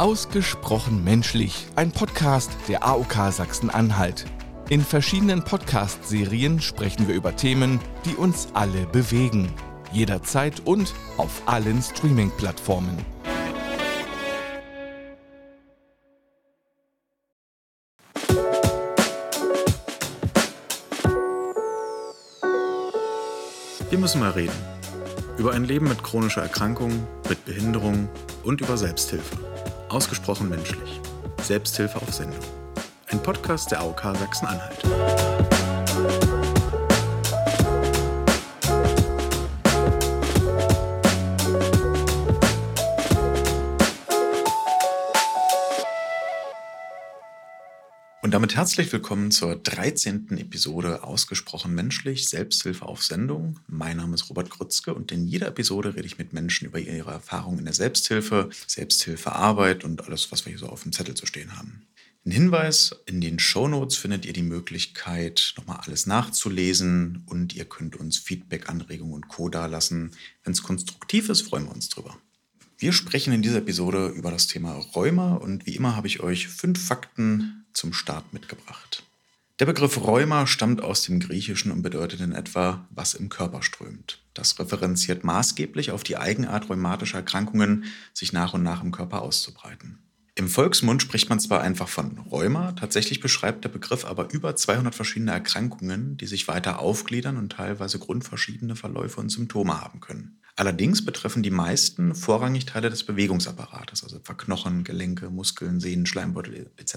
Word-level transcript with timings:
Ausgesprochen 0.00 1.04
menschlich, 1.04 1.66
ein 1.76 1.92
Podcast 1.92 2.50
der 2.68 2.86
AOK 2.86 3.30
Sachsen-Anhalt. 3.30 4.24
In 4.70 4.80
verschiedenen 4.80 5.44
Podcast-Serien 5.44 6.62
sprechen 6.62 7.06
wir 7.06 7.14
über 7.14 7.36
Themen, 7.36 7.80
die 8.06 8.14
uns 8.14 8.48
alle 8.54 8.86
bewegen. 8.86 9.52
Jederzeit 9.92 10.62
und 10.64 10.94
auf 11.18 11.42
allen 11.44 11.82
Streaming-Plattformen. 11.82 12.96
Wir 23.90 23.98
müssen 23.98 24.20
mal 24.20 24.30
reden. 24.30 24.56
Über 25.36 25.52
ein 25.52 25.64
Leben 25.64 25.88
mit 25.88 26.02
chronischer 26.02 26.40
Erkrankung, 26.40 27.06
mit 27.28 27.44
Behinderung 27.44 28.08
und 28.44 28.62
über 28.62 28.78
Selbsthilfe. 28.78 29.36
Ausgesprochen 29.90 30.48
menschlich. 30.48 31.00
Selbsthilfe 31.42 32.00
auf 32.00 32.14
Sendung. 32.14 32.38
Ein 33.08 33.20
Podcast 33.22 33.72
der 33.72 33.80
AOK 33.80 34.02
Sachsen-Anhalt. 34.16 35.19
Und 48.50 48.56
herzlich 48.56 48.92
willkommen 48.92 49.30
zur 49.30 49.54
13. 49.54 50.36
Episode 50.38 51.04
Ausgesprochen 51.04 51.72
menschlich, 51.72 52.28
Selbsthilfe 52.28 52.84
auf 52.84 53.04
Sendung. 53.04 53.60
Mein 53.68 53.98
Name 53.98 54.16
ist 54.16 54.28
Robert 54.28 54.50
Grützke 54.50 54.92
und 54.92 55.12
in 55.12 55.28
jeder 55.28 55.46
Episode 55.46 55.94
rede 55.94 56.06
ich 56.06 56.18
mit 56.18 56.32
Menschen 56.32 56.66
über 56.66 56.80
ihre 56.80 57.12
Erfahrungen 57.12 57.60
in 57.60 57.66
der 57.66 57.74
Selbsthilfe, 57.74 58.50
Selbsthilfearbeit 58.66 59.84
und 59.84 60.04
alles, 60.04 60.32
was 60.32 60.46
wir 60.46 60.50
hier 60.50 60.58
so 60.58 60.66
auf 60.66 60.82
dem 60.82 60.90
Zettel 60.90 61.14
zu 61.14 61.26
stehen 61.26 61.56
haben. 61.56 61.86
Ein 62.26 62.32
Hinweis, 62.32 62.92
in 63.06 63.20
den 63.20 63.38
Shownotes 63.38 63.96
findet 63.96 64.26
ihr 64.26 64.32
die 64.32 64.42
Möglichkeit, 64.42 65.54
nochmal 65.56 65.78
alles 65.86 66.06
nachzulesen 66.06 67.22
und 67.26 67.54
ihr 67.54 67.66
könnt 67.66 67.94
uns 67.94 68.18
Feedback, 68.18 68.68
Anregungen 68.68 69.14
und 69.14 69.28
Co. 69.28 69.48
dalassen. 69.48 70.10
Wenn 70.42 70.54
es 70.54 70.64
konstruktiv 70.64 71.28
ist, 71.28 71.42
freuen 71.42 71.66
wir 71.66 71.72
uns 71.72 71.88
drüber. 71.88 72.18
Wir 72.80 72.94
sprechen 72.94 73.34
in 73.34 73.42
dieser 73.42 73.58
Episode 73.58 74.08
über 74.08 74.30
das 74.30 74.46
Thema 74.46 74.72
Rheuma 74.72 75.34
und 75.34 75.66
wie 75.66 75.76
immer 75.76 75.96
habe 75.96 76.06
ich 76.06 76.20
euch 76.20 76.48
fünf 76.48 76.82
Fakten 76.82 77.66
zum 77.74 77.92
Start 77.92 78.32
mitgebracht. 78.32 79.02
Der 79.58 79.66
Begriff 79.66 80.00
Rheuma 80.00 80.46
stammt 80.46 80.80
aus 80.80 81.02
dem 81.02 81.20
Griechischen 81.20 81.72
und 81.72 81.82
bedeutet 81.82 82.20
in 82.20 82.32
etwa, 82.32 82.86
was 82.88 83.12
im 83.12 83.28
Körper 83.28 83.62
strömt. 83.62 84.22
Das 84.32 84.58
referenziert 84.58 85.24
maßgeblich 85.24 85.90
auf 85.90 86.04
die 86.04 86.16
Eigenart 86.16 86.70
rheumatischer 86.70 87.18
Erkrankungen, 87.18 87.84
sich 88.14 88.32
nach 88.32 88.54
und 88.54 88.62
nach 88.62 88.82
im 88.82 88.92
Körper 88.92 89.20
auszubreiten. 89.20 89.98
Im 90.34 90.48
Volksmund 90.48 91.02
spricht 91.02 91.28
man 91.28 91.38
zwar 91.38 91.60
einfach 91.60 91.88
von 91.88 92.16
Rheuma, 92.30 92.72
tatsächlich 92.72 93.20
beschreibt 93.20 93.62
der 93.62 93.68
Begriff 93.68 94.06
aber 94.06 94.32
über 94.32 94.56
200 94.56 94.94
verschiedene 94.94 95.32
Erkrankungen, 95.32 96.16
die 96.16 96.26
sich 96.26 96.48
weiter 96.48 96.78
aufgliedern 96.78 97.36
und 97.36 97.52
teilweise 97.52 97.98
grundverschiedene 97.98 98.74
Verläufe 98.74 99.20
und 99.20 99.28
Symptome 99.28 99.78
haben 99.78 100.00
können. 100.00 100.40
Allerdings 100.60 101.02
betreffen 101.02 101.42
die 101.42 101.50
meisten 101.50 102.14
vorrangig 102.14 102.66
Teile 102.66 102.90
des 102.90 103.04
Bewegungsapparates, 103.04 104.04
also 104.04 104.18
etwa 104.18 104.34
Knochen, 104.34 104.84
Gelenke, 104.84 105.30
Muskeln, 105.30 105.80
Sehnen, 105.80 106.04
Schleimbeutel 106.04 106.70
etc. 106.76 106.96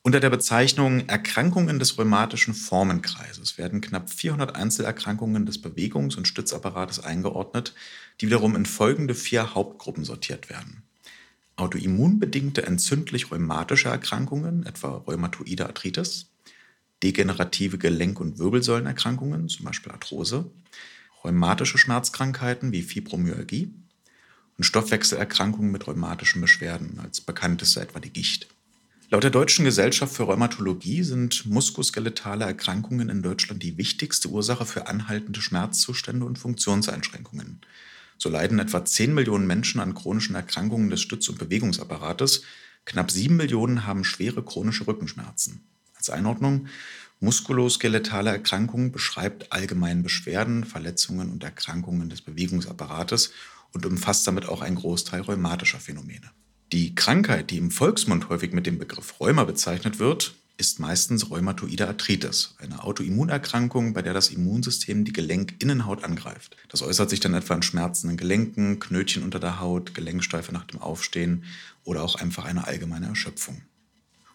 Unter 0.00 0.20
der 0.20 0.30
Bezeichnung 0.30 1.06
Erkrankungen 1.06 1.78
des 1.78 1.98
rheumatischen 1.98 2.54
Formenkreises 2.54 3.58
werden 3.58 3.82
knapp 3.82 4.08
400 4.08 4.56
Einzelerkrankungen 4.56 5.44
des 5.44 5.60
Bewegungs- 5.60 6.16
und 6.16 6.26
Stützapparates 6.26 7.04
eingeordnet, 7.04 7.74
die 8.22 8.28
wiederum 8.28 8.56
in 8.56 8.64
folgende 8.64 9.14
vier 9.14 9.54
Hauptgruppen 9.54 10.04
sortiert 10.04 10.48
werden. 10.48 10.82
Autoimmunbedingte 11.56 12.66
entzündlich-rheumatische 12.66 13.90
Erkrankungen, 13.90 14.64
etwa 14.64 14.96
rheumatoide 15.06 15.66
Arthritis, 15.66 16.30
degenerative 17.02 17.76
Gelenk- 17.76 18.18
und 18.18 18.38
Wirbelsäulenerkrankungen, 18.38 19.50
zum 19.50 19.66
Beispiel 19.66 19.92
Arthrose, 19.92 20.50
rheumatische 21.24 21.78
Schmerzkrankheiten 21.78 22.72
wie 22.72 22.82
Fibromyalgie 22.82 23.72
und 24.58 24.64
Stoffwechselerkrankungen 24.64 25.72
mit 25.72 25.86
rheumatischen 25.86 26.40
Beschwerden, 26.40 27.00
als 27.02 27.20
bekannteste 27.20 27.80
etwa 27.80 27.98
die 27.98 28.12
Gicht. 28.12 28.48
Laut 29.10 29.22
der 29.22 29.30
Deutschen 29.30 29.64
Gesellschaft 29.64 30.14
für 30.14 30.24
Rheumatologie 30.24 31.02
sind 31.02 31.46
muskuloskeletale 31.46 32.44
Erkrankungen 32.44 33.08
in 33.08 33.22
Deutschland 33.22 33.62
die 33.62 33.76
wichtigste 33.76 34.28
Ursache 34.28 34.66
für 34.66 34.86
anhaltende 34.88 35.40
Schmerzzustände 35.40 36.24
und 36.24 36.38
Funktionseinschränkungen. 36.38 37.60
So 38.18 38.28
leiden 38.28 38.58
etwa 38.58 38.84
10 38.84 39.12
Millionen 39.12 39.46
Menschen 39.46 39.80
an 39.80 39.94
chronischen 39.94 40.34
Erkrankungen 40.34 40.90
des 40.90 41.00
Stütz- 41.02 41.28
und 41.28 41.38
Bewegungsapparates. 41.38 42.42
Knapp 42.86 43.10
7 43.10 43.36
Millionen 43.36 43.86
haben 43.86 44.04
schwere 44.04 44.42
chronische 44.42 44.86
Rückenschmerzen. 44.86 45.64
Als 45.94 46.10
Einordnung, 46.10 46.66
Muskuloskeletale 47.24 48.30
Erkrankungen 48.30 48.92
beschreibt 48.92 49.50
allgemein 49.50 50.02
Beschwerden, 50.02 50.64
Verletzungen 50.64 51.30
und 51.32 51.42
Erkrankungen 51.42 52.10
des 52.10 52.20
Bewegungsapparates 52.20 53.32
und 53.72 53.86
umfasst 53.86 54.26
damit 54.26 54.46
auch 54.46 54.60
einen 54.60 54.76
Großteil 54.76 55.22
rheumatischer 55.22 55.80
Phänomene. 55.80 56.30
Die 56.72 56.94
Krankheit, 56.94 57.50
die 57.50 57.56
im 57.56 57.70
Volksmund 57.70 58.28
häufig 58.28 58.52
mit 58.52 58.66
dem 58.66 58.78
Begriff 58.78 59.20
Rheuma 59.20 59.44
bezeichnet 59.44 59.98
wird, 59.98 60.34
ist 60.56 60.78
meistens 60.78 61.30
rheumatoide 61.30 61.88
Arthritis, 61.88 62.54
eine 62.58 62.84
Autoimmunerkrankung, 62.84 63.92
bei 63.92 64.02
der 64.02 64.14
das 64.14 64.30
Immunsystem 64.30 65.04
die 65.04 65.12
Gelenkinnenhaut 65.12 66.04
angreift. 66.04 66.56
Das 66.68 66.82
äußert 66.82 67.10
sich 67.10 67.20
dann 67.20 67.34
etwa 67.34 67.54
in 67.54 67.62
Schmerzen 67.62 68.10
in 68.10 68.16
Gelenken, 68.16 68.78
Knötchen 68.78 69.24
unter 69.24 69.40
der 69.40 69.60
Haut, 69.60 69.94
Gelenksteife 69.94 70.52
nach 70.52 70.64
dem 70.64 70.80
Aufstehen 70.80 71.44
oder 71.82 72.02
auch 72.02 72.16
einfach 72.16 72.44
eine 72.44 72.66
allgemeine 72.66 73.06
Erschöpfung. 73.06 73.62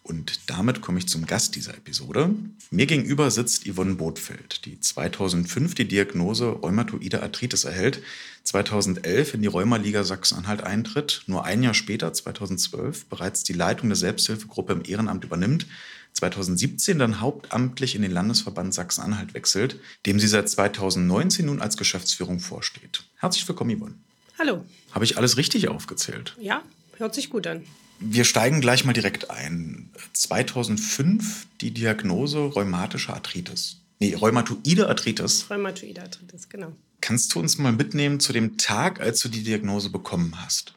Und 0.09 0.49
damit 0.49 0.81
komme 0.81 0.97
ich 0.97 1.07
zum 1.07 1.27
Gast 1.27 1.55
dieser 1.55 1.75
Episode. 1.75 2.33
Mir 2.71 2.87
gegenüber 2.87 3.29
sitzt 3.29 3.67
Yvonne 3.67 3.93
Botfeld, 3.93 4.65
die 4.65 4.79
2005 4.79 5.75
die 5.75 5.87
Diagnose 5.87 6.47
Rheumatoide 6.47 7.21
Arthritis 7.21 7.63
erhält, 7.63 8.01
2011 8.43 9.35
in 9.35 9.43
die 9.43 9.47
Rheumaliga 9.47 10.03
Sachsen-Anhalt 10.03 10.63
eintritt, 10.63 11.21
nur 11.27 11.45
ein 11.45 11.61
Jahr 11.61 11.75
später, 11.75 12.11
2012, 12.11 13.05
bereits 13.05 13.43
die 13.43 13.53
Leitung 13.53 13.89
der 13.89 13.97
Selbsthilfegruppe 13.97 14.73
im 14.73 14.83
Ehrenamt 14.83 15.23
übernimmt, 15.25 15.67
2017 16.13 16.97
dann 16.97 17.21
hauptamtlich 17.21 17.93
in 17.93 18.01
den 18.01 18.11
Landesverband 18.11 18.73
Sachsen-Anhalt 18.73 19.35
wechselt, 19.35 19.79
dem 20.07 20.19
sie 20.19 20.27
seit 20.27 20.49
2019 20.49 21.45
nun 21.45 21.61
als 21.61 21.77
Geschäftsführung 21.77 22.39
vorsteht. 22.39 23.03
Herzlich 23.17 23.47
willkommen, 23.47 23.77
Yvonne. 23.77 23.93
Hallo. 24.39 24.65
Habe 24.91 25.05
ich 25.05 25.17
alles 25.17 25.37
richtig 25.37 25.67
aufgezählt? 25.67 26.35
Ja, 26.39 26.63
hört 26.97 27.13
sich 27.13 27.29
gut 27.29 27.45
an. 27.45 27.63
Wir 27.99 28.23
steigen 28.23 28.61
gleich 28.61 28.85
mal 28.85 28.93
direkt 28.93 29.29
ein. 29.29 29.89
2005 30.13 31.47
die 31.61 31.71
Diagnose 31.71 32.39
rheumatische 32.39 33.13
Arthritis. 33.13 33.77
Nee, 33.99 34.15
rheumatoide 34.15 34.87
Arthritis. 34.87 35.49
Rheumatoide 35.49 36.01
Arthritis, 36.01 36.47
genau. 36.47 36.71
Kannst 37.01 37.33
du 37.33 37.39
uns 37.39 37.57
mal 37.57 37.73
mitnehmen 37.73 38.19
zu 38.19 38.33
dem 38.33 38.57
Tag, 38.57 39.01
als 39.01 39.19
du 39.19 39.29
die 39.29 39.43
Diagnose 39.43 39.89
bekommen 39.89 40.33
hast? 40.41 40.73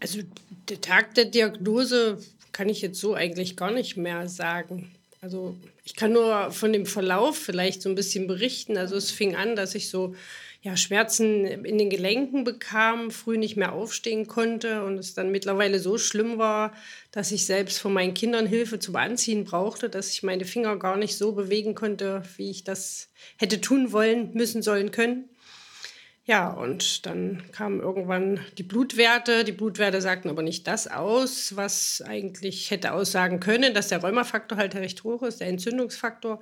Also 0.00 0.20
der 0.68 0.80
Tag 0.80 1.14
der 1.14 1.26
Diagnose 1.26 2.18
kann 2.52 2.68
ich 2.68 2.82
jetzt 2.82 3.00
so 3.00 3.14
eigentlich 3.14 3.56
gar 3.56 3.70
nicht 3.70 3.96
mehr 3.96 4.28
sagen. 4.28 4.90
Also 5.20 5.56
ich 5.84 5.94
kann 5.94 6.12
nur 6.12 6.50
von 6.50 6.72
dem 6.72 6.86
Verlauf 6.86 7.38
vielleicht 7.38 7.82
so 7.82 7.88
ein 7.88 7.94
bisschen 7.94 8.26
berichten. 8.26 8.76
Also 8.76 8.96
es 8.96 9.10
fing 9.10 9.36
an, 9.36 9.56
dass 9.56 9.74
ich 9.74 9.88
so 9.88 10.14
ja, 10.64 10.78
Schmerzen 10.78 11.44
in 11.44 11.76
den 11.76 11.90
Gelenken 11.90 12.42
bekam, 12.42 13.10
früh 13.10 13.36
nicht 13.36 13.54
mehr 13.54 13.74
aufstehen 13.74 14.26
konnte 14.26 14.82
und 14.82 14.96
es 14.96 15.12
dann 15.12 15.30
mittlerweile 15.30 15.78
so 15.78 15.98
schlimm 15.98 16.38
war, 16.38 16.72
dass 17.12 17.32
ich 17.32 17.44
selbst 17.44 17.78
von 17.78 17.92
meinen 17.92 18.14
Kindern 18.14 18.46
Hilfe 18.46 18.78
zum 18.78 18.96
Anziehen 18.96 19.44
brauchte, 19.44 19.90
dass 19.90 20.10
ich 20.10 20.22
meine 20.22 20.46
Finger 20.46 20.78
gar 20.78 20.96
nicht 20.96 21.18
so 21.18 21.32
bewegen 21.32 21.74
konnte, 21.74 22.22
wie 22.38 22.50
ich 22.50 22.64
das 22.64 23.10
hätte 23.36 23.60
tun 23.60 23.92
wollen, 23.92 24.30
müssen, 24.32 24.62
sollen 24.62 24.90
können. 24.90 25.28
Ja, 26.24 26.50
und 26.50 27.04
dann 27.04 27.42
kamen 27.52 27.80
irgendwann 27.80 28.40
die 28.56 28.62
Blutwerte. 28.62 29.44
Die 29.44 29.52
Blutwerte 29.52 30.00
sagten 30.00 30.30
aber 30.30 30.42
nicht 30.42 30.66
das 30.66 30.86
aus, 30.86 31.56
was 31.56 32.00
eigentlich 32.00 32.70
hätte 32.70 32.94
aussagen 32.94 33.38
können, 33.38 33.74
dass 33.74 33.88
der 33.88 33.98
Rheumafaktor 34.00 34.56
halt 34.56 34.74
recht 34.76 35.04
hoch 35.04 35.22
ist, 35.24 35.42
der 35.42 35.48
Entzündungsfaktor. 35.48 36.40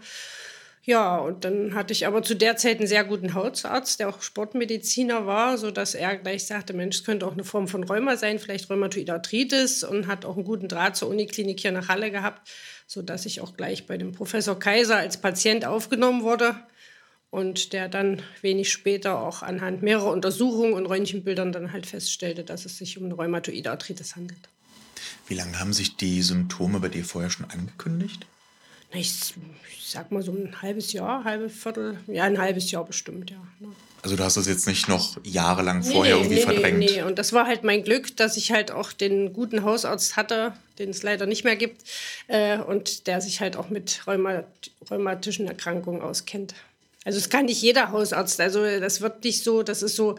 Ja, 0.85 1.19
und 1.19 1.45
dann 1.45 1.75
hatte 1.75 1.93
ich 1.93 2.09
aber 2.09 2.25
zu 2.25 2.35
der 2.35 2.57
Zeit 2.57 2.79
einen 2.79 2.89
sehr 2.89 3.05
guten 3.05 3.35
Hautarzt, 3.35 4.01
der 4.01 4.09
auch 4.09 4.21
Sportmediziner 4.21 5.27
war, 5.27 5.57
sodass 5.57 5.95
er 5.95 6.17
gleich 6.17 6.45
sagte, 6.45 6.73
Mensch, 6.73 6.97
es 6.97 7.05
könnte 7.05 7.25
auch 7.25 7.33
eine 7.33 7.45
Form 7.45 7.69
von 7.69 7.85
Rheuma 7.85 8.17
sein, 8.17 8.41
vielleicht 8.41 8.69
Rheumatoide 8.69 9.13
Arthritis 9.13 9.85
und 9.85 10.09
hat 10.09 10.25
auch 10.25 10.35
einen 10.35 10.45
guten 10.45 10.67
Draht 10.67 10.97
zur 10.97 11.09
Uniklinik 11.09 11.61
hier 11.61 11.71
nach 11.71 11.89
Halle 11.89 12.11
gehabt, 12.11 12.51
sodass 12.89 13.27
ich 13.27 13.41
auch 13.41 13.57
gleich 13.57 13.87
bei 13.87 13.97
dem 13.97 14.11
Professor 14.11 14.59
Kaiser 14.59 14.97
als 14.97 15.19
Patient 15.19 15.65
aufgenommen 15.65 16.25
wurde 16.25 16.57
und 17.31 17.73
der 17.73 17.89
dann 17.89 18.21
wenig 18.41 18.73
später 18.73 19.21
auch 19.21 19.43
anhand 19.43 19.83
mehrerer 19.83 20.11
Untersuchungen 20.11 20.75
und 20.75 20.87
Röntgenbildern 20.87 21.53
dann 21.53 21.73
halt 21.73 21.87
feststellte, 21.87 22.43
dass 22.43 22.65
es 22.65 22.77
sich 22.77 22.99
um 22.99 23.05
eine 23.05 23.15
Rheumatoide 23.15 23.71
Arthritis 23.71 24.17
handelt. 24.17 24.49
Wie 25.29 25.35
lange 25.35 25.61
haben 25.61 25.73
sich 25.73 25.97
die 25.97 26.23
Symptome 26.23 26.81
bei 26.81 26.89
dir 26.89 27.05
vorher 27.05 27.31
schon 27.31 27.49
angekündigt? 27.49 28.27
Ich, 28.95 29.35
ich 29.79 29.91
sag 29.91 30.11
mal 30.13 30.23
so 30.23 30.33
ein 30.33 30.61
halbes 30.63 30.93
Jahr, 30.93 31.25
halbe 31.25 31.49
Viertel, 31.49 31.99
ja, 32.07 32.25
ein 32.25 32.39
halbes 32.39 32.71
Jahr 32.71 32.85
bestimmt, 32.85 33.31
ja. 33.31 33.39
Ne. 33.61 33.69
Also 34.03 34.17
du 34.17 34.25
hast 34.25 34.37
das 34.37 34.49
jetzt 34.49 34.67
nicht 34.67 34.89
noch 34.89 35.17
jahrelang 35.23 35.79
nee, 35.79 35.93
vorher 35.93 36.17
irgendwie 36.17 36.35
nee, 36.35 36.41
verdrängt? 36.41 36.79
Nee, 36.81 36.91
nee, 36.91 37.03
und 37.03 37.21
das 37.21 37.33
war 37.33 37.47
halt 37.47 37.63
mein 37.63 37.85
Glück, 37.85 38.17
dass 38.17 38.37
ich 38.37 38.51
halt 38.51 38.73
auch 38.73 38.93
den 38.93 39.33
guten 39.33 39.63
Hausarzt 39.63 40.17
hatte, 40.17 40.55
den 40.81 40.91
es 40.91 41.05
leider 41.05 41.27
nicht 41.27 41.45
mehr 41.45 41.55
gibt, 41.55 41.83
äh, 42.27 42.59
und 42.59 43.07
der 43.07 43.21
sich 43.21 43.41
halt 43.41 43.57
auch 43.57 43.71
mit 43.71 44.05
Rheumat 44.09 44.47
rheumatischen 44.91 45.47
Erkrankungen 45.47 46.03
auskennt. 46.03 46.55
Also 47.05 47.19
es 47.19 47.31
kann 47.31 47.45
nicht 47.45 47.63
jeder 47.63 47.93
Hausarzt, 47.93 48.41
also 48.41 48.65
das 48.65 49.01
wird 49.01 49.23
nicht 49.23 49.45
so, 49.45 49.63
das 49.63 49.83
ist 49.83 49.95
so, 49.95 50.17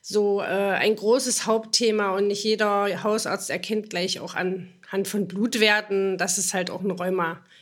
so 0.00 0.40
äh, 0.40 0.44
ein 0.44 0.94
großes 0.94 1.46
Hauptthema 1.46 2.10
und 2.10 2.28
nicht 2.28 2.44
jeder 2.44 3.02
Hausarzt 3.02 3.50
erkennt 3.50 3.90
gleich 3.90 4.20
auch 4.20 4.34
anhand 4.34 5.08
von 5.08 5.26
Blutwerten, 5.26 6.18
dass 6.18 6.38
es 6.38 6.54
halt 6.54 6.70
auch 6.70 6.84
eine 6.84 6.98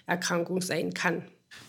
Rheumaerkrankung 0.09 0.61
sein 0.61 0.95
kann. 0.95 1.25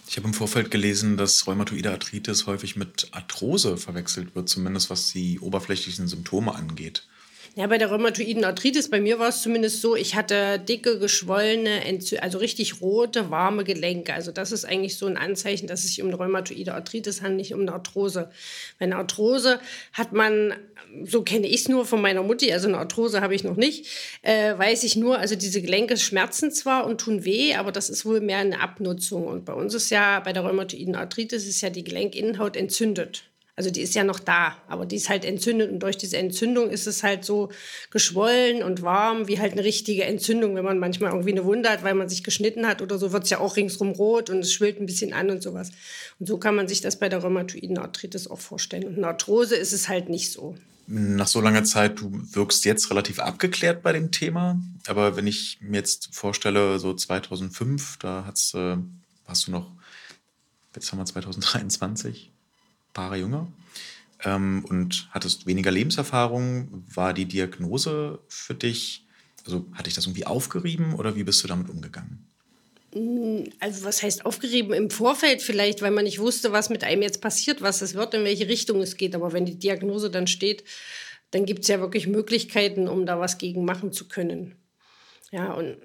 Ich 0.08 0.18
habe 0.18 0.28
im 0.28 0.34
Vorfeld 0.34 0.72
gelesen, 0.72 1.18
dass 1.18 1.46
rheumatoide 1.46 1.92
Arthritis 1.92 2.48
häufig 2.48 2.76
mit 2.76 3.10
Arthrose 3.12 3.78
verwechselt 3.78 4.36
wird, 4.36 4.48
zumindest 4.48 4.90
was 4.90 5.12
die 5.12 5.40
oberflächlichen 5.40 6.08
Symptome 6.08 6.56
angeht. 6.56 7.08
Ja, 7.56 7.68
bei 7.68 7.78
der 7.78 7.92
rheumatoiden 7.92 8.44
Arthritis, 8.46 8.90
bei 8.90 9.00
mir 9.00 9.20
war 9.20 9.30
es 9.30 9.44
zumindest 9.44 9.80
so, 9.80 9.96
ich 9.96 10.16
hatte 10.16 10.58
dicke, 10.58 10.98
geschwollene, 10.98 11.84
also 12.20 12.40
richtig 12.40 12.82
rote, 12.82 13.30
warme 13.30 13.64
Gelenke. 13.64 14.12
Also 14.16 14.32
das 14.32 14.52
ist 14.52 14.66
eigentlich 14.66 14.98
so 14.98 15.06
ein 15.06 15.18
Anzeichen, 15.18 15.68
dass 15.68 15.82
es 15.82 15.90
sich 15.90 16.02
um 16.02 16.08
eine 16.08 16.18
rheumatoide 16.18 16.74
Arthritis 16.74 17.22
handelt, 17.22 17.38
nicht 17.38 17.54
um 17.54 17.62
eine 17.62 17.74
Arthrose. 17.74 18.32
Bei 18.80 18.86
einer 18.86 18.98
Arthrose 18.98 19.60
hat 19.92 20.14
man, 20.14 20.56
so 21.04 21.22
kenne 21.22 21.46
ich 21.46 21.62
es 21.62 21.70
nur 21.70 21.86
von 21.86 22.02
meiner 22.02 22.24
Mutti, 22.24 22.52
also 22.52 22.68
eine 22.68 22.80
Arthrose 22.80 23.22
habe 23.22 23.36
ich 23.36 23.44
noch 23.44 23.56
nicht, 23.56 23.86
äh, 24.24 24.58
weiß 24.58 24.84
ich 24.84 24.96
nur, 24.96 25.20
also 25.20 25.36
diese 25.36 25.62
Gelenke 25.62 25.96
schmerzen 25.98 26.52
zwar 26.52 26.88
und 26.88 27.02
tun 27.02 27.24
weh, 27.24 27.54
aber 27.54 27.72
das 27.72 27.92
ist 27.92 28.04
wohl 28.04 28.20
mehr 28.20 28.40
eine 28.40 28.62
Abnutzung. 28.62 29.28
Und 29.28 29.46
bei 29.46 29.54
uns 29.54 29.76
ist 29.76 29.92
ja, 29.92 30.22
bei 30.22 30.34
der 30.34 30.42
rheumatoiden 30.42 30.96
Arthritis 30.96 31.46
ist 31.46 31.62
ja 31.62 31.70
die 31.70 31.84
Gelenkinnenhaut 31.84 32.56
entzündet. 32.56 33.26
Also 33.56 33.70
die 33.70 33.82
ist 33.82 33.94
ja 33.94 34.04
noch 34.04 34.20
da, 34.20 34.58
aber 34.68 34.88
die 34.88 34.96
ist 34.96 35.10
halt 35.10 35.24
entzündet 35.24 35.72
und 35.72 35.80
durch 35.80 35.96
diese 35.96 36.18
Entzündung 36.18 36.72
ist 36.72 36.88
es 36.88 37.04
halt 37.04 37.24
so 37.24 37.50
geschwollen 37.92 38.64
und 38.64 38.82
warm, 38.82 39.28
wie 39.28 39.40
halt 39.40 39.52
eine 39.52 39.64
richtige 39.64 40.06
Entzündung, 40.06 40.56
wenn 40.56 40.66
man 40.66 40.80
manchmal 40.80 41.12
irgendwie 41.12 41.34
eine 41.34 41.46
Wunde 41.46 41.70
hat, 41.70 41.84
weil 41.84 41.94
man 41.94 42.10
sich 42.10 42.24
geschnitten 42.24 42.66
hat 42.66 42.82
oder 42.82 42.98
so, 42.98 43.12
wird 43.12 43.26
es 43.26 43.30
ja 43.30 43.40
auch 43.40 43.56
ringsrum 43.56 43.92
rot 43.92 44.32
und 44.32 44.40
es 44.40 44.52
schwillt 44.52 44.80
ein 44.80 44.88
bisschen 44.88 45.14
an 45.14 45.30
und 45.30 45.44
sowas. 45.44 45.70
Und 46.20 46.26
so 46.26 46.40
kann 46.40 46.56
man 46.56 46.68
sich 46.68 46.82
das 46.82 46.98
bei 46.98 47.10
der 47.10 47.20
rheumatoiden 47.20 47.78
Arthritis 47.78 48.28
auch 48.28 48.40
vorstellen. 48.40 48.86
Und 48.86 48.98
eine 48.98 49.08
Arthrose 49.08 49.56
ist 49.56 49.72
es 49.72 49.88
halt 49.88 50.10
nicht 50.10 50.32
so. 50.32 50.56
Nach 50.88 51.28
so 51.28 51.40
langer 51.40 51.64
Zeit, 51.64 52.00
du 52.00 52.12
wirkst 52.32 52.66
jetzt 52.66 52.90
relativ 52.90 53.20
abgeklärt 53.20 53.84
bei 53.84 53.94
dem 53.94 54.12
Thema, 54.12 54.60
aber 54.88 55.16
wenn 55.16 55.28
ich 55.28 55.60
mir 55.62 55.78
jetzt 55.78 56.10
vorstelle, 56.12 56.80
so 56.80 56.94
2005, 56.94 58.00
da 58.00 58.26
hat's, 58.26 58.56
äh, 58.56 58.78
hast 59.26 59.48
du 59.48 59.52
noch, 59.52 59.72
jetzt 60.76 60.92
haben 60.92 60.98
wir 60.98 61.06
2023, 61.06 62.33
Paare 62.94 63.18
jünger 63.18 63.48
ähm, 64.24 64.66
und 64.70 65.10
hattest 65.12 65.46
weniger 65.46 65.72
Lebenserfahrung. 65.72 66.84
War 66.94 67.14
die 67.14 67.26
Diagnose 67.26 68.20
für 68.28 68.54
dich, 68.54 69.06
also 69.46 69.66
hatte 69.74 69.90
ich 69.90 69.96
das 69.96 70.06
irgendwie 70.06 70.26
aufgerieben 70.26 70.96
oder 70.96 71.16
wie 71.16 71.24
bist 71.24 71.44
du 71.44 71.48
damit 71.48 71.70
umgegangen? 71.70 72.28
Mm, 72.94 73.44
also 73.60 73.86
was 73.86 74.04
heißt 74.04 74.26
aufgerieben 74.26 74.74
im 74.74 74.90
Vorfeld 74.90 75.42
vielleicht, 75.42 75.82
weil 75.82 75.92
man 75.92 76.06
nicht 76.06 76.20
wusste, 76.20 76.52
was 76.52 76.70
mit 76.70 76.84
einem 76.84 77.02
jetzt 77.02 77.22
passiert, 77.22 77.62
was 77.62 77.82
es 77.82 77.96
wird, 77.96 78.14
in 78.14 78.24
welche 78.24 78.48
Richtung 78.48 78.82
es 78.82 78.98
geht. 78.98 79.16
Aber 79.16 79.34
wenn 79.34 79.46
die 79.46 79.58
Diagnose 79.58 80.10
dann 80.10 80.28
steht, 80.28 80.64
dann 81.32 81.46
gibt 81.46 81.64
es 81.64 81.68
ja 81.68 81.80
wirklich 81.80 82.08
Möglichkeiten, 82.08 82.88
um 82.88 83.06
da 83.06 83.20
was 83.20 83.38
gegen 83.38 83.66
machen 83.66 83.92
zu 83.92 84.08
können. 84.08 84.56
Ja, 85.32 85.54
und 85.54 85.78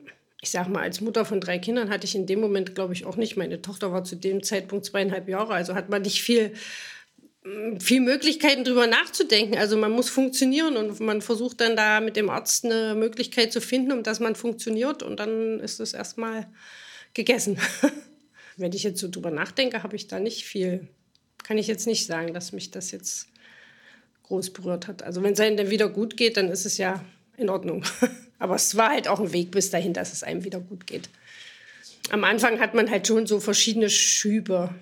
ich 0.42 0.50
sag 0.50 0.68
mal, 0.68 0.82
als 0.82 1.00
Mutter 1.00 1.24
von 1.24 1.40
drei 1.40 1.58
Kindern 1.58 1.90
hatte 1.90 2.04
ich 2.04 2.14
in 2.14 2.26
dem 2.26 2.40
Moment, 2.40 2.74
glaube 2.74 2.92
ich, 2.92 3.06
auch 3.06 3.16
nicht. 3.16 3.36
Meine 3.36 3.62
Tochter 3.62 3.92
war 3.92 4.04
zu 4.04 4.14
dem 4.14 4.42
Zeitpunkt 4.42 4.84
zweieinhalb 4.84 5.28
Jahre, 5.28 5.54
also 5.54 5.74
hat 5.74 5.88
man 5.88 6.02
nicht 6.02 6.22
viel 6.22 6.52
viel 7.78 8.00
Möglichkeiten 8.00 8.64
drüber 8.64 8.86
nachzudenken. 8.86 9.56
Also 9.56 9.76
man 9.76 9.92
muss 9.92 10.10
funktionieren 10.10 10.76
und 10.76 11.00
man 11.00 11.22
versucht 11.22 11.60
dann 11.60 11.76
da 11.76 12.00
mit 12.00 12.16
dem 12.16 12.30
Arzt 12.30 12.64
eine 12.64 12.94
Möglichkeit 12.94 13.52
zu 13.52 13.60
finden, 13.60 13.92
um 13.92 14.02
dass 14.02 14.20
man 14.20 14.34
funktioniert 14.34 15.02
und 15.02 15.20
dann 15.20 15.60
ist 15.60 15.80
es 15.80 15.94
erstmal 15.94 16.46
gegessen. 17.14 17.58
Wenn 18.56 18.72
ich 18.72 18.82
jetzt 18.82 19.00
so 19.00 19.08
drüber 19.08 19.30
nachdenke, 19.30 19.82
habe 19.82 19.96
ich 19.96 20.08
da 20.08 20.18
nicht 20.18 20.44
viel, 20.44 20.88
kann 21.44 21.58
ich 21.58 21.68
jetzt 21.68 21.86
nicht 21.86 22.06
sagen, 22.06 22.34
dass 22.34 22.52
mich 22.52 22.72
das 22.72 22.90
jetzt 22.90 23.28
groß 24.24 24.52
berührt 24.52 24.88
hat. 24.88 25.02
Also 25.02 25.22
wenn 25.22 25.32
es 25.32 25.40
einem 25.40 25.56
dann 25.56 25.70
wieder 25.70 25.88
gut 25.88 26.16
geht, 26.16 26.36
dann 26.36 26.48
ist 26.50 26.66
es 26.66 26.76
ja 26.76 27.02
in 27.36 27.48
Ordnung. 27.48 27.84
Aber 28.38 28.56
es 28.56 28.76
war 28.76 28.90
halt 28.90 29.08
auch 29.08 29.20
ein 29.20 29.32
Weg 29.32 29.52
bis 29.52 29.70
dahin, 29.70 29.94
dass 29.94 30.12
es 30.12 30.22
einem 30.22 30.44
wieder 30.44 30.60
gut 30.60 30.86
geht. 30.86 31.08
Am 32.10 32.24
Anfang 32.24 32.58
hat 32.60 32.74
man 32.74 32.90
halt 32.90 33.06
schon 33.06 33.26
so 33.26 33.40
verschiedene 33.40 33.90
Schübe 33.90 34.74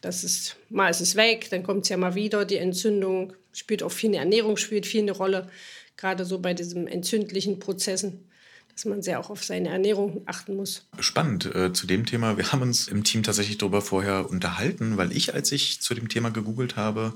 das 0.00 0.24
ist, 0.24 0.56
mal 0.68 0.88
ist 0.88 1.00
es 1.00 1.16
weg, 1.16 1.48
dann 1.50 1.62
kommt 1.62 1.82
es 1.82 1.88
ja 1.88 1.96
mal 1.96 2.14
wieder. 2.14 2.44
Die 2.44 2.56
Entzündung 2.56 3.32
spielt 3.52 3.82
auch 3.82 3.92
viel, 3.92 4.10
eine 4.10 4.18
Ernährung 4.18 4.56
spielt 4.56 4.86
viel 4.86 5.02
eine 5.02 5.12
Rolle, 5.12 5.48
gerade 5.96 6.24
so 6.24 6.38
bei 6.38 6.54
diesen 6.54 6.86
entzündlichen 6.86 7.58
Prozessen 7.58 8.24
dass 8.80 8.84
man 8.86 9.02
sehr 9.02 9.20
auch 9.20 9.28
auf 9.28 9.44
seine 9.44 9.68
Ernährung 9.68 10.22
achten 10.24 10.56
muss. 10.56 10.88
Spannend 11.00 11.54
äh, 11.54 11.70
zu 11.72 11.86
dem 11.86 12.06
Thema. 12.06 12.38
Wir 12.38 12.50
haben 12.50 12.62
uns 12.62 12.88
im 12.88 13.04
Team 13.04 13.22
tatsächlich 13.22 13.58
darüber 13.58 13.82
vorher 13.82 14.30
unterhalten, 14.30 14.96
weil 14.96 15.12
ich, 15.14 15.34
als 15.34 15.52
ich 15.52 15.82
zu 15.82 15.92
dem 15.92 16.08
Thema 16.08 16.30
gegoogelt 16.30 16.76
habe, 16.76 17.12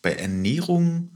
bei 0.00 0.14
Ernährung 0.14 1.10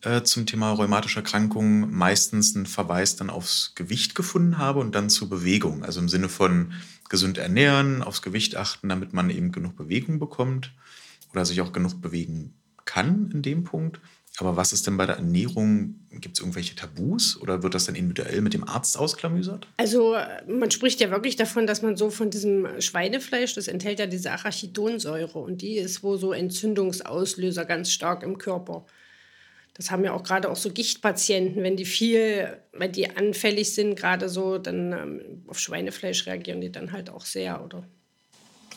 äh, 0.00 0.22
zum 0.22 0.46
Thema 0.46 0.72
rheumatische 0.72 1.18
Erkrankungen 1.18 1.92
meistens 1.92 2.56
einen 2.56 2.64
Verweis 2.64 3.16
dann 3.16 3.28
aufs 3.28 3.72
Gewicht 3.74 4.14
gefunden 4.14 4.56
habe 4.56 4.80
und 4.80 4.94
dann 4.94 5.10
zur 5.10 5.28
Bewegung. 5.28 5.84
Also 5.84 6.00
im 6.00 6.08
Sinne 6.08 6.30
von 6.30 6.72
gesund 7.08 7.38
ernähren, 7.38 8.02
aufs 8.02 8.22
Gewicht 8.22 8.56
achten, 8.56 8.88
damit 8.88 9.12
man 9.12 9.30
eben 9.30 9.52
genug 9.52 9.76
Bewegung 9.76 10.18
bekommt 10.18 10.72
oder 11.32 11.44
sich 11.44 11.60
auch 11.60 11.72
genug 11.72 12.00
bewegen 12.00 12.54
kann 12.84 13.30
in 13.32 13.42
dem 13.42 13.64
Punkt. 13.64 14.00
Aber 14.38 14.56
was 14.56 14.72
ist 14.72 14.86
denn 14.86 14.96
bei 14.98 15.06
der 15.06 15.16
Ernährung? 15.16 15.94
Gibt 16.10 16.36
es 16.36 16.40
irgendwelche 16.40 16.74
Tabus 16.74 17.40
oder 17.40 17.62
wird 17.62 17.74
das 17.74 17.86
dann 17.86 17.94
individuell 17.94 18.42
mit 18.42 18.52
dem 18.52 18.68
Arzt 18.68 18.98
ausklamüsert? 18.98 19.66
Also 19.78 20.14
man 20.46 20.70
spricht 20.70 21.00
ja 21.00 21.10
wirklich 21.10 21.36
davon, 21.36 21.66
dass 21.66 21.80
man 21.80 21.96
so 21.96 22.10
von 22.10 22.30
diesem 22.30 22.80
Schweinefleisch, 22.80 23.54
das 23.54 23.66
enthält 23.66 23.98
ja 23.98 24.06
diese 24.06 24.32
Arachidonsäure 24.32 25.38
und 25.38 25.62
die 25.62 25.76
ist 25.76 26.02
wohl 26.02 26.18
so 26.18 26.32
Entzündungsauslöser 26.32 27.64
ganz 27.64 27.90
stark 27.90 28.22
im 28.22 28.36
Körper. 28.36 28.84
Das 29.76 29.90
haben 29.90 30.04
ja 30.04 30.12
auch 30.12 30.22
gerade 30.22 30.50
auch 30.50 30.56
so 30.56 30.70
Gichtpatienten, 30.70 31.62
wenn 31.62 31.76
die 31.76 31.84
viel, 31.84 32.56
wenn 32.72 32.92
die 32.92 33.14
anfällig 33.14 33.74
sind, 33.74 33.94
gerade 33.94 34.28
so, 34.30 34.56
dann 34.56 34.92
ähm, 34.92 35.42
auf 35.48 35.58
Schweinefleisch 35.58 36.26
reagieren 36.26 36.62
die 36.62 36.72
dann 36.72 36.92
halt 36.92 37.10
auch 37.10 37.26
sehr, 37.26 37.62
oder? 37.62 37.86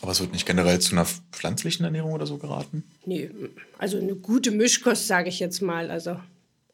Aber 0.02 0.12
es 0.12 0.20
wird 0.20 0.32
nicht 0.32 0.46
generell 0.46 0.78
zu 0.78 0.92
einer 0.92 1.06
pflanzlichen 1.32 1.84
Ernährung 1.84 2.12
oder 2.12 2.26
so 2.26 2.36
geraten? 2.36 2.84
Nee, 3.06 3.30
also 3.78 3.98
eine 3.98 4.14
gute 4.14 4.50
Mischkost, 4.50 5.06
sage 5.06 5.28
ich 5.28 5.40
jetzt 5.40 5.60
mal. 5.60 5.90
Also 5.90 6.20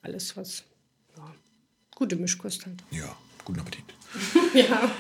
alles, 0.03 0.37
was, 0.37 0.65
ja, 1.17 1.33
gute 1.95 2.17
Mischkost 2.17 2.67
halt. 2.67 2.83
Ja, 2.91 3.17
guten 3.45 3.61
Appetit. 3.61 3.85
ja. 4.55 4.91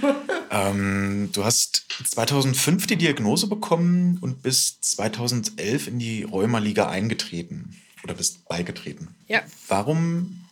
Ähm, 0.50 1.30
du 1.33 1.45
hast 1.45 1.87
2005 2.04 2.87
die 2.87 2.97
Diagnose 2.97 3.49
bekommen 3.49 4.18
und 4.21 4.42
bist 4.42 4.85
2011 4.85 5.88
in 5.88 5.99
die 5.99 6.23
Rheuma-Liga 6.23 6.88
eingetreten 6.88 7.76
oder 8.06 8.14
bist 8.14 8.48
beigetreten. 8.48 9.14
Ja. 9.26 9.42
Warum, 9.68 10.44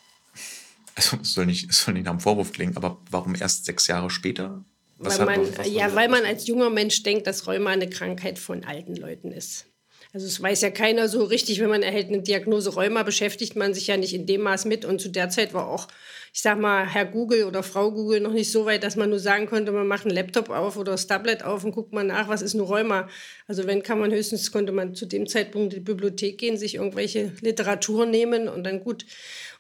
also 0.95 1.17
es 1.23 1.33
soll 1.33 1.47
nicht, 1.47 1.71
es 1.71 1.83
soll 1.83 1.95
nicht 1.95 2.05
nach 2.05 2.13
einem 2.13 2.21
Vorwurf 2.21 2.53
klingen, 2.53 2.77
aber 2.77 2.99
warum 3.11 3.35
erst 3.35 3.65
sechs 3.65 3.87
Jahre 3.87 4.11
später? 4.11 4.65
Was 4.99 5.19
weil 5.19 5.27
man, 5.27 5.59
hat, 5.59 5.67
ja, 5.67 5.95
weil 5.95 6.09
man 6.09 6.25
als 6.25 6.47
junger 6.47 6.71
Mensch 6.71 7.03
denkt, 7.03 7.27
dass 7.27 7.47
Rheuma 7.47 7.71
eine 7.71 7.89
Krankheit 7.89 8.39
von 8.39 8.65
alten 8.65 8.97
Leuten 8.97 9.33
ist. 9.33 9.67
Also 10.13 10.27
es 10.27 10.41
weiß 10.41 10.61
ja 10.61 10.71
keiner 10.71 11.09
so 11.09 11.25
richtig, 11.25 11.59
wenn 11.61 11.71
man 11.71 11.83
erhält 11.83 12.09
eine 12.09 12.23
Diagnose 12.23 12.75
Rheuma, 12.75 13.03
beschäftigt 13.03 13.57
man 13.57 13.75
sich 13.75 13.89
ja 13.89 13.97
nicht 13.97 14.15
in 14.15 14.27
dem 14.27 14.43
Maß 14.43 14.65
mit. 14.65 14.85
Und 14.85 15.01
zu 15.01 15.09
der 15.09 15.29
Zeit 15.29 15.55
war 15.55 15.67
auch, 15.67 15.89
ich 16.35 16.43
sag 16.43 16.59
mal, 16.59 16.85
Herr 16.85 17.05
Google 17.05 17.45
oder 17.45 17.63
Frau 17.63 17.93
Google 17.93 18.19
noch 18.19 18.33
nicht 18.33 18.51
so 18.51 18.67
weit, 18.67 18.83
dass 18.83 18.97
man 18.97 19.09
nur 19.09 19.21
sagen 19.21 19.47
konnte, 19.47 19.71
man 19.71 19.87
macht 19.87 20.05
einen 20.05 20.17
Laptop 20.17 20.51
auf 20.51 20.77
oder 20.77 20.91
das 20.91 21.07
Tablet 21.07 21.45
auf 21.45 21.63
und 21.63 21.71
guckt 21.71 21.93
mal 21.93 22.03
nach, 22.03 22.27
was 22.27 22.43
ist 22.43 22.55
ein 22.55 22.61
Rheuma. 22.61 23.09
Also 23.47 23.69
wenn 23.69 23.85
kann 23.85 24.01
man 24.01 24.11
höchstens, 24.11 24.51
konnte 24.51 24.73
man 24.73 24.97
zu 24.97 25.07
dem 25.07 25.29
Zeitpunkt 25.29 25.73
in 25.73 25.79
die 25.79 25.85
Bibliothek 25.85 26.37
gehen, 26.37 26.57
sich 26.57 26.75
irgendwelche 26.75 27.31
Literatur 27.41 28.05
nehmen 28.05 28.49
und 28.49 28.65
dann 28.65 28.81
gut. 28.81 29.07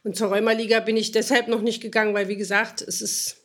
Und 0.02 0.16
zur 0.16 0.34
Rheumaliga 0.34 0.80
bin 0.80 0.96
ich 0.96 1.12
deshalb 1.12 1.46
noch 1.46 1.62
nicht 1.62 1.80
gegangen, 1.80 2.12
weil 2.12 2.26
wie 2.26 2.36
gesagt, 2.36 2.82
es 2.82 3.00
ist 3.00 3.36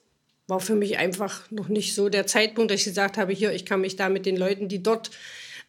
war 0.48 0.60
für 0.60 0.74
mich 0.74 0.98
einfach 0.98 1.52
noch 1.52 1.68
nicht 1.68 1.94
so 1.94 2.10
der 2.10 2.26
Zeitpunkt, 2.26 2.72
dass 2.72 2.80
ich 2.80 2.86
gesagt 2.86 3.20
habe, 3.20 3.32
hier, 3.32 3.52
ich 3.54 3.64
kann 3.64 3.82
mich 3.82 3.96
da 3.96 4.10
mit 4.10 4.26
den 4.26 4.38
Leuten, 4.38 4.70
die 4.70 4.82
dort 4.82 5.12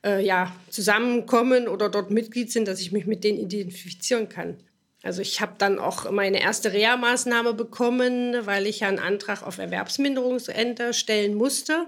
äh, 0.03 0.25
ja, 0.25 0.57
zusammenkommen 0.71 1.69
oder 1.69 1.91
dort 1.91 2.11
Mitglied 2.11 2.51
sind, 2.51 2.67
dass 2.67 2.81
ich 2.81 2.91
mich 2.91 3.05
mit 3.05 3.23
denen 3.23 3.39
identifizieren 3.39 4.31
kann. 4.31 4.57
Also 5.03 5.23
ich 5.23 5.41
habe 5.41 5.55
dann 5.59 5.79
auch 5.79 6.11
meine 6.11 6.41
erste 6.41 6.73
Reha-Maßnahme 6.73 7.55
bekommen, 7.55 8.47
weil 8.47 8.67
ich 8.67 8.81
ja 8.81 8.89
einen 8.89 8.99
Antrag 8.99 9.43
auf 9.43 9.59
Erwerbsminderungsende 9.59 10.93
stellen 10.93 11.35
musste 11.35 11.87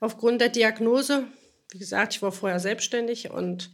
aufgrund 0.00 0.40
der 0.40 0.50
Diagnose. 0.50 1.24
Wie 1.72 1.78
gesagt, 1.78 2.14
ich 2.14 2.22
war 2.22 2.32
vorher 2.32 2.60
selbstständig 2.60 3.30
und 3.30 3.70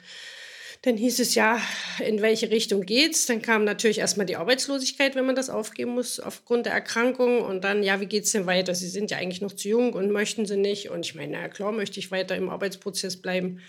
Dann 0.83 0.97
hieß 0.97 1.21
es 1.21 1.37
ja, 1.37 1.61
in 2.05 2.23
welche 2.23 2.50
Richtung 2.50 2.83
geht's? 2.83 3.26
Dann 3.26 3.41
kam 3.41 3.62
natürlich 3.62 3.99
erstmal 4.00 4.26
die 4.26 4.35
Arbeitslosigkeit, 4.35 5.14
wenn 5.14 5.25
man 5.25 5.37
das 5.37 5.49
aufgeben 5.49 5.93
muss 5.93 6.19
aufgrund 6.19 6.67
der 6.67 6.73
Erkrankung. 6.73 7.41
Und 7.41 7.62
dann, 7.62 7.85
ja, 7.85 8.00
wie 8.00 8.07
geht's 8.07 8.33
denn 8.33 8.47
weiter? 8.47 8.75
Sie 8.75 8.88
sind 8.88 9.12
ja 9.12 9.19
eigentlich 9.19 9.41
noch 9.41 9.52
zu 9.52 9.69
jung 9.69 9.93
und 9.93 10.11
möchten 10.11 10.45
sie 10.45 10.57
nicht. 10.57 10.91
Und 10.91 11.07
ich 11.07 11.14
meine, 11.14 11.38
na 11.41 11.49
klar, 11.49 11.71
möchte 11.71 12.00
ich 12.00 12.11
weiter 12.11 12.35
im 12.35 12.50
Arbeitsprozess 12.50 13.17
bleiben. 13.23 13.61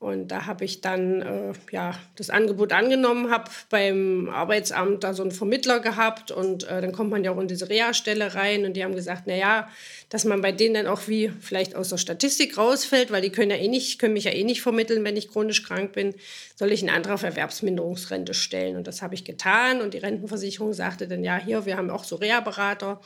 Und 0.00 0.28
da 0.28 0.46
habe 0.46 0.64
ich 0.64 0.80
dann 0.80 1.22
äh, 1.22 1.52
ja, 1.72 1.98
das 2.14 2.30
Angebot 2.30 2.72
angenommen, 2.72 3.32
habe 3.32 3.50
beim 3.68 4.28
Arbeitsamt 4.28 5.02
da 5.02 5.12
so 5.12 5.22
einen 5.22 5.32
Vermittler 5.32 5.80
gehabt 5.80 6.30
und 6.30 6.62
äh, 6.68 6.80
dann 6.80 6.92
kommt 6.92 7.10
man 7.10 7.24
ja 7.24 7.32
auch 7.32 7.40
in 7.40 7.48
diese 7.48 7.68
Reha-Stelle 7.68 8.36
rein 8.36 8.64
und 8.64 8.74
die 8.74 8.84
haben 8.84 8.94
gesagt, 8.94 9.24
na 9.26 9.34
ja, 9.34 9.68
dass 10.08 10.24
man 10.24 10.40
bei 10.40 10.52
denen 10.52 10.74
dann 10.74 10.86
auch 10.86 11.08
wie 11.08 11.32
vielleicht 11.40 11.74
aus 11.74 11.88
der 11.88 11.96
Statistik 11.96 12.56
rausfällt, 12.56 13.10
weil 13.10 13.22
die 13.22 13.30
können 13.30 13.50
ja 13.50 13.56
eh 13.56 13.66
nicht, 13.66 13.98
können 13.98 14.12
mich 14.12 14.22
ja 14.22 14.30
eh 14.30 14.44
nicht 14.44 14.62
vermitteln, 14.62 15.02
wenn 15.02 15.16
ich 15.16 15.30
chronisch 15.30 15.64
krank 15.64 15.94
bin, 15.94 16.14
soll 16.54 16.70
ich 16.70 16.80
einen 16.80 16.94
Antrag 16.94 17.14
auf 17.14 17.24
Erwerbsminderungsrente 17.24 18.34
stellen. 18.34 18.76
Und 18.76 18.86
das 18.86 19.02
habe 19.02 19.16
ich 19.16 19.24
getan 19.24 19.80
und 19.80 19.94
die 19.94 19.98
Rentenversicherung 19.98 20.74
sagte 20.74 21.08
dann, 21.08 21.24
ja, 21.24 21.38
hier, 21.38 21.66
wir 21.66 21.76
haben 21.76 21.90
auch 21.90 22.04
so 22.04 22.14
Reha-Berater. 22.14 23.00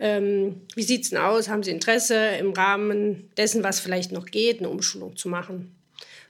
Ähm, 0.00 0.62
wie 0.74 0.82
sieht 0.82 1.04
es 1.04 1.10
denn 1.10 1.20
aus? 1.20 1.48
Haben 1.48 1.62
Sie 1.62 1.70
Interesse 1.70 2.16
im 2.40 2.52
Rahmen 2.54 3.30
dessen, 3.36 3.62
was 3.62 3.78
vielleicht 3.78 4.10
noch 4.10 4.26
geht, 4.26 4.58
eine 4.58 4.68
Umschulung 4.68 5.16
zu 5.16 5.28
machen? 5.28 5.76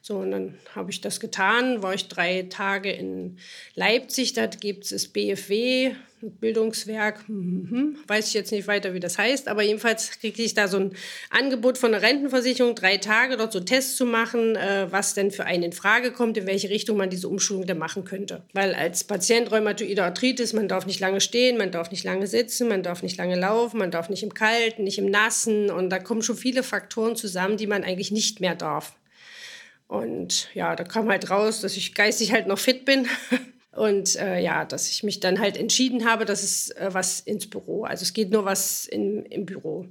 So, 0.06 0.18
und 0.18 0.32
dann 0.32 0.58
habe 0.74 0.90
ich 0.90 1.00
das 1.00 1.18
getan, 1.18 1.82
war 1.82 1.94
ich 1.94 2.08
drei 2.08 2.42
Tage 2.50 2.92
in 2.92 3.38
Leipzig, 3.74 4.34
da 4.34 4.44
gibt 4.44 4.84
es 4.84 4.90
das 4.90 5.08
BFW, 5.08 5.92
Bildungswerk, 6.20 7.26
mhm, 7.26 7.96
weiß 8.06 8.28
ich 8.28 8.34
jetzt 8.34 8.52
nicht 8.52 8.66
weiter, 8.66 8.92
wie 8.92 9.00
das 9.00 9.16
heißt, 9.16 9.48
aber 9.48 9.62
jedenfalls 9.62 10.10
kriege 10.20 10.42
ich 10.42 10.52
da 10.52 10.68
so 10.68 10.76
ein 10.76 10.92
Angebot 11.30 11.78
von 11.78 11.92
der 11.92 12.02
Rentenversicherung, 12.02 12.74
drei 12.74 12.98
Tage 12.98 13.38
dort 13.38 13.54
so 13.54 13.60
Tests 13.60 13.96
zu 13.96 14.04
machen, 14.04 14.56
äh, 14.56 14.88
was 14.90 15.14
denn 15.14 15.30
für 15.30 15.46
einen 15.46 15.62
in 15.62 15.72
Frage 15.72 16.12
kommt, 16.12 16.36
in 16.36 16.46
welche 16.46 16.68
Richtung 16.68 16.98
man 16.98 17.08
diese 17.08 17.30
Umschulung 17.30 17.64
denn 17.64 17.78
machen 17.78 18.04
könnte. 18.04 18.42
Weil 18.52 18.74
als 18.74 19.04
Patient 19.04 19.50
Rheumatoide 19.50 20.04
Arthritis, 20.04 20.52
man 20.52 20.68
darf 20.68 20.84
nicht 20.84 21.00
lange 21.00 21.22
stehen, 21.22 21.56
man 21.56 21.70
darf 21.70 21.90
nicht 21.90 22.04
lange 22.04 22.26
sitzen, 22.26 22.68
man 22.68 22.82
darf 22.82 23.02
nicht 23.02 23.16
lange 23.16 23.36
laufen, 23.36 23.78
man 23.78 23.90
darf 23.90 24.10
nicht 24.10 24.22
im 24.22 24.34
Kalten, 24.34 24.84
nicht 24.84 24.98
im 24.98 25.10
Nassen 25.10 25.70
und 25.70 25.88
da 25.88 25.98
kommen 25.98 26.20
schon 26.20 26.36
viele 26.36 26.62
Faktoren 26.62 27.16
zusammen, 27.16 27.56
die 27.56 27.66
man 27.66 27.84
eigentlich 27.84 28.10
nicht 28.10 28.42
mehr 28.42 28.54
darf. 28.54 28.94
Und 29.86 30.48
ja, 30.54 30.74
da 30.76 30.84
kam 30.84 31.08
halt 31.08 31.30
raus, 31.30 31.60
dass 31.60 31.76
ich 31.76 31.94
geistig 31.94 32.32
halt 32.32 32.46
noch 32.46 32.58
fit 32.58 32.84
bin. 32.84 33.06
Und 33.72 34.16
äh, 34.16 34.38
ja, 34.40 34.64
dass 34.64 34.88
ich 34.88 35.02
mich 35.02 35.18
dann 35.18 35.40
halt 35.40 35.56
entschieden 35.56 36.08
habe, 36.08 36.24
dass 36.24 36.44
es 36.44 36.70
äh, 36.70 36.90
was 36.92 37.20
ins 37.20 37.50
Büro. 37.50 37.84
Also 37.84 38.02
es 38.04 38.12
geht 38.12 38.30
nur 38.30 38.44
was 38.44 38.86
in, 38.86 39.26
im 39.26 39.46
Büro. 39.46 39.86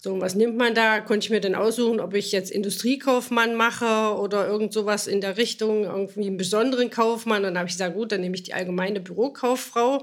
So, 0.00 0.12
und 0.12 0.20
was 0.20 0.34
nimmt 0.34 0.56
man 0.56 0.74
da? 0.74 1.00
Konnte 1.00 1.24
ich 1.24 1.30
mir 1.30 1.40
dann 1.40 1.54
aussuchen, 1.54 1.98
ob 1.98 2.12
ich 2.12 2.30
jetzt 2.30 2.50
Industriekaufmann 2.50 3.54
mache 3.54 4.18
oder 4.18 4.46
irgend 4.46 4.72
sowas 4.72 5.06
in 5.06 5.22
der 5.22 5.38
Richtung, 5.38 5.84
irgendwie 5.84 6.26
einen 6.26 6.36
besonderen 6.36 6.90
Kaufmann. 6.90 7.38
Und 7.38 7.54
dann 7.54 7.58
habe 7.58 7.68
ich 7.68 7.74
gesagt, 7.74 7.94
gut, 7.94 8.12
dann 8.12 8.20
nehme 8.20 8.34
ich 8.34 8.42
die 8.42 8.52
allgemeine 8.52 9.00
Bürokauffrau 9.00 10.02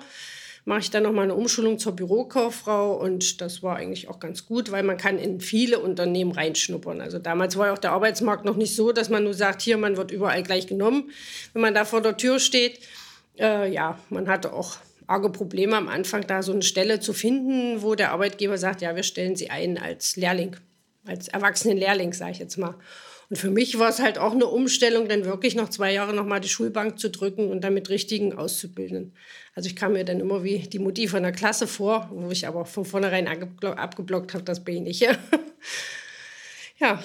mache 0.66 0.82
ich 0.82 0.92
dann 0.92 1.04
noch 1.04 1.12
mal 1.12 1.24
eine 1.24 1.36
Umschulung 1.36 1.80
zur 1.80 1.96
Bürokauffrau 1.96 2.94
und 2.94 3.42
das 3.42 3.64
war 3.64 3.78
eigentlich 3.78 4.10
auch 4.10 4.20
ganz 4.20 4.46
gut, 4.46 4.72
weil 4.72 4.84
man 4.84 4.98
kann 4.98 5.18
in 5.18 5.42
viele 5.42 5.80
Unternehmen 5.80 6.32
reinschnuppern. 6.32 7.02
Also 7.02 7.20
damals 7.20 7.58
war 7.58 7.68
ja 7.68 7.74
auch 7.74 7.80
der 7.80 7.92
Arbeitsmarkt 7.92 8.46
noch 8.46 8.56
nicht 8.56 8.76
so, 8.76 8.92
dass 8.92 9.10
man 9.10 9.24
nur 9.24 9.34
sagt, 9.34 9.62
hier, 9.62 9.78
man 9.78 9.98
wird 9.98 10.12
überall 10.12 10.44
gleich 10.44 10.68
genommen, 10.68 11.10
wenn 11.54 11.62
man 11.62 11.74
da 11.74 11.86
vor 11.86 12.02
der 12.02 12.18
Tür 12.18 12.40
steht. 12.40 12.80
Äh, 13.40 13.72
ja, 13.74 13.98
man 14.10 14.28
hatte 14.28 14.54
auch 14.54 14.78
arge 15.08 15.30
Probleme 15.30 15.76
am 15.76 15.90
Anfang, 15.90 16.26
da 16.28 16.44
so 16.44 16.52
eine 16.52 16.62
Stelle 16.62 17.00
zu 17.00 17.14
finden, 17.14 17.82
wo 17.82 17.96
der 17.96 18.12
Arbeitgeber 18.12 18.58
sagt, 18.58 18.82
ja, 18.82 18.96
wir 18.96 19.04
stellen 19.04 19.36
Sie 19.36 19.50
ein 19.50 19.78
als 19.78 20.16
Lehrling, 20.16 20.56
als 21.06 21.28
Erwachsenenlehrling, 21.28 22.14
sage 22.14 22.32
ich 22.32 22.40
jetzt 22.40 22.58
mal. 22.58 22.76
Und 23.30 23.38
für 23.38 23.50
mich 23.50 23.80
war 23.80 23.90
es 23.90 24.00
halt 24.00 24.18
auch 24.18 24.34
eine 24.34 24.46
Umstellung, 24.46 25.08
dann 25.08 25.26
wirklich 25.26 25.56
noch 25.56 25.70
zwei 25.70 25.94
Jahre 25.94 26.14
noch 26.14 26.26
mal 26.26 26.42
die 26.42 26.50
Schulbank 26.50 27.00
zu 27.00 27.10
drücken 27.10 27.50
und 27.50 27.64
damit 27.64 27.90
richtigen 27.90 28.34
auszubilden. 28.34 29.14
Also 29.54 29.68
ich 29.68 29.76
kam 29.76 29.94
mir 29.94 30.06
dann 30.06 30.20
immer 30.20 30.44
wie 30.44 30.60
die 30.60 30.80
Mutti 30.80 31.08
von 31.08 31.24
der 31.24 31.34
Klasse 31.34 31.68
vor, 31.68 32.10
wo 32.12 32.32
ich 32.32 32.48
aber 32.48 32.66
von 32.66 32.86
vornherein 32.86 33.28
abgeblockt 33.28 34.34
habe, 34.34 34.44
das 34.44 34.64
bin 34.64 34.86
ich. 34.86 35.02
ja, 36.80 37.04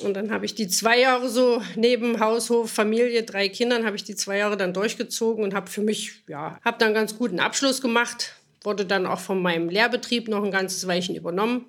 und 0.00 0.14
dann 0.14 0.30
habe 0.30 0.44
ich 0.44 0.54
die 0.54 0.68
zwei 0.68 1.00
Jahre 1.00 1.28
so 1.28 1.62
neben 1.76 2.20
Haushof, 2.20 2.70
Familie, 2.70 3.22
drei 3.22 3.48
Kindern, 3.48 3.86
habe 3.86 3.96
ich 3.96 4.04
die 4.04 4.16
zwei 4.16 4.38
Jahre 4.38 4.56
dann 4.56 4.74
durchgezogen 4.74 5.44
und 5.44 5.54
habe 5.54 5.70
für 5.70 5.80
mich, 5.80 6.22
ja, 6.28 6.58
habe 6.64 6.78
dann 6.78 6.92
ganz 6.92 7.16
guten 7.16 7.40
Abschluss 7.40 7.80
gemacht, 7.80 8.34
wurde 8.62 8.84
dann 8.84 9.06
auch 9.06 9.20
von 9.20 9.40
meinem 9.40 9.68
Lehrbetrieb 9.68 10.28
noch 10.28 10.42
ein 10.42 10.50
ganzes 10.50 10.86
Weilchen 10.86 11.14
übernommen 11.14 11.66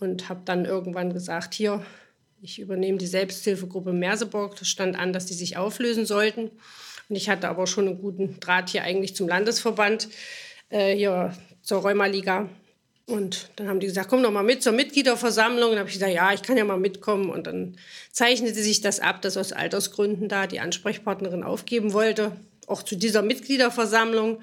und 0.00 0.28
habe 0.28 0.40
dann 0.44 0.64
irgendwann 0.64 1.12
gesagt, 1.12 1.54
hier, 1.54 1.84
ich 2.40 2.60
übernehme 2.60 2.98
die 2.98 3.06
Selbsthilfegruppe 3.06 3.92
Merseburg. 3.92 4.56
Das 4.56 4.68
stand 4.68 4.98
an, 4.98 5.12
dass 5.12 5.26
die 5.26 5.34
sich 5.34 5.56
auflösen 5.56 6.06
sollten. 6.06 6.50
Und 7.08 7.16
ich 7.16 7.28
hatte 7.28 7.48
aber 7.48 7.66
schon 7.66 7.88
einen 7.88 8.00
guten 8.00 8.38
Draht 8.40 8.70
hier 8.70 8.82
eigentlich 8.82 9.16
zum 9.16 9.28
Landesverband, 9.28 10.08
äh, 10.70 10.94
hier 10.94 11.34
zur 11.62 11.80
Rheumaliga. 11.80 12.48
Und 13.06 13.48
dann 13.56 13.68
haben 13.68 13.80
die 13.80 13.86
gesagt, 13.86 14.10
komm 14.10 14.22
doch 14.22 14.30
mal 14.30 14.42
mit 14.42 14.62
zur 14.62 14.74
Mitgliederversammlung. 14.74 15.70
Und 15.70 15.72
dann 15.72 15.78
habe 15.80 15.88
ich 15.88 15.94
gesagt, 15.94 16.12
ja, 16.12 16.32
ich 16.32 16.42
kann 16.42 16.58
ja 16.58 16.64
mal 16.64 16.78
mitkommen. 16.78 17.30
Und 17.30 17.46
dann 17.46 17.76
zeichnete 18.12 18.62
sich 18.62 18.82
das 18.82 19.00
ab, 19.00 19.22
dass 19.22 19.38
aus 19.38 19.52
Altersgründen 19.52 20.28
da 20.28 20.46
die 20.46 20.60
Ansprechpartnerin 20.60 21.42
aufgeben 21.42 21.94
wollte, 21.94 22.32
auch 22.66 22.82
zu 22.82 22.96
dieser 22.96 23.22
Mitgliederversammlung. 23.22 24.42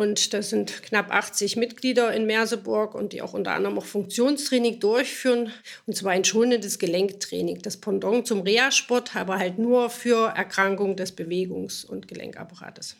Und 0.00 0.32
das 0.32 0.48
sind 0.48 0.82
knapp 0.82 1.10
80 1.10 1.56
Mitglieder 1.56 2.10
in 2.14 2.24
Merseburg 2.24 2.94
und 2.94 3.12
die 3.12 3.20
auch 3.20 3.34
unter 3.34 3.52
anderem 3.52 3.76
auch 3.76 3.84
Funktionstraining 3.84 4.80
durchführen. 4.80 5.52
Und 5.84 5.94
zwar 5.94 6.12
ein 6.12 6.24
schonendes 6.24 6.78
Gelenktraining, 6.78 7.60
das 7.60 7.76
Pendant 7.76 8.26
zum 8.26 8.40
Reha-Sport, 8.40 9.14
aber 9.14 9.36
halt 9.36 9.58
nur 9.58 9.90
für 9.90 10.28
Erkrankungen 10.28 10.96
des 10.96 11.14
Bewegungs- 11.14 11.84
und 11.84 12.08
Gelenkapparates. 12.08 12.96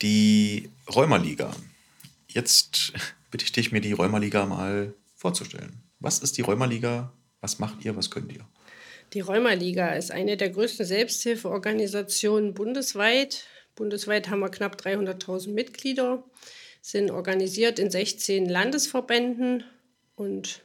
Die 0.00 0.70
Rheumaliga. 0.94 1.50
Jetzt 2.28 2.92
bitte 3.32 3.44
ich 3.44 3.50
dich, 3.50 3.72
mir 3.72 3.80
die 3.80 3.90
Rheumaliga 3.90 4.46
mal 4.46 4.94
vorzustellen. 5.16 5.82
Was 5.98 6.20
ist 6.20 6.38
die 6.38 6.42
Rheumaliga? 6.42 7.12
Was 7.40 7.58
macht 7.58 7.84
ihr? 7.84 7.96
Was 7.96 8.12
könnt 8.12 8.30
ihr? 8.30 8.46
Die 9.12 9.20
Rheumaliga 9.22 9.88
ist 9.88 10.12
eine 10.12 10.36
der 10.36 10.50
größten 10.50 10.86
Selbsthilfeorganisationen 10.86 12.54
bundesweit 12.54 13.42
Bundesweit 13.76 14.28
haben 14.28 14.40
wir 14.40 14.48
knapp 14.48 14.80
300.000 14.80 15.50
Mitglieder, 15.50 16.24
sind 16.80 17.10
organisiert 17.10 17.78
in 17.78 17.90
16 17.90 18.48
Landesverbänden 18.48 19.64
und 20.16 20.62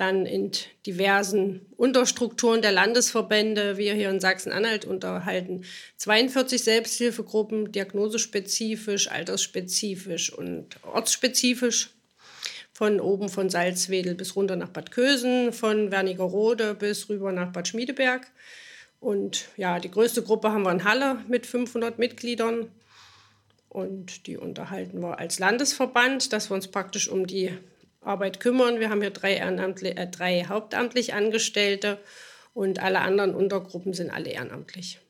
dann 0.00 0.24
in 0.24 0.50
diversen 0.86 1.66
Unterstrukturen 1.76 2.62
der 2.62 2.72
Landesverbände. 2.72 3.76
Wir 3.76 3.94
hier 3.94 4.08
in 4.08 4.20
Sachsen-Anhalt 4.20 4.86
unterhalten 4.86 5.64
42 5.98 6.62
Selbsthilfegruppen, 6.62 7.70
diagnosespezifisch, 7.72 9.10
altersspezifisch 9.10 10.32
und 10.32 10.82
ortsspezifisch. 10.84 11.90
Von 12.72 12.98
oben 12.98 13.28
von 13.28 13.50
Salzwedel 13.50 14.14
bis 14.14 14.36
runter 14.36 14.56
nach 14.56 14.70
Bad 14.70 14.90
Kösen, 14.90 15.52
von 15.52 15.90
Wernigerode 15.90 16.74
bis 16.74 17.10
rüber 17.10 17.30
nach 17.30 17.52
Bad 17.52 17.68
Schmiedeberg. 17.68 18.26
Und 19.00 19.48
ja, 19.56 19.78
die 19.78 19.90
größte 19.90 20.22
Gruppe 20.22 20.52
haben 20.52 20.62
wir 20.62 20.72
in 20.72 20.84
Halle 20.84 21.18
mit 21.26 21.46
500 21.46 21.98
Mitgliedern. 21.98 22.70
Und 23.68 24.26
die 24.26 24.36
unterhalten 24.36 25.00
wir 25.00 25.18
als 25.18 25.38
Landesverband, 25.38 26.32
dass 26.32 26.50
wir 26.50 26.54
uns 26.54 26.68
praktisch 26.68 27.08
um 27.08 27.26
die 27.26 27.50
Arbeit 28.00 28.40
kümmern. 28.40 28.80
Wir 28.80 28.90
haben 28.90 29.00
hier 29.00 29.10
drei, 29.10 29.36
äh, 29.36 30.06
drei 30.08 30.44
hauptamtlich 30.48 31.14
Angestellte 31.14 31.98
und 32.52 32.82
alle 32.82 33.00
anderen 33.00 33.34
Untergruppen 33.34 33.94
sind 33.94 34.10
alle 34.10 34.30
ehrenamtlich. 34.30 35.00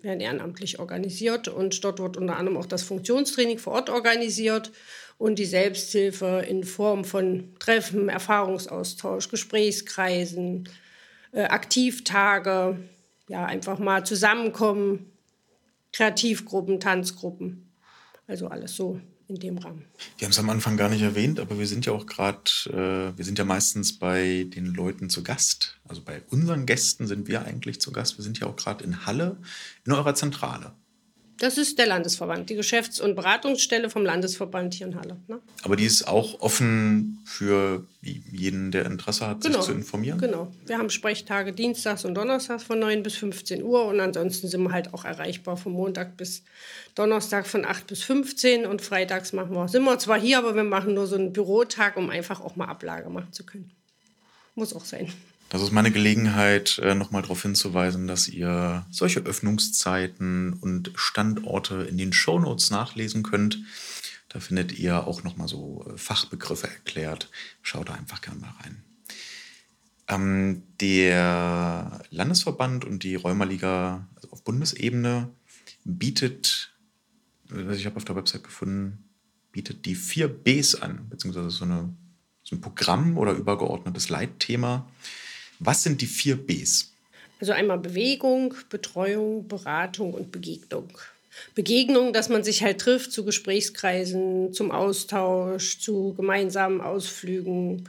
Werden 0.00 0.20
ehrenamtlich 0.20 0.78
organisiert 0.78 1.48
und 1.48 1.82
dort 1.84 1.98
wird 1.98 2.16
unter 2.16 2.36
anderem 2.36 2.56
auch 2.56 2.66
das 2.66 2.82
Funktionstraining 2.82 3.58
vor 3.58 3.74
Ort 3.74 3.90
organisiert 3.90 4.72
und 5.18 5.38
die 5.38 5.44
Selbsthilfe 5.44 6.44
in 6.48 6.64
Form 6.64 7.04
von 7.04 7.54
Treffen, 7.58 8.08
Erfahrungsaustausch, 8.08 9.28
Gesprächskreisen, 9.28 10.68
äh, 11.32 11.42
Aktivtage, 11.42 12.78
ja, 13.28 13.44
einfach 13.44 13.78
mal 13.78 14.04
zusammenkommen, 14.04 15.12
Kreativgruppen, 15.92 16.80
Tanzgruppen, 16.80 17.70
also 18.26 18.48
alles 18.48 18.74
so 18.74 19.00
in 19.28 19.36
dem 19.36 19.58
Rahmen. 19.58 19.84
Wir 20.16 20.26
haben 20.26 20.32
es 20.32 20.38
am 20.38 20.48
Anfang 20.48 20.76
gar 20.76 20.88
nicht 20.88 21.02
erwähnt, 21.02 21.38
aber 21.38 21.58
wir 21.58 21.66
sind 21.66 21.84
ja 21.84 21.92
auch 21.92 22.06
gerade, 22.06 22.40
äh, 22.66 23.16
wir 23.16 23.24
sind 23.24 23.38
ja 23.38 23.44
meistens 23.44 23.98
bei 23.98 24.46
den 24.48 24.66
Leuten 24.66 25.10
zu 25.10 25.22
Gast. 25.22 25.78
Also 25.86 26.02
bei 26.02 26.22
unseren 26.30 26.64
Gästen 26.64 27.06
sind 27.06 27.28
wir 27.28 27.44
eigentlich 27.44 27.80
zu 27.80 27.92
Gast. 27.92 28.16
Wir 28.16 28.24
sind 28.24 28.40
ja 28.40 28.46
auch 28.46 28.56
gerade 28.56 28.84
in 28.84 29.04
Halle, 29.04 29.36
in 29.84 29.92
eurer 29.92 30.14
Zentrale. 30.14 30.72
Das 31.38 31.56
ist 31.56 31.78
der 31.78 31.86
Landesverband, 31.86 32.50
die 32.50 32.56
Geschäfts- 32.56 33.00
und 33.00 33.14
Beratungsstelle 33.14 33.90
vom 33.90 34.04
Landesverband 34.04 34.74
hier 34.74 34.88
in 34.88 34.96
Halle. 34.96 35.16
Ne? 35.28 35.38
Aber 35.62 35.76
die 35.76 35.84
ist 35.84 36.08
auch 36.08 36.40
offen 36.40 37.20
für 37.24 37.86
jeden, 38.02 38.72
der 38.72 38.86
Interesse 38.86 39.26
hat, 39.26 39.42
genau. 39.42 39.58
sich 39.58 39.66
zu 39.66 39.72
informieren? 39.72 40.18
Genau. 40.18 40.52
Wir 40.66 40.78
haben 40.78 40.90
Sprechtage 40.90 41.52
dienstags 41.52 42.04
und 42.04 42.14
donnerstags 42.14 42.64
von 42.64 42.80
9 42.80 43.04
bis 43.04 43.14
15 43.16 43.62
Uhr 43.62 43.84
und 43.84 44.00
ansonsten 44.00 44.48
sind 44.48 44.62
wir 44.62 44.72
halt 44.72 44.92
auch 44.94 45.04
erreichbar 45.04 45.56
von 45.56 45.72
Montag 45.72 46.16
bis 46.16 46.42
Donnerstag 46.96 47.46
von 47.46 47.64
8 47.64 47.86
bis 47.86 48.02
15 48.02 48.66
und 48.66 48.82
freitags 48.82 49.32
machen 49.32 49.54
wir, 49.54 49.68
sind 49.68 49.84
wir 49.84 49.98
zwar 50.00 50.20
hier, 50.20 50.38
aber 50.38 50.56
wir 50.56 50.64
machen 50.64 50.94
nur 50.94 51.06
so 51.06 51.14
einen 51.14 51.32
Bürotag, 51.32 51.96
um 51.96 52.10
einfach 52.10 52.40
auch 52.40 52.56
mal 52.56 52.66
Ablage 52.66 53.08
machen 53.10 53.32
zu 53.32 53.46
können. 53.46 53.70
Muss 54.56 54.74
auch 54.74 54.84
sein. 54.84 55.12
Das 55.50 55.62
ist 55.62 55.72
meine 55.72 55.90
Gelegenheit, 55.90 56.78
äh, 56.78 56.94
nochmal 56.94 57.22
darauf 57.22 57.40
hinzuweisen, 57.40 58.06
dass 58.06 58.28
ihr 58.28 58.84
solche 58.90 59.20
Öffnungszeiten 59.20 60.52
und 60.52 60.92
Standorte 60.94 61.84
in 61.84 61.96
den 61.96 62.12
Shownotes 62.12 62.70
nachlesen 62.70 63.22
könnt. 63.22 63.58
Da 64.28 64.40
findet 64.40 64.78
ihr 64.78 65.06
auch 65.06 65.24
nochmal 65.24 65.48
so 65.48 65.86
äh, 65.88 65.96
Fachbegriffe 65.96 66.68
erklärt. 66.68 67.30
Schaut 67.62 67.88
da 67.88 67.94
einfach 67.94 68.20
gerne 68.20 68.40
mal 68.40 68.54
rein. 68.62 68.82
Ähm, 70.06 70.62
der 70.80 72.02
Landesverband 72.10 72.84
und 72.84 73.02
die 73.02 73.14
Rheumaliga 73.14 74.06
also 74.16 74.30
auf 74.32 74.44
Bundesebene 74.44 75.30
bietet, 75.84 76.74
äh, 77.50 77.74
ich 77.74 77.86
habe 77.86 77.96
auf 77.96 78.04
der 78.04 78.16
Website 78.16 78.44
gefunden, 78.44 79.08
bietet 79.50 79.86
die 79.86 79.94
vier 79.94 80.28
Bs 80.28 80.74
an, 80.74 81.08
beziehungsweise 81.08 81.48
so, 81.48 81.64
eine, 81.64 81.94
so 82.42 82.54
ein 82.54 82.60
Programm 82.60 83.16
oder 83.16 83.32
übergeordnetes 83.32 84.10
Leitthema 84.10 84.86
was 85.58 85.82
sind 85.82 86.00
die 86.00 86.06
vier 86.06 86.36
Bs? 86.36 86.92
Also 87.40 87.52
einmal 87.52 87.78
Bewegung, 87.78 88.54
Betreuung, 88.68 89.46
Beratung 89.46 90.12
und 90.12 90.32
Begegnung. 90.32 90.88
Begegnung, 91.54 92.12
dass 92.12 92.28
man 92.28 92.42
sich 92.42 92.62
halt 92.62 92.80
trifft 92.80 93.12
zu 93.12 93.24
Gesprächskreisen, 93.24 94.52
zum 94.52 94.70
Austausch, 94.70 95.78
zu 95.78 96.14
gemeinsamen 96.14 96.80
Ausflügen, 96.80 97.88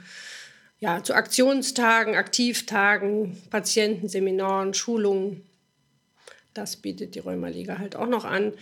ja, 0.78 1.02
zu 1.02 1.14
Aktionstagen, 1.14 2.14
Aktivtagen, 2.14 3.36
Patientenseminaren, 3.50 4.72
Schulungen. 4.72 5.42
Das 6.52 6.76
bietet 6.76 7.14
die 7.14 7.20
Rheumaliga 7.20 7.78
halt 7.78 7.94
auch 7.94 8.08
noch 8.08 8.24
an. 8.24 8.52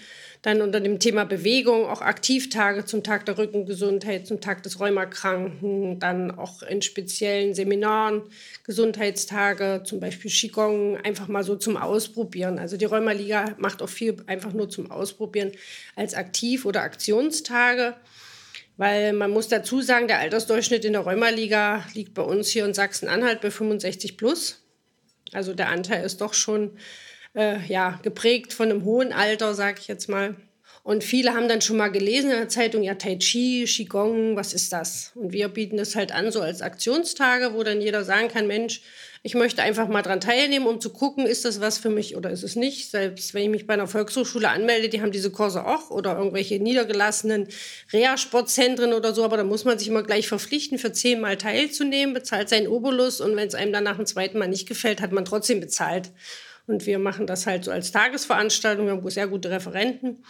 Dann 0.43 0.61
unter 0.61 0.79
dem 0.79 0.99
Thema 0.99 1.25
Bewegung 1.25 1.87
auch 1.87 2.03
Aktivtage 2.03 2.85
zum 2.85 3.03
Tag 3.03 3.25
der 3.25 3.39
Rückengesundheit, 3.39 4.27
zum 4.27 4.43
Tag 4.43 4.63
des 4.63 4.79
Rheumakranken, 4.79 5.99
dann 5.99 6.31
auch 6.31 6.63
in 6.63 6.83
speziellen 6.83 7.55
Seminaren 7.55 8.23
Gesundheitstage, 8.65 9.85
zum 9.85 10.01
Beispiel 10.01 10.31
Qigong, 10.31 10.99
einfach 10.99 11.29
mal 11.29 11.43
so 11.43 11.57
zum 11.57 11.79
Ausprobieren. 11.79 12.59
Also 12.59 12.77
die 12.77 12.85
Rheumaliga 12.85 13.55
macht 13.57 13.81
auch 13.81 13.89
viel 13.89 14.17
einfach 14.27 14.53
nur 14.53 14.69
zum 14.69 14.91
Ausprobieren 14.91 15.53
als 15.97 16.13
Aktiv- 16.13 16.67
oder 16.67 16.83
Aktionstage. 16.83 17.95
Weil 18.77 19.15
man 19.15 19.31
muss 19.31 19.49
dazu 19.49 19.81
sagen, 19.81 20.09
der 20.09 20.19
Altersdurchschnitt 20.19 20.85
in 20.85 20.93
der 20.93 21.03
Rheumaliga 21.03 21.85
liegt 21.95 22.13
bei 22.13 22.23
uns 22.23 22.51
hier 22.51 22.67
in 22.67 22.75
Sachsen-Anhalt 22.75 23.41
bei 23.41 23.51
65 23.51 24.19
plus. 24.19 24.63
Also 25.33 25.55
der 25.55 25.69
Anteil 25.69 26.05
ist 26.05 26.21
doch 26.21 26.35
schon 26.35 26.73
äh, 27.35 27.65
ja, 27.67 27.99
geprägt 28.03 28.53
von 28.53 28.71
einem 28.71 28.85
hohen 28.85 29.13
Alter, 29.13 29.55
sage 29.55 29.79
ich 29.81 29.89
jetzt 29.89 30.09
mal. 30.09 30.37
Und 30.83 31.05
viele 31.05 31.35
haben 31.35 31.49
dann 31.49 31.61
schon 31.61 31.77
mal 31.77 31.89
gelesen 31.89 32.31
in 32.31 32.37
der 32.39 32.49
Zeitung, 32.49 32.83
ja, 32.83 32.95
Tai 32.95 33.17
Chi, 33.17 33.67
Qigong, 33.67 34.37
was 34.37 34.55
ist 34.55 34.73
das? 34.73 35.13
Und 35.17 35.33
wir 35.33 35.49
bieten 35.49 35.77
das 35.77 35.95
halt 35.95 36.13
an, 36.13 36.33
so 36.33 36.41
als 36.41 36.63
Aktionstage, 36.63 37.53
wo 37.53 37.63
dann 37.63 37.83
jeder 37.83 38.05
sagen 38.05 38.29
kann, 38.29 38.47
Mensch, 38.47 38.81
ich 39.23 39.35
möchte 39.35 39.63
einfach 39.63 39.89
mal 39.89 40.01
dran 40.01 40.21
teilnehmen, 40.21 40.67
um 40.67 40.81
zu 40.81 40.91
gucken, 40.91 41.27
ist 41.27 41.45
das 41.45 41.61
was 41.61 41.77
für 41.77 41.91
mich 41.91 42.17
oder 42.17 42.31
ist 42.31 42.45
es 42.45 42.57
nicht. 42.57 42.91
Selbst 42.91 43.35
wenn 43.35 43.43
ich 43.43 43.49
mich 43.51 43.67
bei 43.67 43.75
einer 43.75 43.89
Volkshochschule 43.89 44.49
anmelde, 44.49 44.89
die 44.89 45.03
haben 45.03 45.11
diese 45.11 45.31
Kurse 45.31 45.67
auch 45.67 45.91
oder 45.91 46.17
irgendwelche 46.17 46.61
niedergelassenen 46.61 47.49
Reha-Sportzentren 47.93 48.93
oder 48.93 49.13
so, 49.13 49.25
aber 49.25 49.37
da 49.37 49.45
muss 49.45 49.65
man 49.65 49.79
sich 49.79 49.89
immer 49.89 50.05
gleich 50.05 50.29
verpflichten, 50.29 50.79
für 50.79 50.93
zehnmal 50.93 51.37
teilzunehmen, 51.37 52.15
bezahlt 52.15 52.49
seinen 52.49 52.69
Obolus 52.69 53.21
und 53.21 53.37
wenn 53.37 53.49
es 53.49 53.55
einem 53.55 53.73
dann 53.73 53.85
nach 53.85 53.97
dem 53.97 54.07
zweiten 54.07 54.39
Mal 54.39 54.49
nicht 54.49 54.69
gefällt, 54.69 55.03
hat 55.03 55.13
man 55.13 55.25
trotzdem 55.25 55.61
bezahlt. 55.61 56.11
Und 56.69 56.87
wir 56.87 56.99
machen 56.99 57.27
das 57.27 57.47
halt 57.47 57.65
so 57.65 57.71
als 57.71 57.91
Tagesveranstaltung. 57.91 58.87
Wir 58.87 58.93
haben 58.93 59.11
sehr 59.11 59.27
gute 59.27 59.51
Referenten. 59.51 60.23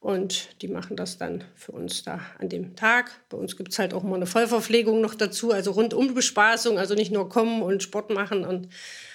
Und 0.00 0.50
die 0.62 0.68
machen 0.68 0.96
das 0.96 1.18
dann 1.18 1.42
für 1.56 1.72
uns 1.72 2.04
da 2.04 2.20
an 2.38 2.48
dem 2.48 2.76
Tag. 2.76 3.10
Bei 3.30 3.36
uns 3.36 3.56
gibt 3.56 3.72
es 3.72 3.78
halt 3.80 3.94
auch 3.94 4.04
mal 4.04 4.14
eine 4.14 4.26
Vollverpflegung 4.26 5.00
noch 5.00 5.14
dazu, 5.14 5.50
also 5.50 5.72
rundum 5.72 6.14
Bespaßung, 6.14 6.78
also 6.78 6.94
nicht 6.94 7.10
nur 7.10 7.28
kommen 7.28 7.62
und 7.62 7.82
Sport 7.82 8.10
machen 8.10 8.44
und 8.44 8.68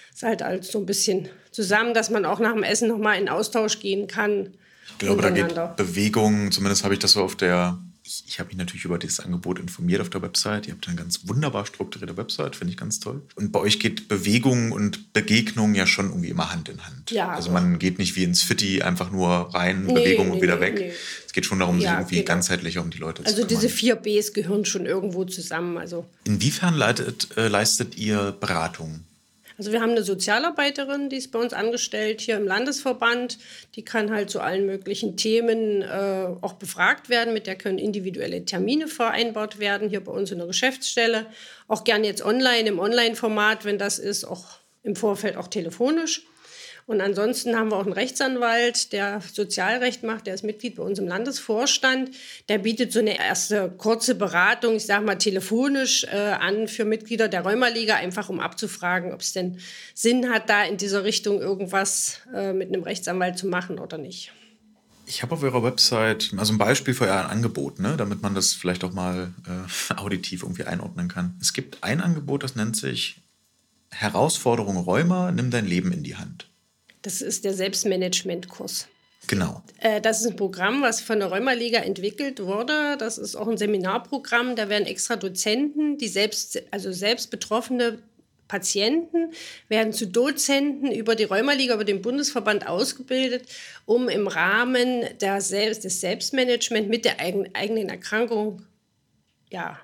es 0.10 0.18
ist 0.18 0.24
halt 0.24 0.42
alles 0.42 0.72
so 0.72 0.80
ein 0.80 0.86
bisschen 0.86 1.30
zusammen, 1.52 1.94
dass 1.94 2.10
man 2.10 2.26
auch 2.26 2.40
nach 2.40 2.52
dem 2.54 2.64
Essen 2.64 2.90
nochmal 2.90 3.18
in 3.18 3.30
Austausch 3.30 3.80
gehen 3.80 4.08
kann. 4.08 4.54
Ich 4.90 4.98
glaube, 4.98 5.22
da 5.22 5.30
geht 5.30 5.56
Bewegung, 5.78 6.52
zumindest 6.52 6.84
habe 6.84 6.94
ich 6.94 7.00
das 7.00 7.14
so 7.14 7.24
auf 7.24 7.36
der 7.36 7.80
ich, 8.06 8.24
ich 8.28 8.40
habe 8.40 8.50
mich 8.50 8.58
natürlich 8.58 8.84
über 8.84 8.98
dieses 8.98 9.22
Angebot 9.22 9.60
informiert 9.60 10.02
auf 10.02 10.10
der 10.10 10.22
Website. 10.22 10.68
Ihr 10.68 10.74
habt 10.74 10.88
eine 10.88 10.98
ganz 10.98 11.22
wunderbar 11.24 11.66
strukturierte 11.66 12.18
Website, 12.18 12.56
finde 12.56 12.72
ich 12.72 12.78
ganz 12.78 13.00
toll. 13.00 13.22
Und 13.36 13.54
bei 13.54 13.60
euch 13.60 13.80
geht 13.80 14.10
Bewegung 14.10 14.74
und 14.74 15.14
Begegnung 15.14 15.74
ja 15.74 15.88
schon 15.88 16.10
irgendwie 16.10 16.28
immer 16.28 16.52
Hand 16.52 16.68
in 16.68 16.86
Hand. 16.86 17.12
Ja, 17.12 17.30
also 17.30 17.52
man 17.52 17.80
geht 17.80 18.00
nicht 18.00 18.18
wie 18.18 18.26
ins 18.26 18.44
Fitti 18.44 18.82
einfach 18.82 19.10
nur 19.12 19.54
rein, 19.54 19.86
nee, 19.86 19.94
Bewegung 19.94 20.28
nee, 20.28 20.34
und 20.34 20.42
wieder 20.42 20.56
nee, 20.56 20.62
weg. 20.62 20.94
Es 21.26 21.32
geht 21.32 21.46
schon 21.46 21.60
darum, 21.60 21.80
ja, 21.80 21.92
sich 21.92 22.00
irgendwie 22.00 22.16
genau. 22.16 22.28
ganzheitlicher 22.28 22.82
um 22.82 22.90
die 22.90 22.98
Leute 22.98 23.24
also 23.24 23.42
zu 23.42 23.48
kümmern. 23.48 23.56
Also 23.56 23.68
diese 23.68 23.74
vier 23.74 23.96
Bs 23.96 24.34
gehören 24.34 24.66
schon 24.66 24.86
irgendwo 24.86 25.24
zusammen. 25.24 25.78
Also. 25.78 26.06
Inwiefern 26.26 26.76
leitet, 26.76 27.30
äh, 27.38 27.48
leistet 27.48 27.98
ihr 27.98 28.34
Beratung? 28.34 29.06
Also 29.58 29.72
wir 29.72 29.82
haben 29.82 29.92
eine 29.92 30.04
Sozialarbeiterin, 30.04 31.10
die 31.10 31.18
ist 31.18 31.32
bei 31.32 31.40
uns 31.40 31.54
angestellt 31.54 32.22
hier 32.22 32.38
im 32.38 32.46
Landesverband. 32.46 33.38
Die 33.76 33.84
kann 33.84 34.12
halt 34.12 34.30
zu 34.30 34.40
allen 34.40 34.66
möglichen 34.66 35.16
Themen 35.16 35.82
äh, 35.82 36.28
auch 36.42 36.54
befragt 36.54 37.10
werden. 37.10 37.34
Mit 37.34 37.48
der 37.48 37.56
können 37.56 37.78
individuelle 37.78 38.46
Termine 38.46 38.88
vereinbart 38.88 39.60
werden, 39.60 39.90
hier 39.90 40.04
bei 40.04 40.12
uns 40.12 40.32
in 40.32 40.40
der 40.40 40.48
Geschäftsstelle. 40.48 41.28
Auch 41.68 41.84
gerne 41.84 42.08
jetzt 42.08 42.24
online, 42.24 42.68
im 42.68 42.80
Online-Format, 42.80 43.66
wenn 43.66 43.78
das 43.78 44.00
ist, 44.00 44.26
auch 44.26 44.60
im 44.82 44.96
Vorfeld 44.96 45.38
auch 45.38 45.48
telefonisch. 45.48 46.26
Und 46.86 47.00
ansonsten 47.00 47.56
haben 47.56 47.70
wir 47.72 47.78
auch 47.78 47.86
einen 47.86 47.94
Rechtsanwalt, 47.94 48.92
der 48.92 49.22
Sozialrecht 49.22 50.04
macht, 50.04 50.28
der 50.28 50.34
ist 50.34 50.44
Mitglied 50.44 50.76
bei 50.76 50.84
uns 50.84 51.00
im 51.00 51.08
Landesvorstand. 51.08 52.12
Der 52.50 52.58
bietet 52.58 52.92
so 52.92 53.00
eine 53.00 53.18
erste 53.18 53.74
kurze 53.78 54.16
Beratung, 54.16 54.76
ich 54.76 54.86
sage 54.86 55.06
mal 55.06 55.16
telefonisch, 55.16 56.04
äh, 56.06 56.18
an 56.18 56.68
für 56.68 56.84
Mitglieder 56.84 57.30
der 57.30 57.42
Rheumaliga, 57.42 57.96
einfach 57.96 58.30
um 58.30 58.40
abzufragen, 58.40 59.14
ob 59.14 59.22
es 59.22 59.32
denn 59.32 59.60
Sinn 59.94 60.30
hat, 60.30 60.50
da 60.50 60.64
in 60.64 60.78
dieser 60.78 61.04
Richtung 61.04 61.40
irgendwas 61.40 62.20
äh, 62.34 62.52
mit 62.52 62.68
einem 62.68 62.84
Rechtsanwalt 62.84 63.38
zu 63.38 63.48
machen 63.48 63.80
oder 63.80 63.98
nicht. 63.98 64.34
Ich 65.06 65.22
habe 65.22 65.36
auf 65.36 65.44
eurer 65.44 65.64
Website 65.64 66.32
also 66.38 66.54
ein 66.54 66.58
Beispiel 66.58 66.94
für 66.94 67.06
euer 67.06 67.30
Angebot, 67.30 67.80
ne, 67.80 67.98
damit 67.98 68.22
man 68.22 68.36
das 68.36 68.54
vielleicht 68.54 68.84
auch 68.84 68.94
mal 68.94 69.34
äh, 69.48 69.94
auditiv 69.98 70.44
irgendwie 70.44 70.64
einordnen 70.64 71.08
kann. 71.08 71.38
Es 71.42 71.54
gibt 71.54 71.84
ein 71.84 72.02
Angebot, 72.02 72.44
das 72.44 72.56
nennt 72.56 72.76
sich 72.76 73.22
Herausforderung 73.90 74.78
Rheuma, 74.78 75.32
nimm 75.32 75.52
dein 75.52 75.68
Leben 75.68 75.92
in 75.92 76.04
die 76.04 76.16
Hand. 76.16 76.50
Das 77.04 77.22
ist 77.22 77.46
der 77.46 77.54
Selbstmanagement-Kurs. 77.54 78.88
Genau. 79.28 79.62
Äh, 79.80 80.02
das 80.02 80.22
ist 80.22 80.28
ein 80.28 80.36
Programm, 80.36 80.82
was 80.82 81.00
von 81.02 81.20
der 81.20 81.30
Rheumaliga 81.30 81.80
entwickelt 81.80 82.42
wurde. 82.44 82.98
Das 82.98 83.18
ist 83.18 83.36
auch 83.36 83.48
ein 83.48 83.58
Seminarprogramm. 83.58 84.56
Da 84.56 84.70
werden 84.70 84.86
extra 84.86 85.16
Dozenten, 85.16 85.98
die 85.98 86.08
selbst, 86.08 86.62
also 86.72 86.92
selbst 86.92 87.30
betroffene 87.30 88.00
Patienten, 88.48 89.32
werden 89.70 89.94
zu 89.94 90.08
Dozenten 90.08 90.92
über 90.92 91.16
die 91.16 91.24
Rheumaliga, 91.24 91.76
über 91.76 91.86
den 91.86 92.02
Bundesverband 92.02 92.68
ausgebildet, 92.68 93.48
um 93.86 94.10
im 94.10 94.28
Rahmen 94.28 95.06
der 95.22 95.40
Selbst, 95.42 95.86
des 95.86 96.02
Selbstmanagements 96.02 96.90
mit 96.90 97.06
der 97.06 97.20
eigenen 97.20 97.90
Erkrankung 97.90 98.62
ja, 99.50 99.80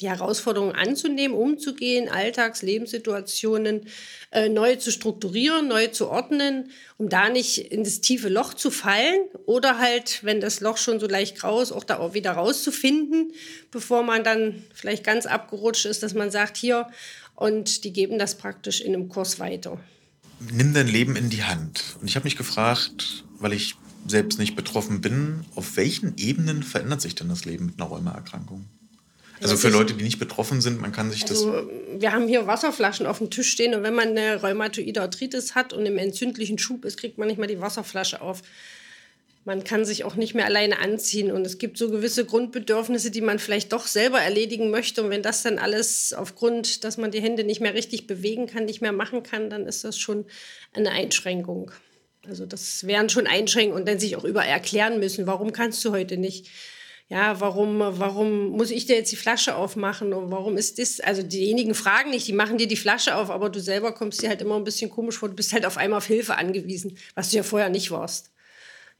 die 0.00 0.08
Herausforderungen 0.08 0.74
anzunehmen, 0.74 1.36
umzugehen, 1.36 2.08
Alltagslebenssituationen 2.08 3.86
äh, 4.30 4.48
neu 4.48 4.76
zu 4.76 4.92
strukturieren, 4.92 5.68
neu 5.68 5.88
zu 5.88 6.08
ordnen, 6.08 6.70
um 6.96 7.08
da 7.08 7.28
nicht 7.28 7.58
in 7.72 7.84
das 7.84 8.00
tiefe 8.00 8.28
Loch 8.28 8.54
zu 8.54 8.70
fallen 8.70 9.20
oder 9.46 9.78
halt, 9.78 10.20
wenn 10.22 10.40
das 10.40 10.60
Loch 10.60 10.76
schon 10.76 11.00
so 11.00 11.06
leicht 11.06 11.36
grau 11.36 11.60
ist, 11.60 11.72
auch 11.72 11.84
da 11.84 11.98
auch 11.98 12.14
wieder 12.14 12.32
rauszufinden, 12.32 13.32
bevor 13.70 14.02
man 14.02 14.24
dann 14.24 14.62
vielleicht 14.72 15.04
ganz 15.04 15.26
abgerutscht 15.26 15.86
ist, 15.86 16.02
dass 16.02 16.14
man 16.14 16.30
sagt, 16.30 16.56
hier, 16.56 16.86
und 17.34 17.84
die 17.84 17.92
geben 17.92 18.18
das 18.18 18.36
praktisch 18.36 18.80
in 18.80 18.94
einem 18.94 19.08
Kurs 19.08 19.38
weiter. 19.38 19.78
Nimm 20.52 20.74
dein 20.74 20.88
Leben 20.88 21.16
in 21.16 21.30
die 21.30 21.44
Hand. 21.44 21.96
Und 22.00 22.08
ich 22.08 22.16
habe 22.16 22.24
mich 22.24 22.36
gefragt, 22.36 23.24
weil 23.38 23.52
ich 23.52 23.74
selbst 24.06 24.38
nicht 24.38 24.56
betroffen 24.56 25.00
bin, 25.00 25.44
auf 25.54 25.76
welchen 25.76 26.16
Ebenen 26.16 26.62
verändert 26.62 27.00
sich 27.00 27.14
denn 27.14 27.28
das 27.28 27.44
Leben 27.44 27.66
mit 27.66 27.80
einer 27.80 27.88
Rheumaerkrankung? 27.88 28.66
Also 29.42 29.56
für 29.56 29.68
Leute, 29.68 29.94
die 29.94 30.04
nicht 30.04 30.18
betroffen 30.18 30.60
sind, 30.60 30.80
man 30.80 30.92
kann 30.92 31.10
sich 31.10 31.22
also, 31.28 31.52
das. 31.52 31.64
Wir 31.98 32.12
haben 32.12 32.28
hier 32.28 32.46
Wasserflaschen 32.46 33.06
auf 33.06 33.18
dem 33.18 33.30
Tisch 33.30 33.50
stehen 33.50 33.74
und 33.74 33.82
wenn 33.82 33.94
man 33.94 34.08
eine 34.08 34.42
rheumatoide 34.42 35.00
Arthritis 35.02 35.54
hat 35.54 35.72
und 35.72 35.86
im 35.86 35.98
entzündlichen 35.98 36.58
Schub 36.58 36.84
ist, 36.84 36.98
kriegt 36.98 37.18
man 37.18 37.28
nicht 37.28 37.38
mal 37.38 37.46
die 37.46 37.60
Wasserflasche 37.60 38.20
auf. 38.20 38.42
Man 39.44 39.64
kann 39.64 39.84
sich 39.86 40.04
auch 40.04 40.14
nicht 40.14 40.34
mehr 40.34 40.44
alleine 40.44 40.78
anziehen 40.78 41.32
und 41.32 41.46
es 41.46 41.56
gibt 41.56 41.78
so 41.78 41.90
gewisse 41.90 42.26
Grundbedürfnisse, 42.26 43.10
die 43.10 43.22
man 43.22 43.38
vielleicht 43.38 43.72
doch 43.72 43.86
selber 43.86 44.20
erledigen 44.20 44.70
möchte. 44.70 45.02
Und 45.02 45.10
wenn 45.10 45.22
das 45.22 45.42
dann 45.42 45.58
alles 45.58 46.12
aufgrund, 46.12 46.84
dass 46.84 46.98
man 46.98 47.10
die 47.10 47.22
Hände 47.22 47.44
nicht 47.44 47.60
mehr 47.60 47.72
richtig 47.72 48.06
bewegen 48.06 48.46
kann, 48.46 48.66
nicht 48.66 48.82
mehr 48.82 48.92
machen 48.92 49.22
kann, 49.22 49.48
dann 49.48 49.66
ist 49.66 49.84
das 49.84 49.98
schon 49.98 50.26
eine 50.74 50.90
Einschränkung. 50.90 51.70
Also 52.26 52.44
das 52.44 52.86
wären 52.86 53.08
schon 53.08 53.26
Einschränkungen 53.26 53.80
und 53.80 53.88
dann 53.88 53.98
sich 53.98 54.16
auch 54.16 54.24
über 54.24 54.44
erklären 54.44 55.00
müssen, 55.00 55.26
warum 55.26 55.52
kannst 55.52 55.82
du 55.84 55.92
heute 55.92 56.18
nicht? 56.18 56.50
Ja, 57.10 57.40
warum, 57.40 57.78
warum 57.78 58.50
muss 58.50 58.70
ich 58.70 58.84
dir 58.84 58.96
jetzt 58.96 59.10
die 59.10 59.16
Flasche 59.16 59.56
aufmachen 59.56 60.12
und 60.12 60.30
warum 60.30 60.58
ist 60.58 60.78
das? 60.78 61.00
Also 61.00 61.22
diejenigen 61.22 61.74
fragen 61.74 62.10
nicht, 62.10 62.28
die 62.28 62.34
machen 62.34 62.58
dir 62.58 62.68
die 62.68 62.76
Flasche 62.76 63.16
auf, 63.16 63.30
aber 63.30 63.48
du 63.48 63.60
selber 63.60 63.92
kommst 63.92 64.22
dir 64.22 64.28
halt 64.28 64.42
immer 64.42 64.56
ein 64.56 64.64
bisschen 64.64 64.90
komisch 64.90 65.16
vor. 65.16 65.30
Du 65.30 65.34
bist 65.34 65.54
halt 65.54 65.64
auf 65.64 65.78
einmal 65.78 65.98
auf 65.98 66.06
Hilfe 66.06 66.36
angewiesen, 66.36 66.98
was 67.14 67.30
du 67.30 67.38
ja 67.38 67.42
vorher 67.42 67.70
nicht 67.70 67.90
warst. 67.90 68.30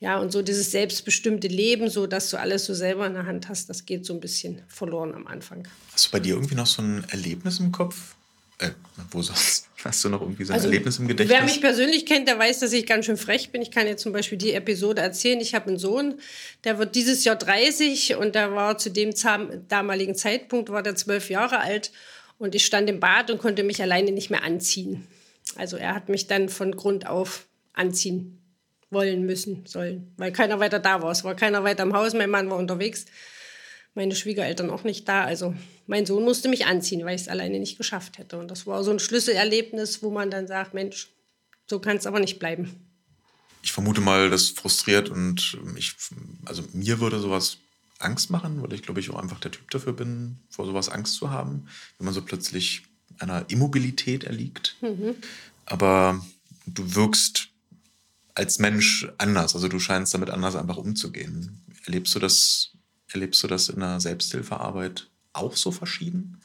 Ja, 0.01 0.19
und 0.19 0.33
so 0.33 0.41
dieses 0.43 0.71
selbstbestimmte 0.71 1.49
Leben, 1.49 1.91
so 1.91 2.07
dass 2.07 2.31
du 2.31 2.39
alles 2.39 2.65
so 2.65 2.73
selber 2.73 3.07
in 3.07 3.15
der 3.15 3.27
Hand 3.27 3.49
hast, 3.49 3.69
das 3.69 3.85
geht 3.85 4.07
so 4.07 4.15
ein 4.15 4.21
bisschen 4.21 4.63
verloren 4.69 5.13
am 5.15 5.27
Anfang. 5.27 5.69
Hast 5.93 6.07
du 6.07 6.11
bei 6.13 6.21
dir 6.21 6.35
irgendwie 6.35 6.55
noch 6.55 6.69
so 6.69 6.81
ein 6.81 7.05
Erlebnis 7.11 7.59
im 7.59 7.73
Kopf, 7.73 8.15
Äh, 8.59 8.71
wo 9.11 9.23
sonst? 9.23 9.69
Hast 9.85 10.05
du 10.05 10.09
noch 10.09 10.21
irgendwie 10.21 10.45
so 10.45 10.53
ein 10.53 10.57
also, 10.57 10.67
Erlebnis 10.67 10.99
im 10.99 11.07
Gedächtnis? 11.07 11.39
Wer 11.39 11.45
mich 11.45 11.61
persönlich 11.61 12.05
kennt, 12.05 12.27
der 12.27 12.37
weiß, 12.37 12.59
dass 12.59 12.73
ich 12.73 12.85
ganz 12.85 13.07
schön 13.07 13.17
frech 13.17 13.53
bin. 13.53 13.63
Ich 13.63 13.71
kann 13.71 13.87
jetzt 13.87 14.03
zum 14.03 14.13
Beispiel 14.13 14.37
die 14.37 14.53
Episode 14.53 15.01
erzählen. 15.01 15.41
Ich 15.41 15.55
habe 15.55 15.69
einen 15.69 15.79
Sohn, 15.79 16.17
der 16.65 16.79
wird 16.79 16.97
dieses 16.97 17.25
Jahr 17.25 17.37
30 17.37 18.17
und 18.17 18.35
der 18.35 18.55
war 18.55 18.77
zu 18.77 18.91
dem 18.91 19.15
damaligen 19.69 20.17
Zeitpunkt, 20.17 20.71
war 20.71 20.83
der 20.83 20.97
zwölf 20.97 21.31
Jahre 21.31 21.61
alt 21.61 21.93
und 22.39 22.57
ich 22.57 22.67
stand 22.67 22.91
im 22.91 22.99
Bad 22.99 23.31
und 23.31 23.39
konnte 23.39 23.63
mich 23.63 23.81
alleine 23.81 24.11
nicht 24.11 24.31
mehr 24.31 24.43
anziehen. 24.43 25.07
Also 25.55 25.77
er 25.77 25.95
hat 25.95 26.09
mich 26.09 26.27
dann 26.27 26.49
von 26.49 26.73
Grund 26.73 27.07
auf 27.07 27.47
anziehen 27.73 28.43
wollen, 28.91 29.27
müssen, 29.27 29.65
sollen, 29.65 30.13
weil 30.17 30.33
keiner 30.33 30.59
weiter 30.59 30.81
da 30.81 31.03
war. 31.03 31.13
Es 31.13 31.23
war 31.23 31.37
keiner 31.37 31.63
weiter 31.63 31.85
im 31.85 31.93
Haus, 31.95 32.15
mein 32.15 32.31
Mann 32.31 32.51
war 32.51 32.59
unterwegs 32.59 33.07
meine 33.99 34.15
Schwiegereltern 34.15 34.71
auch 34.71 34.85
nicht 34.85 35.09
da. 35.09 35.25
Also 35.25 35.55
mein 35.87 36.07
Sohn 36.07 36.25
musste 36.25 36.49
mich 36.49 36.67
anziehen, 36.67 37.05
weil 37.05 37.17
ich 37.17 37.23
es 37.23 37.29
alleine 37.29 37.59
nicht 37.59 37.77
geschafft 37.77 38.17
hätte. 38.17 38.39
Und 38.39 38.49
das 38.49 38.67
war 38.67 38.83
so 38.85 38.93
ein 38.93 39.01
Schlüsselerlebnis, 39.01 40.03
wo 40.03 40.11
man 40.11 40.31
dann 40.31 40.47
sagt, 40.47 40.73
Mensch, 40.73 41.09
so 41.67 41.81
kann 41.81 41.97
es 41.97 42.07
aber 42.07 42.21
nicht 42.21 42.39
bleiben. 42.39 42.71
Ich 43.61 43.73
vermute 43.73 44.01
mal, 44.01 44.31
das 44.31 44.51
frustriert 44.51 45.11
und 45.11 45.59
ich, 45.77 45.95
also 46.45 46.63
mir 46.73 47.01
würde 47.01 47.19
sowas 47.19 47.59
Angst 47.99 48.31
machen, 48.31 48.63
weil 48.63 48.73
ich 48.73 48.83
glaube 48.83 49.01
ich 49.01 49.11
auch 49.11 49.19
einfach 49.19 49.41
der 49.41 49.51
Typ 49.51 49.69
dafür 49.73 49.93
bin, 49.93 50.39
vor 50.49 50.65
sowas 50.65 50.89
Angst 50.89 51.15
zu 51.17 51.31
haben, 51.31 51.67
wenn 51.99 52.05
man 52.05 52.15
so 52.15 52.23
plötzlich 52.23 52.85
einer 53.19 53.45
Immobilität 53.49 54.23
erliegt. 54.23 54.77
Mhm. 54.81 55.17
Aber 55.67 56.25
du 56.67 56.95
wirkst 56.95 57.49
als 58.35 58.61
Mensch 58.61 59.09
anders, 59.19 59.57
also 59.57 59.67
du 59.67 59.81
scheinst 59.81 60.15
damit 60.15 60.31
anders 60.31 60.55
einfach 60.55 60.77
umzugehen. 60.77 61.65
Erlebst 61.85 62.15
du 62.15 62.21
das 62.21 62.78
Erlebst 63.13 63.43
du 63.43 63.47
das 63.47 63.69
in 63.69 63.81
der 63.81 64.01
Selbsthilfearbeit 64.01 65.09
auch 65.33 65.57
so 65.57 65.71
verschieden? 65.71 66.41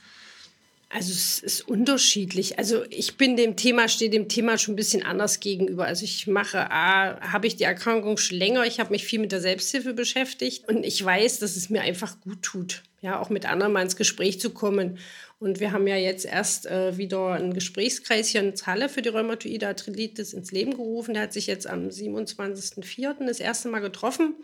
Also 0.94 1.12
es 1.12 1.40
ist 1.40 1.68
unterschiedlich. 1.68 2.60
Also 2.60 2.84
ich 2.92 3.18
bin 3.18 3.36
dem 3.36 3.56
Thema, 3.56 3.88
stehe 3.88 4.12
dem 4.12 4.30
Thema 4.30 4.60
schon 4.60 4.74
ein 4.74 4.78
bisschen 4.78 5.02
anders 5.02 5.40
gegenüber. 5.40 5.86
Also 5.86 6.04
ich 6.06 6.28
mache, 6.28 6.70
A, 6.70 7.20
habe 7.32 7.48
ich 7.48 7.56
die 7.56 7.64
Erkrankung 7.64 8.18
schon 8.18 8.38
länger, 8.38 8.64
ich 8.66 8.80
habe 8.80 8.92
mich 8.92 9.04
viel 9.04 9.20
mit 9.20 9.32
der 9.32 9.42
Selbsthilfe 9.42 9.96
beschäftigt 9.96 10.68
und 10.70 10.86
ich 10.86 11.04
weiß, 11.04 11.40
dass 11.40 11.56
es 11.56 11.72
mir 11.72 11.82
einfach 11.82 12.22
gut 12.22 12.44
tut, 12.44 12.84
ja, 13.02 13.20
auch 13.20 13.32
mit 13.32 13.50
anderen 13.50 13.74
mal 13.74 13.82
ins 13.82 13.96
Gespräch 13.96 14.40
zu 14.40 14.52
kommen. 14.52 15.00
Und 15.40 15.60
wir 15.60 15.72
haben 15.72 15.88
ja 15.88 15.98
jetzt 15.98 16.26
erst 16.26 16.68
äh, 16.68 16.96
wieder 16.96 17.34
einen 17.34 17.56
Gesprächskreis 17.56 18.30
hier 18.30 18.42
in 18.42 18.54
Halle 18.66 18.88
für 18.88 19.02
die 19.02 19.10
Rheumatoide 19.10 19.68
Arthritis 19.68 20.32
ins 20.32 20.52
Leben 20.52 20.72
gerufen. 20.72 21.16
Der 21.16 21.24
hat 21.24 21.34
sich 21.34 21.48
jetzt 21.48 21.66
am 21.66 21.88
27.04. 21.88 23.26
das 23.26 23.40
erste 23.40 23.68
Mal 23.68 23.80
getroffen. 23.80 24.36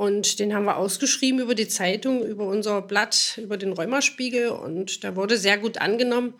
Und 0.00 0.38
den 0.38 0.54
haben 0.54 0.64
wir 0.64 0.78
ausgeschrieben 0.78 1.40
über 1.40 1.54
die 1.54 1.68
Zeitung, 1.68 2.24
über 2.24 2.46
unser 2.46 2.80
Blatt, 2.80 3.36
über 3.36 3.58
den 3.58 3.74
Rheumaspiegel. 3.74 4.48
Und 4.48 5.02
der 5.02 5.14
wurde 5.14 5.36
sehr 5.36 5.58
gut 5.58 5.76
angenommen. 5.76 6.32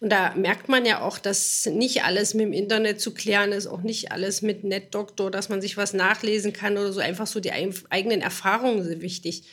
Und 0.00 0.10
da 0.10 0.34
merkt 0.34 0.68
man 0.68 0.84
ja 0.84 1.00
auch, 1.00 1.20
dass 1.20 1.64
nicht 1.66 2.02
alles 2.02 2.34
mit 2.34 2.46
dem 2.46 2.52
Internet 2.52 3.00
zu 3.00 3.14
klären 3.14 3.52
ist, 3.52 3.68
auch 3.68 3.82
nicht 3.82 4.10
alles 4.10 4.42
mit 4.42 4.64
NetDoktor, 4.64 5.30
dass 5.30 5.48
man 5.48 5.60
sich 5.60 5.76
was 5.76 5.92
nachlesen 5.92 6.52
kann 6.52 6.76
oder 6.76 6.92
so. 6.92 6.98
Einfach 6.98 7.28
so 7.28 7.38
die 7.38 7.52
eigenen 7.52 8.20
Erfahrungen 8.20 8.82
sind 8.82 9.00
wichtig. 9.00 9.44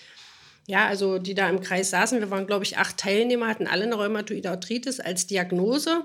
Ja, 0.65 0.87
also 0.87 1.19
die 1.19 1.35
da 1.35 1.47
im 1.47 1.61
Kreis 1.61 1.91
saßen, 1.91 2.19
wir 2.19 2.31
waren, 2.31 2.47
glaube 2.47 2.63
ich, 2.63 2.79
acht 2.79 2.97
Teilnehmer, 2.97 3.47
hatten 3.47 3.67
alle 3.67 3.83
eine 3.83 3.93
Rheumatoide 3.93 4.49
Arthritis 4.49 4.99
als 4.99 5.27
Diagnose, 5.27 6.03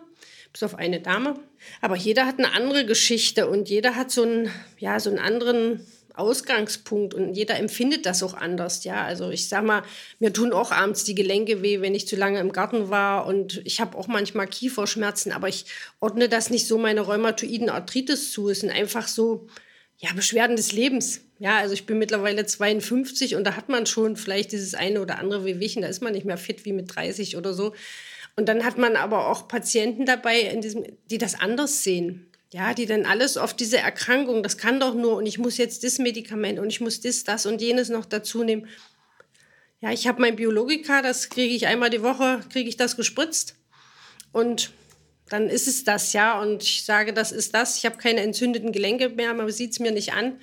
bis 0.53 0.63
auf 0.63 0.75
eine 0.75 1.01
Dame. 1.01 1.41
Aber 1.81 1.97
jeder 1.97 2.27
hat 2.27 2.37
eine 2.37 2.53
andere 2.53 2.85
Geschichte 2.85 3.49
und 3.49 3.71
jeder 3.71 3.97
hat 3.97 4.11
so 4.11 4.25
einen, 4.25 4.51
ja, 4.79 5.01
so 5.01 5.09
einen 5.09 5.19
anderen 5.19 5.81
Ausgangspunkt 6.17 7.15
und 7.15 7.35
jeder 7.35 7.59
empfindet 7.59 8.07
das 8.07 8.23
auch 8.23 8.35
anders. 8.35 8.85
Ja, 8.85 9.05
also 9.05 9.31
ich 9.31 9.49
sag 9.49 9.65
mal, 9.65 9.83
mir 10.19 10.33
tun 10.33 10.53
auch 10.53 10.73
abends 10.73 11.05
die 11.05 11.15
Gelenke 11.15 11.63
weh, 11.63 11.81
wenn 11.81 11.95
ich 11.95 12.09
zu 12.09 12.17
lange 12.17 12.41
im 12.41 12.53
Garten 12.53 12.91
war 12.91 13.27
und 13.27 13.61
ich 13.65 13.81
habe 13.81 13.97
auch 13.97 14.07
manchmal 14.07 14.47
Kieferschmerzen, 14.47 15.33
aber 15.33 15.49
ich 15.49 15.67
ordne 16.01 16.29
das 16.29 16.51
nicht 16.51 16.67
so 16.67 16.79
meine 16.79 17.03
rheumatoiden 17.03 17.71
Arthritis 17.71 18.33
zu. 18.33 18.49
Es 18.49 18.61
sind 18.61 18.71
einfach 18.71 19.09
so 19.09 19.49
ja 19.99 20.13
Beschwerden 20.15 20.57
des 20.57 20.73
Lebens. 20.73 21.21
Ja, 21.39 21.59
also 21.59 21.75
ich 21.75 21.87
bin 21.87 21.99
mittlerweile 21.99 22.47
52 22.47 23.37
und 23.37 23.45
da 23.45 23.57
hat 23.57 23.69
man 23.69 23.87
schon 23.87 24.17
vielleicht 24.17 24.53
dieses 24.53 24.75
eine 24.75 25.03
oder 25.03 25.19
andere 25.19 25.45
Wehwehchen, 25.45 25.83
da 25.83 25.89
ist 25.89 26.03
man 26.03 26.15
nicht 26.15 26.25
mehr 26.25 26.39
fit 26.39 26.65
wie 26.65 26.73
mit 26.73 26.95
30 26.95 27.37
oder 27.37 27.53
so. 27.53 27.75
Und 28.37 28.49
dann 28.49 28.65
hat 28.65 28.79
man 28.79 28.97
aber 28.97 29.29
auch 29.29 29.49
Patienten 29.49 30.07
dabei, 30.07 30.41
in 30.41 30.61
diesem, 30.61 30.85
die 31.11 31.19
das 31.19 31.39
anders 31.39 31.83
sehen 31.83 32.27
ja, 32.53 32.75
die 32.75 32.87
dann 32.87 33.07
alles 33.07 33.37
auf 33.37 33.55
diese 33.55 33.79
Erkrankung, 33.79 34.43
das 34.43 34.57
kann 34.57 34.81
doch 34.81 34.95
nur 34.95 35.17
und 35.17 35.27
ich 35.27 35.39
muss 35.39 35.57
jetzt 35.57 35.85
das 35.85 35.99
Medikament 35.99 36.59
und 36.59 36.69
ich 36.69 36.81
muss 36.81 37.01
das, 37.01 37.25
das 37.25 37.47
und 37.47 37.61
jenes 37.61 37.89
noch 37.89 38.05
dazu 38.05 38.45
nehmen. 38.45 38.67
Ja, 39.81 39.93
ich 39.93 40.07
habe 40.07 40.21
mein 40.21 40.37
Biologika, 40.37 41.03
das 41.03 41.29
kriege 41.29 41.55
ich 41.55 41.67
einmal 41.67 41.91
die 41.91 42.03
Woche, 42.03 42.41
kriege 42.51 42.69
ich 42.69 42.77
das 42.77 42.97
gespritzt 42.97 43.57
und 44.33 44.73
dann 45.29 45.49
ist 45.49 45.67
es 45.67 45.85
das, 45.85 46.13
ja. 46.13 46.41
Und 46.41 46.63
ich 46.63 46.85
sage, 46.85 47.13
das 47.13 47.33
ist 47.33 47.55
das. 47.55 47.79
Ich 47.79 47.87
habe 47.87 47.97
keine 47.97 48.21
entzündeten 48.21 48.73
Gelenke 48.73 49.09
mehr, 49.09 49.35
man 49.35 49.51
sieht 49.51 49.73
es 49.73 49.81
mir 49.81 49.93
nicht 49.93 50.13
an. 50.13 50.35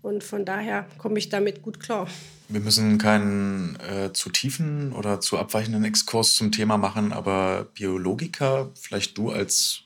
Und 0.00 0.22
von 0.22 0.44
daher 0.44 0.86
komme 0.98 1.18
ich 1.18 1.28
damit 1.28 1.62
gut 1.62 1.80
klar. 1.80 2.08
Wir 2.48 2.60
müssen 2.60 2.98
keinen 2.98 3.76
äh, 3.80 4.12
zu 4.12 4.30
tiefen 4.30 4.92
oder 4.92 5.20
zu 5.20 5.38
abweichenden 5.38 5.84
Exkurs 5.84 6.34
zum 6.34 6.52
Thema 6.52 6.78
machen, 6.78 7.12
aber 7.12 7.66
Biologika, 7.74 8.70
vielleicht 8.74 9.18
du 9.18 9.30
als 9.30 9.80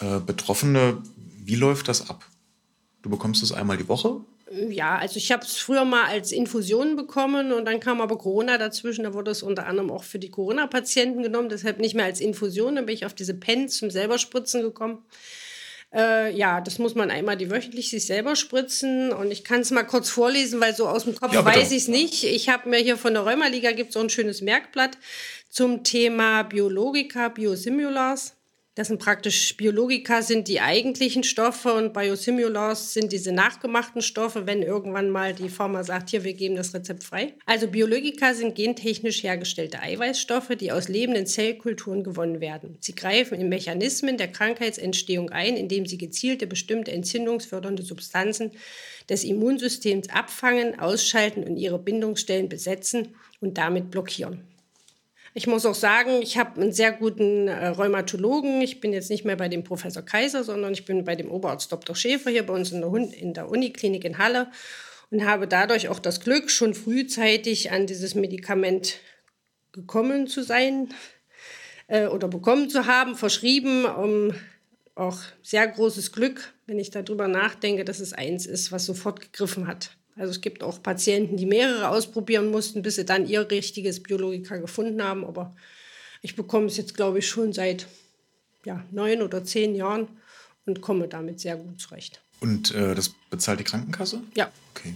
äh, 0.00 0.20
Betroffene, 0.20 1.02
wie 1.44 1.56
läuft 1.56 1.88
das 1.88 2.08
ab? 2.08 2.24
Du 3.02 3.10
bekommst 3.10 3.42
es 3.42 3.52
einmal 3.52 3.76
die 3.76 3.88
Woche? 3.88 4.20
Ja, 4.68 4.98
also 4.98 5.16
ich 5.16 5.30
habe 5.30 5.44
es 5.44 5.58
früher 5.58 5.84
mal 5.84 6.06
als 6.06 6.32
Infusion 6.32 6.96
bekommen 6.96 7.52
und 7.52 7.66
dann 7.66 7.78
kam 7.78 8.00
aber 8.00 8.18
Corona 8.18 8.58
dazwischen. 8.58 9.04
Da 9.04 9.14
wurde 9.14 9.30
es 9.30 9.44
unter 9.44 9.66
anderem 9.66 9.92
auch 9.92 10.02
für 10.02 10.18
die 10.18 10.30
Corona-Patienten 10.30 11.22
genommen, 11.22 11.48
deshalb 11.48 11.78
nicht 11.78 11.94
mehr 11.94 12.06
als 12.06 12.20
Infusion. 12.20 12.74
Dann 12.74 12.86
bin 12.86 12.96
ich 12.96 13.06
auf 13.06 13.14
diese 13.14 13.34
Pens 13.34 13.78
zum 13.78 13.90
selber 13.90 14.18
spritzen 14.18 14.62
gekommen. 14.62 15.04
Äh, 15.94 16.36
ja, 16.36 16.60
das 16.60 16.80
muss 16.80 16.96
man 16.96 17.12
einmal 17.12 17.36
die 17.36 17.48
wöchentlich 17.48 17.90
sich 17.90 18.06
selber 18.06 18.34
spritzen. 18.34 19.12
Und 19.12 19.30
ich 19.30 19.44
kann 19.44 19.60
es 19.60 19.70
mal 19.70 19.84
kurz 19.84 20.10
vorlesen, 20.10 20.60
weil 20.60 20.74
so 20.74 20.88
aus 20.88 21.04
dem 21.04 21.14
Kopf 21.14 21.32
ja, 21.32 21.44
weiß 21.44 21.70
ich 21.70 21.82
es 21.82 21.88
nicht. 21.88 22.24
Ich 22.24 22.48
habe 22.48 22.68
mir 22.68 22.78
hier 22.78 22.96
von 22.96 23.14
der 23.14 23.22
Rheumaliga 23.22 23.70
gibt 23.70 23.90
es 23.90 23.94
so 23.94 24.00
ein 24.00 24.10
schönes 24.10 24.40
Merkblatt 24.40 24.98
zum 25.48 25.84
Thema 25.84 26.42
Biologika, 26.42 27.28
Biosimulars. 27.28 28.34
Das 28.76 28.86
sind 28.86 29.00
praktisch 29.00 29.56
Biologika 29.56 30.22
sind 30.22 30.46
die 30.46 30.60
eigentlichen 30.60 31.24
Stoffe 31.24 31.74
und 31.74 31.92
Biosimulars 31.92 32.94
sind 32.94 33.10
diese 33.10 33.32
nachgemachten 33.32 34.00
Stoffe, 34.00 34.46
wenn 34.46 34.62
irgendwann 34.62 35.10
mal 35.10 35.34
die 35.34 35.48
Firma 35.48 35.82
sagt, 35.82 36.10
hier, 36.10 36.22
wir 36.22 36.34
geben 36.34 36.54
das 36.54 36.72
Rezept 36.72 37.02
frei. 37.02 37.34
Also 37.46 37.66
Biologika 37.66 38.32
sind 38.32 38.54
gentechnisch 38.54 39.24
hergestellte 39.24 39.82
Eiweißstoffe, 39.82 40.50
die 40.56 40.70
aus 40.70 40.88
lebenden 40.88 41.26
Zellkulturen 41.26 42.04
gewonnen 42.04 42.40
werden. 42.40 42.76
Sie 42.78 42.94
greifen 42.94 43.40
in 43.40 43.48
Mechanismen 43.48 44.16
der 44.16 44.28
Krankheitsentstehung 44.28 45.30
ein, 45.30 45.56
indem 45.56 45.84
sie 45.86 45.98
gezielte 45.98 46.46
bestimmte 46.46 46.92
entzündungsfördernde 46.92 47.82
Substanzen 47.82 48.52
des 49.08 49.24
Immunsystems 49.24 50.08
abfangen, 50.10 50.78
ausschalten 50.78 51.42
und 51.42 51.56
ihre 51.56 51.80
Bindungsstellen 51.80 52.48
besetzen 52.48 53.16
und 53.40 53.58
damit 53.58 53.90
blockieren. 53.90 54.49
Ich 55.32 55.46
muss 55.46 55.64
auch 55.64 55.74
sagen, 55.74 56.22
ich 56.22 56.38
habe 56.38 56.60
einen 56.60 56.72
sehr 56.72 56.90
guten 56.90 57.46
äh, 57.46 57.68
Rheumatologen. 57.68 58.60
Ich 58.62 58.80
bin 58.80 58.92
jetzt 58.92 59.10
nicht 59.10 59.24
mehr 59.24 59.36
bei 59.36 59.48
dem 59.48 59.62
Professor 59.62 60.02
Kaiser, 60.02 60.42
sondern 60.42 60.72
ich 60.72 60.84
bin 60.84 61.04
bei 61.04 61.14
dem 61.14 61.30
Oberarzt 61.30 61.70
Dr. 61.70 61.94
Schäfer 61.94 62.30
hier 62.30 62.44
bei 62.44 62.52
uns 62.52 62.72
in 62.72 62.80
der, 62.80 62.90
Hund 62.90 63.14
in 63.14 63.32
der 63.32 63.48
Uniklinik 63.48 64.04
in 64.04 64.18
Halle 64.18 64.50
und 65.10 65.24
habe 65.24 65.46
dadurch 65.46 65.88
auch 65.88 66.00
das 66.00 66.20
Glück, 66.20 66.50
schon 66.50 66.74
frühzeitig 66.74 67.70
an 67.70 67.86
dieses 67.86 68.16
Medikament 68.16 68.96
gekommen 69.70 70.26
zu 70.26 70.42
sein 70.42 70.88
äh, 71.86 72.06
oder 72.06 72.26
bekommen 72.26 72.68
zu 72.68 72.86
haben, 72.86 73.14
verschrieben. 73.14 73.84
Um, 73.84 74.34
auch 74.96 75.18
sehr 75.42 75.66
großes 75.66 76.12
Glück, 76.12 76.52
wenn 76.66 76.78
ich 76.78 76.90
darüber 76.90 77.26
nachdenke, 77.26 77.84
dass 77.84 78.00
es 78.00 78.12
eins 78.12 78.44
ist, 78.44 78.70
was 78.70 78.84
sofort 78.84 79.20
gegriffen 79.20 79.66
hat. 79.66 79.96
Also 80.16 80.30
es 80.30 80.40
gibt 80.40 80.62
auch 80.62 80.82
Patienten, 80.82 81.36
die 81.36 81.46
mehrere 81.46 81.88
ausprobieren 81.88 82.50
mussten, 82.50 82.82
bis 82.82 82.96
sie 82.96 83.04
dann 83.04 83.26
ihr 83.26 83.50
richtiges 83.50 84.02
Biologika 84.02 84.56
gefunden 84.56 85.02
haben. 85.02 85.24
Aber 85.24 85.54
ich 86.22 86.36
bekomme 86.36 86.66
es 86.66 86.76
jetzt, 86.76 86.94
glaube 86.94 87.20
ich, 87.20 87.28
schon 87.28 87.52
seit 87.52 87.86
ja, 88.64 88.84
neun 88.90 89.22
oder 89.22 89.44
zehn 89.44 89.74
Jahren 89.74 90.08
und 90.66 90.80
komme 90.80 91.08
damit 91.08 91.40
sehr 91.40 91.56
gut 91.56 91.80
zurecht. 91.80 92.20
Und 92.40 92.74
äh, 92.74 92.94
das 92.94 93.10
bezahlt 93.30 93.60
die 93.60 93.64
Krankenkasse? 93.64 94.22
Ja. 94.34 94.50
Okay. 94.74 94.94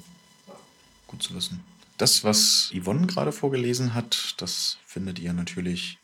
Gut 1.06 1.22
zu 1.22 1.34
wissen. 1.34 1.60
Das, 1.98 2.24
was 2.24 2.72
Yvonne 2.74 3.06
gerade 3.06 3.32
vorgelesen 3.32 3.94
hat, 3.94 4.34
das 4.38 4.78
findet 4.86 5.18
ihr 5.18 5.32
natürlich, 5.32 5.98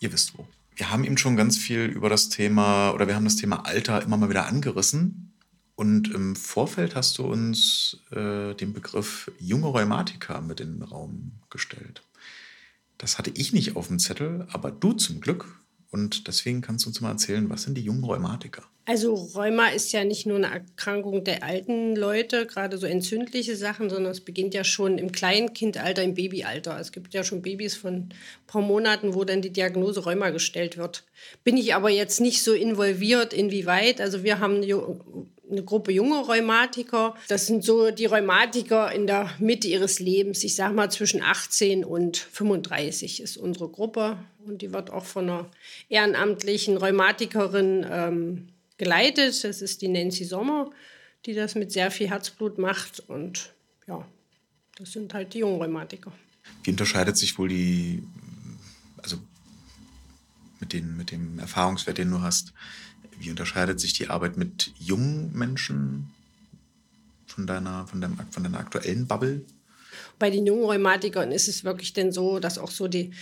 ihr 0.00 0.12
wisst 0.12 0.36
wo. 0.36 0.46
Wir 0.74 0.90
haben 0.90 1.04
eben 1.04 1.18
schon 1.18 1.36
ganz 1.36 1.58
viel 1.58 1.84
über 1.84 2.08
das 2.08 2.28
Thema, 2.28 2.92
oder 2.92 3.06
wir 3.06 3.14
haben 3.14 3.24
das 3.24 3.36
Thema 3.36 3.66
Alter 3.66 4.02
immer 4.02 4.16
mal 4.16 4.30
wieder 4.30 4.46
angerissen. 4.46 5.31
Und 5.74 6.12
im 6.14 6.36
Vorfeld 6.36 6.94
hast 6.94 7.18
du 7.18 7.24
uns 7.24 7.98
äh, 8.10 8.54
den 8.54 8.72
Begriff 8.72 9.30
junge 9.38 9.68
Rheumatiker 9.68 10.40
mit 10.40 10.60
in 10.60 10.74
den 10.74 10.82
Raum 10.82 11.32
gestellt. 11.50 12.02
Das 12.98 13.18
hatte 13.18 13.32
ich 13.34 13.52
nicht 13.52 13.74
auf 13.74 13.88
dem 13.88 13.98
Zettel, 13.98 14.46
aber 14.52 14.70
du 14.70 14.92
zum 14.92 15.20
Glück. 15.20 15.46
Und 15.90 16.28
deswegen 16.28 16.60
kannst 16.60 16.84
du 16.84 16.90
uns 16.90 17.00
mal 17.00 17.10
erzählen, 17.10 17.50
was 17.50 17.64
sind 17.64 17.74
die 17.76 17.82
jungen 17.82 18.04
Rheumatiker? 18.04 18.62
Also 18.84 19.14
Rheuma 19.14 19.68
ist 19.68 19.92
ja 19.92 20.02
nicht 20.02 20.26
nur 20.26 20.38
eine 20.38 20.52
Erkrankung 20.52 21.22
der 21.22 21.44
alten 21.44 21.94
Leute, 21.94 22.46
gerade 22.46 22.78
so 22.78 22.86
entzündliche 22.86 23.54
Sachen, 23.56 23.90
sondern 23.90 24.10
es 24.10 24.20
beginnt 24.20 24.54
ja 24.54 24.64
schon 24.64 24.98
im 24.98 25.12
Kleinkindalter, 25.12 26.02
im 26.02 26.14
Babyalter. 26.14 26.80
Es 26.80 26.90
gibt 26.90 27.14
ja 27.14 27.22
schon 27.22 27.42
Babys 27.42 27.76
von 27.76 27.94
ein 27.94 28.14
paar 28.48 28.62
Monaten, 28.62 29.14
wo 29.14 29.22
dann 29.24 29.40
die 29.40 29.52
Diagnose 29.52 30.00
Rheuma 30.00 30.30
gestellt 30.30 30.78
wird. 30.78 31.04
Bin 31.44 31.56
ich 31.56 31.74
aber 31.76 31.90
jetzt 31.90 32.20
nicht 32.20 32.42
so 32.42 32.54
involviert, 32.54 33.32
inwieweit. 33.32 34.00
Also 34.00 34.24
wir 34.24 34.40
haben 34.40 34.64
eine 35.52 35.62
Gruppe 35.62 35.92
junge 35.92 36.18
Rheumatiker. 36.18 37.14
Das 37.28 37.46
sind 37.46 37.64
so 37.64 37.90
die 37.90 38.06
Rheumatiker 38.06 38.90
in 38.92 39.06
der 39.06 39.30
Mitte 39.38 39.68
ihres 39.68 40.00
Lebens. 40.00 40.42
Ich 40.42 40.56
sage 40.56 40.74
mal 40.74 40.90
zwischen 40.90 41.22
18 41.22 41.84
und 41.84 42.16
35 42.16 43.20
ist 43.22 43.36
unsere 43.36 43.68
Gruppe. 43.68 44.18
Und 44.44 44.62
die 44.62 44.72
wird 44.72 44.90
auch 44.90 45.04
von 45.04 45.28
einer 45.28 45.50
ehrenamtlichen 45.88 46.76
Rheumatikerin 46.76 47.86
ähm, 47.88 48.48
geleitet. 48.78 49.44
Das 49.44 49.62
ist 49.62 49.82
die 49.82 49.88
Nancy 49.88 50.24
Sommer, 50.24 50.70
die 51.26 51.34
das 51.34 51.54
mit 51.54 51.70
sehr 51.70 51.90
viel 51.90 52.08
Herzblut 52.08 52.58
macht. 52.58 53.00
Und 53.08 53.52
ja, 53.86 54.06
das 54.76 54.92
sind 54.92 55.14
halt 55.14 55.34
die 55.34 55.38
jungen 55.38 55.60
Rheumatiker. 55.60 56.12
Wie 56.64 56.70
unterscheidet 56.70 57.16
sich 57.16 57.38
wohl 57.38 57.48
die, 57.48 58.02
also 59.00 59.16
mit, 60.58 60.72
den, 60.72 60.96
mit 60.96 61.10
dem 61.10 61.38
Erfahrungswert, 61.38 61.98
den 61.98 62.10
du 62.10 62.20
hast, 62.20 62.52
wie 63.22 63.30
unterscheidet 63.30 63.80
sich 63.80 63.92
die 63.92 64.08
Arbeit 64.08 64.36
mit 64.36 64.72
jungen 64.78 65.32
Menschen 65.32 66.10
von 67.26 67.46
deiner, 67.46 67.86
von 67.86 68.00
deinem, 68.00 68.18
von 68.30 68.42
deiner 68.42 68.58
aktuellen 68.58 69.06
Bubble? 69.06 69.42
Bei 70.18 70.30
den 70.30 70.46
jungen 70.46 70.64
Rheumatikern 70.64 71.32
ist 71.32 71.48
es 71.48 71.64
wirklich 71.64 71.92
denn 71.92 72.12
so, 72.12 72.38
dass 72.38 72.58
auch 72.58 72.70
so 72.70 72.88
die 72.88 73.12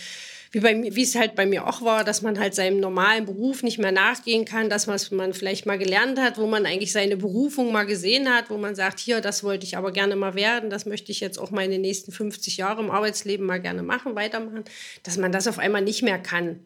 wie, 0.53 0.61
bei, 0.61 0.75
wie 0.83 1.03
es 1.03 1.15
halt 1.15 1.37
bei 1.37 1.47
mir 1.47 1.67
auch 1.67 1.83
war, 1.83 2.03
dass 2.03 2.23
man 2.23 2.39
halt 2.39 2.57
seinem 2.57 2.81
normalen 2.81 3.25
Beruf 3.25 3.63
nicht 3.63 3.79
mehr 3.79 3.93
nachgehen 3.93 4.45
kann, 4.45 4.69
dass 4.69 4.89
was 4.89 5.13
man 5.13 5.33
vielleicht 5.33 5.65
mal 5.65 5.79
gelernt 5.79 6.19
hat, 6.19 6.39
wo 6.39 6.47
man 6.49 6.67
eigentlich 6.67 6.91
seine 6.91 7.17
Berufung 7.17 7.71
mal 7.71 7.85
gesehen 7.85 8.29
hat, 8.29 8.51
wo 8.51 8.57
man 8.57 8.75
sagt, 8.75 8.99
hier, 8.99 9.21
das 9.21 9.45
wollte 9.45 9.65
ich 9.65 9.77
aber 9.77 9.93
gerne 9.93 10.17
mal 10.17 10.35
werden, 10.35 10.69
das 10.69 10.87
möchte 10.87 11.13
ich 11.13 11.21
jetzt 11.21 11.39
auch 11.39 11.53
meine 11.53 11.79
nächsten 11.79 12.11
50 12.11 12.57
Jahre 12.57 12.83
im 12.83 12.91
Arbeitsleben 12.91 13.47
mal 13.47 13.61
gerne 13.61 13.85
machen, 13.85 14.17
weitermachen, 14.17 14.65
dass 15.05 15.19
man 15.19 15.31
das 15.31 15.47
auf 15.47 15.61
einmal 15.61 15.83
nicht 15.83 16.03
mehr 16.03 16.19
kann. 16.19 16.59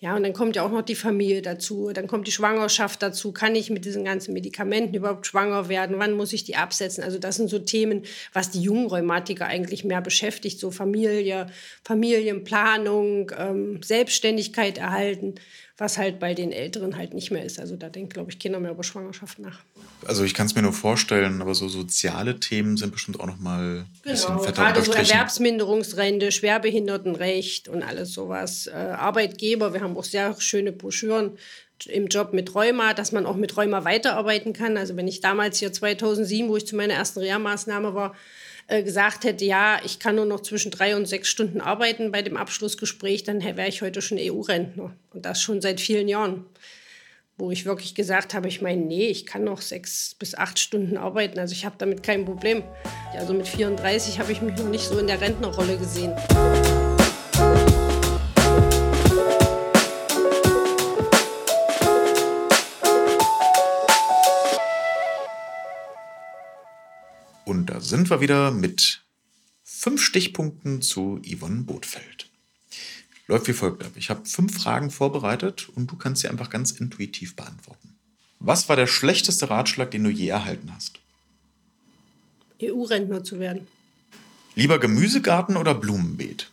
Ja, 0.00 0.14
und 0.14 0.22
dann 0.22 0.32
kommt 0.32 0.54
ja 0.54 0.64
auch 0.64 0.70
noch 0.70 0.82
die 0.82 0.94
Familie 0.94 1.42
dazu, 1.42 1.90
dann 1.92 2.06
kommt 2.06 2.28
die 2.28 2.32
Schwangerschaft 2.32 3.02
dazu. 3.02 3.32
Kann 3.32 3.56
ich 3.56 3.68
mit 3.68 3.84
diesen 3.84 4.04
ganzen 4.04 4.32
Medikamenten 4.32 4.94
überhaupt 4.94 5.26
schwanger 5.26 5.68
werden? 5.68 5.98
Wann 5.98 6.12
muss 6.12 6.32
ich 6.32 6.44
die 6.44 6.54
absetzen? 6.54 7.02
Also 7.02 7.18
das 7.18 7.34
sind 7.34 7.50
so 7.50 7.58
Themen, 7.58 8.04
was 8.32 8.50
die 8.50 8.60
jungen 8.60 8.86
Rheumatiker 8.86 9.46
eigentlich 9.46 9.82
mehr 9.82 10.00
beschäftigt, 10.00 10.60
so 10.60 10.70
Familie, 10.70 11.48
Familienplanung, 11.82 13.32
ähm, 13.36 13.82
Selbstständigkeit 13.82 14.78
erhalten 14.78 15.34
was 15.78 15.96
halt 15.96 16.18
bei 16.18 16.34
den 16.34 16.50
Älteren 16.50 16.96
halt 16.96 17.14
nicht 17.14 17.30
mehr 17.30 17.44
ist. 17.44 17.60
Also 17.60 17.76
da 17.76 17.88
denkt, 17.88 18.12
glaube 18.12 18.32
ich, 18.32 18.40
Kinder 18.40 18.58
mehr 18.58 18.72
über 18.72 18.82
Schwangerschaft 18.82 19.38
nach. 19.38 19.60
Also 20.04 20.24
ich 20.24 20.34
kann 20.34 20.46
es 20.46 20.56
mir 20.56 20.62
nur 20.62 20.72
vorstellen, 20.72 21.40
aber 21.40 21.54
so 21.54 21.68
soziale 21.68 22.40
Themen 22.40 22.76
sind 22.76 22.90
bestimmt 22.90 23.20
auch 23.20 23.26
noch 23.26 23.38
mal 23.38 23.60
ein 23.60 23.86
genau, 24.02 24.12
bisschen 24.12 24.40
fetter 24.40 24.62
gerade 24.64 24.82
so 24.82 24.92
Erwerbsminderungsrente, 24.92 26.32
Schwerbehindertenrecht 26.32 27.68
und 27.68 27.84
alles 27.84 28.12
sowas. 28.12 28.66
Äh, 28.66 28.72
Arbeitgeber, 28.72 29.72
wir 29.72 29.80
haben 29.80 29.96
auch 29.96 30.04
sehr 30.04 30.34
schöne 30.40 30.72
Broschüren 30.72 31.38
im 31.86 32.08
Job 32.08 32.32
mit 32.32 32.56
Rheuma, 32.56 32.92
dass 32.92 33.12
man 33.12 33.24
auch 33.24 33.36
mit 33.36 33.56
Rheuma 33.56 33.84
weiterarbeiten 33.84 34.52
kann. 34.52 34.76
Also 34.76 34.96
wenn 34.96 35.06
ich 35.06 35.20
damals 35.20 35.60
hier 35.60 35.72
2007, 35.72 36.48
wo 36.48 36.56
ich 36.56 36.66
zu 36.66 36.74
meiner 36.74 36.94
ersten 36.94 37.20
Reha-Maßnahme 37.20 37.94
war, 37.94 38.16
äh, 38.68 38.82
gesagt 38.82 39.24
hätte, 39.24 39.46
ja, 39.46 39.80
ich 39.82 39.98
kann 39.98 40.16
nur 40.16 40.26
noch 40.26 40.40
zwischen 40.40 40.70
drei 40.70 40.94
und 40.94 41.06
sechs 41.06 41.28
Stunden 41.28 41.62
arbeiten 41.62 42.12
bei 42.12 42.20
dem 42.20 42.36
Abschlussgespräch, 42.36 43.24
dann 43.24 43.42
wäre 43.42 43.66
ich 43.66 43.80
heute 43.80 44.02
schon 44.02 44.18
EU-Rentner. 44.20 44.94
Und 45.14 45.24
das 45.24 45.40
schon 45.40 45.62
seit 45.62 45.80
vielen 45.80 46.06
Jahren. 46.06 46.44
Wo 47.38 47.50
ich 47.50 47.64
wirklich 47.64 47.94
gesagt 47.94 48.34
habe, 48.34 48.48
ich 48.48 48.60
meine, 48.60 48.82
nee, 48.82 49.06
ich 49.06 49.24
kann 49.24 49.44
noch 49.44 49.62
sechs 49.62 50.14
bis 50.18 50.34
acht 50.34 50.58
Stunden 50.58 50.96
arbeiten. 50.96 51.38
Also 51.38 51.52
ich 51.52 51.64
habe 51.64 51.76
damit 51.78 52.02
kein 52.02 52.24
Problem. 52.24 52.62
Also 53.14 53.32
mit 53.32 53.48
34 53.48 54.18
habe 54.18 54.32
ich 54.32 54.42
mich 54.42 54.58
noch 54.58 54.68
nicht 54.68 54.84
so 54.84 54.98
in 54.98 55.06
der 55.06 55.20
Rentnerrolle 55.20 55.78
gesehen. 55.78 56.12
Und 67.48 67.70
da 67.70 67.80
sind 67.80 68.10
wir 68.10 68.20
wieder 68.20 68.50
mit 68.50 69.00
fünf 69.64 70.02
Stichpunkten 70.02 70.82
zu 70.82 71.18
Yvonne 71.24 71.62
Bothfeld. 71.62 72.28
Läuft 73.26 73.48
wie 73.48 73.54
folgt 73.54 73.82
ab. 73.82 73.92
Ich 73.94 74.10
habe 74.10 74.26
fünf 74.26 74.54
Fragen 74.54 74.90
vorbereitet 74.90 75.70
und 75.74 75.90
du 75.90 75.96
kannst 75.96 76.20
sie 76.20 76.28
einfach 76.28 76.50
ganz 76.50 76.72
intuitiv 76.72 77.36
beantworten. 77.36 77.96
Was 78.38 78.68
war 78.68 78.76
der 78.76 78.86
schlechteste 78.86 79.48
Ratschlag, 79.48 79.90
den 79.90 80.04
du 80.04 80.10
je 80.10 80.28
erhalten 80.28 80.74
hast? 80.74 81.00
EU-Rentner 82.62 83.24
zu 83.24 83.40
werden. 83.40 83.66
Lieber 84.54 84.78
Gemüsegarten 84.78 85.56
oder 85.56 85.74
Blumenbeet? 85.74 86.50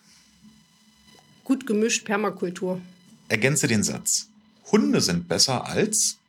Gut 1.43 1.67
gemischt 1.67 2.05
Permakultur. 2.05 2.79
Ergänze 3.27 3.67
den 3.67 3.83
Satz. 3.83 4.29
Hunde 4.71 5.01
sind 5.01 5.27
besser 5.27 5.65
als 5.65 6.19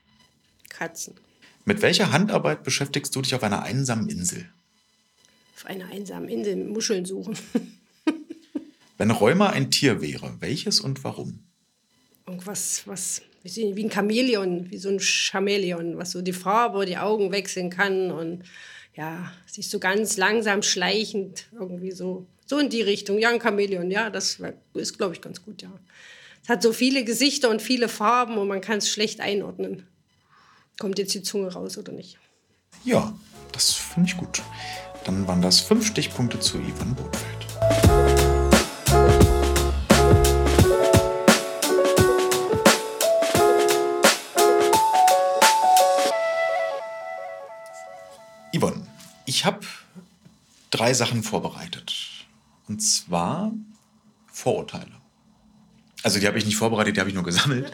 Katzen. 0.69 1.15
Mit 1.67 1.83
welcher 1.83 2.13
Handarbeit 2.13 2.63
beschäftigst 2.63 3.15
du 3.15 3.21
dich 3.21 3.35
auf 3.35 3.43
einer 3.43 3.63
einsamen 3.63 4.09
Insel? 4.09 4.49
auf 5.57 5.67
einer 5.67 5.87
einsamen 5.91 6.29
Insel 6.29 6.57
Muscheln 6.57 7.07
suchen. 7.07 7.37
Wenn 8.99 9.11
Rheuma 9.11 9.51
ein 9.51 9.71
Tier 9.71 10.01
wäre, 10.01 10.37
welches 10.41 10.81
und 10.81 11.03
warum? 11.03 11.41
Irgendwas, 12.27 12.83
was 12.87 13.23
wie 13.43 13.85
ein 13.85 13.91
Chamäleon, 13.91 14.71
wie 14.71 14.79
so 14.79 14.89
ein 14.89 15.01
Chamäleon, 15.01 15.97
was 15.99 16.11
so 16.11 16.21
die 16.21 16.33
Farbe, 16.33 16.85
die 16.85 16.99
Augen 16.99 17.33
wechseln 17.33 17.71
kann 17.71 18.11
und 18.11 18.43
ja, 18.95 19.33
sich 19.47 19.71
so 19.71 19.79
ganz 19.79 20.17
langsam 20.17 20.63
schleichend 20.63 21.47
irgendwie 21.53 21.93
so, 21.93 22.27
so 22.45 22.59
in 22.59 22.71
die 22.71 22.83
Richtung. 22.83 23.19
Ja, 23.19 23.31
ein 23.31 23.41
Chamäleon, 23.41 23.91
ja, 23.91 24.11
das 24.11 24.41
ist, 24.75 24.99
glaube 24.99 25.15
ich, 25.15 25.21
ganz 25.21 25.43
gut, 25.43 25.63
ja. 25.63 25.73
Es 26.43 26.49
hat 26.49 26.63
so 26.63 26.73
viele 26.73 27.05
Gesichter 27.05 27.51
und 27.51 27.63
viele 27.63 27.89
Farben 27.89 28.37
und 28.39 28.49
man 28.49 28.61
kann 28.61 28.79
es 28.79 28.91
schlecht 28.91 29.21
einordnen. 29.21 29.87
Kommt 30.79 30.99
jetzt 30.99 31.15
die 31.15 31.23
Zunge 31.23 31.51
raus 31.51 31.79
oder 31.79 31.93
nicht? 31.93 32.19
Ja, 32.85 33.15
das 33.53 33.73
finde 33.73 34.11
ich 34.11 34.17
gut. 34.19 34.43
Dann 35.05 35.27
waren 35.27 35.41
das 35.41 35.61
fünf 35.61 35.87
Stichpunkte 35.87 36.39
zu 36.39 36.59
Ivan 36.59 36.95
Bothfeld. 36.95 37.47
Yvonne, 48.55 48.87
ich 49.25 49.47
habe 49.47 49.61
drei 50.71 50.93
Sachen 50.93 51.23
vorbereitet. 51.23 51.95
Und 52.69 52.81
zwar 52.81 53.51
Vorurteile. 54.31 54.93
Also 56.03 56.21
die 56.21 56.27
habe 56.27 56.37
ich 56.37 56.45
nicht 56.45 56.57
vorbereitet, 56.57 56.97
die 56.97 57.01
habe 57.01 57.09
ich 57.09 57.15
nur 57.15 57.25
gesammelt. 57.25 57.73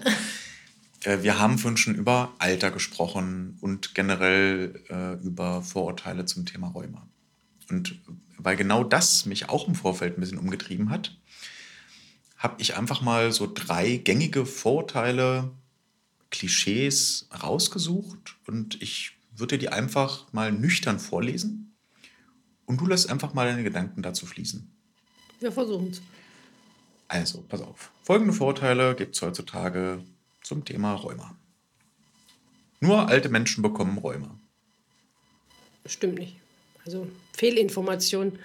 Äh, 1.04 1.22
wir 1.22 1.38
haben 1.38 1.58
vorhin 1.58 1.76
schon 1.76 1.94
über 1.94 2.34
Alter 2.38 2.70
gesprochen 2.70 3.58
und 3.60 3.94
generell 3.94 4.82
äh, 4.88 5.14
über 5.24 5.62
Vorurteile 5.62 6.24
zum 6.24 6.46
Thema 6.46 6.68
Rheuma. 6.68 7.08
Und 7.70 8.00
weil 8.38 8.56
genau 8.56 8.84
das 8.84 9.26
mich 9.26 9.48
auch 9.48 9.68
im 9.68 9.74
Vorfeld 9.74 10.16
ein 10.16 10.20
bisschen 10.20 10.38
umgetrieben 10.38 10.90
hat, 10.90 11.16
habe 12.36 12.60
ich 12.60 12.76
einfach 12.76 13.00
mal 13.00 13.32
so 13.32 13.50
drei 13.52 13.96
gängige 13.96 14.46
Vorurteile, 14.46 15.52
Klischees 16.30 17.28
rausgesucht 17.42 18.36
und 18.46 18.80
ich 18.82 19.12
würde 19.36 19.58
die 19.58 19.68
einfach 19.68 20.32
mal 20.32 20.50
nüchtern 20.50 20.98
vorlesen 20.98 21.76
und 22.66 22.80
du 22.80 22.86
lässt 22.86 23.10
einfach 23.10 23.34
mal 23.34 23.46
deine 23.46 23.62
Gedanken 23.62 24.02
dazu 24.02 24.26
fließen. 24.26 24.68
Wir 25.40 25.52
versuchen 25.52 25.90
es. 25.90 26.02
Also, 27.08 27.42
pass 27.42 27.60
auf. 27.60 27.92
Folgende 28.02 28.32
Vorurteile 28.32 28.94
gibt 28.94 29.14
es 29.14 29.22
heutzutage 29.22 30.02
zum 30.42 30.64
Thema 30.64 30.94
Rheuma. 30.94 31.36
Nur 32.80 33.08
alte 33.08 33.28
Menschen 33.28 33.62
bekommen 33.62 33.98
Rheuma. 33.98 34.38
Stimmt 35.86 36.18
nicht. 36.18 36.36
Also 36.84 37.08
Fehlinformation. 37.36 38.38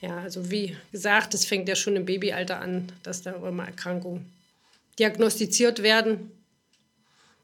Ja, 0.00 0.18
also 0.18 0.50
wie 0.50 0.76
gesagt, 0.92 1.34
es 1.34 1.44
fängt 1.44 1.68
ja 1.68 1.76
schon 1.76 1.96
im 1.96 2.06
Babyalter 2.06 2.60
an, 2.60 2.90
dass 3.02 3.22
da 3.22 3.32
immer 3.32 3.66
Erkrankungen 3.66 4.32
diagnostiziert 4.98 5.82
werden 5.82 6.30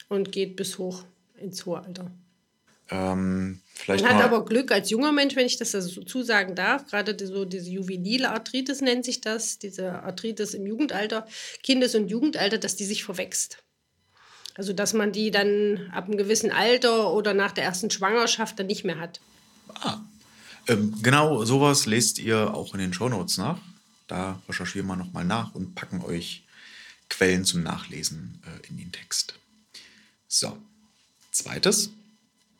und 0.08 0.32
geht 0.32 0.56
bis 0.56 0.78
hoch 0.78 1.04
ins 1.38 1.66
hohe 1.66 1.80
Alter. 1.82 2.10
Ähm, 2.88 3.60
Man 3.88 4.04
hat 4.04 4.22
aber 4.22 4.44
Glück 4.44 4.70
als 4.70 4.90
junger 4.90 5.10
Mensch, 5.10 5.34
wenn 5.34 5.46
ich 5.46 5.56
das 5.56 5.72
so 5.72 6.02
zusagen 6.04 6.54
darf, 6.54 6.86
gerade 6.86 7.16
so 7.26 7.44
diese 7.44 7.68
juvenile 7.70 8.30
Arthritis 8.30 8.80
nennt 8.80 9.04
sich 9.04 9.20
das, 9.20 9.58
diese 9.58 10.02
Arthritis 10.02 10.54
im 10.54 10.66
Jugendalter, 10.66 11.26
Kindes- 11.62 11.96
und 11.96 12.08
Jugendalter, 12.08 12.58
dass 12.58 12.76
die 12.76 12.84
sich 12.84 13.02
verwächst. 13.02 13.58
Also 14.56 14.72
dass 14.72 14.94
man 14.94 15.12
die 15.12 15.30
dann 15.30 15.90
ab 15.92 16.06
einem 16.06 16.16
gewissen 16.16 16.50
Alter 16.50 17.12
oder 17.12 17.34
nach 17.34 17.52
der 17.52 17.64
ersten 17.64 17.90
Schwangerschaft 17.90 18.58
dann 18.58 18.66
nicht 18.66 18.84
mehr 18.84 18.98
hat. 18.98 19.20
Ah, 19.74 19.98
ähm, 20.68 20.94
genau 21.02 21.44
sowas 21.44 21.86
lest 21.86 22.18
ihr 22.18 22.54
auch 22.54 22.74
in 22.74 22.80
den 22.80 22.92
Shownotes 22.92 23.38
nach. 23.38 23.58
Da 24.06 24.40
recherchieren 24.48 24.86
wir 24.86 24.96
nochmal 24.96 25.24
nach 25.24 25.54
und 25.54 25.74
packen 25.74 26.02
euch 26.02 26.44
Quellen 27.08 27.44
zum 27.44 27.62
Nachlesen 27.62 28.40
äh, 28.44 28.68
in 28.68 28.78
den 28.78 28.92
Text. 28.92 29.34
So, 30.28 30.56
zweites. 31.30 31.90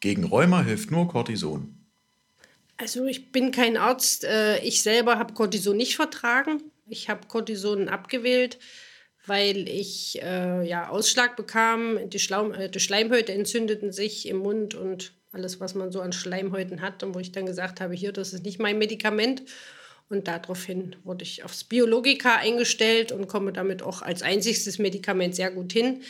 Gegen 0.01 0.25
Rheuma 0.25 0.63
hilft 0.63 0.91
nur 0.91 1.09
Cortison. 1.09 1.77
Also 2.77 3.07
ich 3.07 3.33
bin 3.33 3.51
kein 3.53 3.77
Arzt. 3.77 4.25
Äh, 4.25 4.59
ich 4.61 4.83
selber 4.83 5.19
habe 5.19 5.35
Cortison 5.35 5.77
nicht 5.77 5.97
vertragen. 5.97 6.63
Ich 6.89 7.09
habe 7.09 7.27
Cortison 7.27 7.89
abgewählt, 7.89 8.59
weil 9.27 9.69
ich 9.69 10.23
äh, 10.23 10.67
ja, 10.67 10.89
Ausschlag 10.89 11.37
bekam. 11.37 11.99
Die, 12.11 12.19
Schlaum, 12.19 12.53
äh, 12.53 12.69
die 12.69 12.81
Schleimhäute 12.81 13.33
entzündeten 13.33 13.93
sich 13.93 14.29
im 14.29 14.39
Mund 14.39 14.75
und 14.75 15.13
alles, 15.33 15.61
was 15.61 15.75
man 15.75 15.93
so 15.93 16.01
an 16.01 16.13
Schleimhäuten 16.13 16.81
hat. 16.81 17.03
Und 17.03 17.15
wo 17.15 17.19
ich 17.19 17.33
dann 17.33 17.47
gesagt 17.47 17.81
habe, 17.81 17.95
hier, 17.95 18.13
das 18.13 18.33
ist 18.33 18.45
nicht 18.45 18.59
mein 18.59 18.79
Medikament. 18.79 19.43
Und 20.09 20.29
daraufhin 20.29 20.95
wurde 21.03 21.25
ich 21.25 21.45
aufs 21.45 21.65
Biologika 21.65 22.37
eingestellt 22.37 23.11
und 23.11 23.27
komme 23.27 23.53
damit 23.53 23.83
auch 23.83 24.03
als 24.03 24.23
einziges 24.23 24.79
Medikament 24.79 25.35
sehr 25.35 25.51
gut 25.51 25.73
hin. 25.73 26.03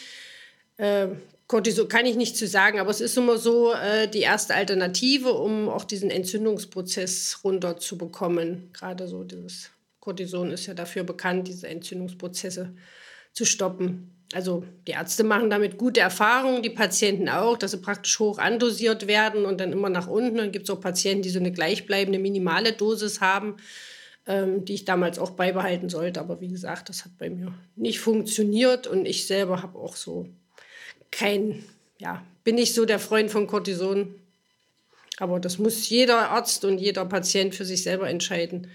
Äh, 0.76 1.08
Cortison 1.46 1.88
kann 1.88 2.06
ich 2.06 2.16
nicht 2.16 2.36
zu 2.36 2.46
sagen, 2.46 2.80
aber 2.80 2.90
es 2.90 3.00
ist 3.00 3.16
immer 3.16 3.38
so 3.38 3.72
äh, 3.72 4.08
die 4.08 4.20
erste 4.20 4.54
Alternative, 4.54 5.32
um 5.32 5.68
auch 5.68 5.84
diesen 5.84 6.10
Entzündungsprozess 6.10 7.40
runterzubekommen. 7.44 8.70
Gerade 8.72 9.06
so 9.06 9.22
dieses 9.22 9.70
Cortison 10.00 10.50
ist 10.50 10.66
ja 10.66 10.74
dafür 10.74 11.04
bekannt, 11.04 11.48
diese 11.48 11.68
Entzündungsprozesse 11.68 12.74
zu 13.36 13.44
stoppen. 13.44 14.10
Also 14.32 14.64
die 14.88 14.92
Ärzte 14.92 15.22
machen 15.22 15.50
damit 15.50 15.78
gute 15.78 16.00
Erfahrungen, 16.00 16.62
die 16.62 16.70
Patienten 16.70 17.28
auch, 17.28 17.56
dass 17.56 17.70
sie 17.70 17.80
praktisch 17.80 18.18
hoch 18.18 18.38
andosiert 18.38 19.06
werden 19.06 19.44
und 19.44 19.60
dann 19.60 19.70
immer 19.70 19.88
nach 19.88 20.08
unten. 20.08 20.38
Dann 20.38 20.50
gibt 20.50 20.68
es 20.68 20.74
auch 20.74 20.80
Patienten, 20.80 21.22
die 21.22 21.30
so 21.30 21.38
eine 21.38 21.52
gleichbleibende 21.52 22.18
minimale 22.18 22.72
Dosis 22.72 23.20
haben, 23.20 23.58
ähm, 24.26 24.64
die 24.64 24.74
ich 24.74 24.84
damals 24.84 25.20
auch 25.20 25.30
beibehalten 25.30 25.88
sollte. 25.88 26.18
Aber 26.18 26.40
wie 26.40 26.48
gesagt, 26.48 26.88
das 26.88 27.04
hat 27.04 27.16
bei 27.18 27.30
mir 27.30 27.54
nicht 27.76 28.00
funktioniert 28.00 28.88
und 28.88 29.06
ich 29.06 29.28
selber 29.28 29.62
habe 29.62 29.78
auch 29.78 29.94
so 29.94 30.28
kein, 31.12 31.64
ja, 31.98 32.24
bin 32.42 32.56
nicht 32.56 32.74
so 32.74 32.84
der 32.84 32.98
Freund 32.98 33.30
von 33.30 33.46
Cortison. 33.46 34.14
Aber 35.18 35.38
das 35.38 35.58
muss 35.58 35.88
jeder 35.88 36.30
Arzt 36.30 36.64
und 36.64 36.78
jeder 36.78 37.04
Patient 37.04 37.54
für 37.54 37.64
sich 37.64 37.82
selber 37.84 38.08
entscheiden. 38.08 38.70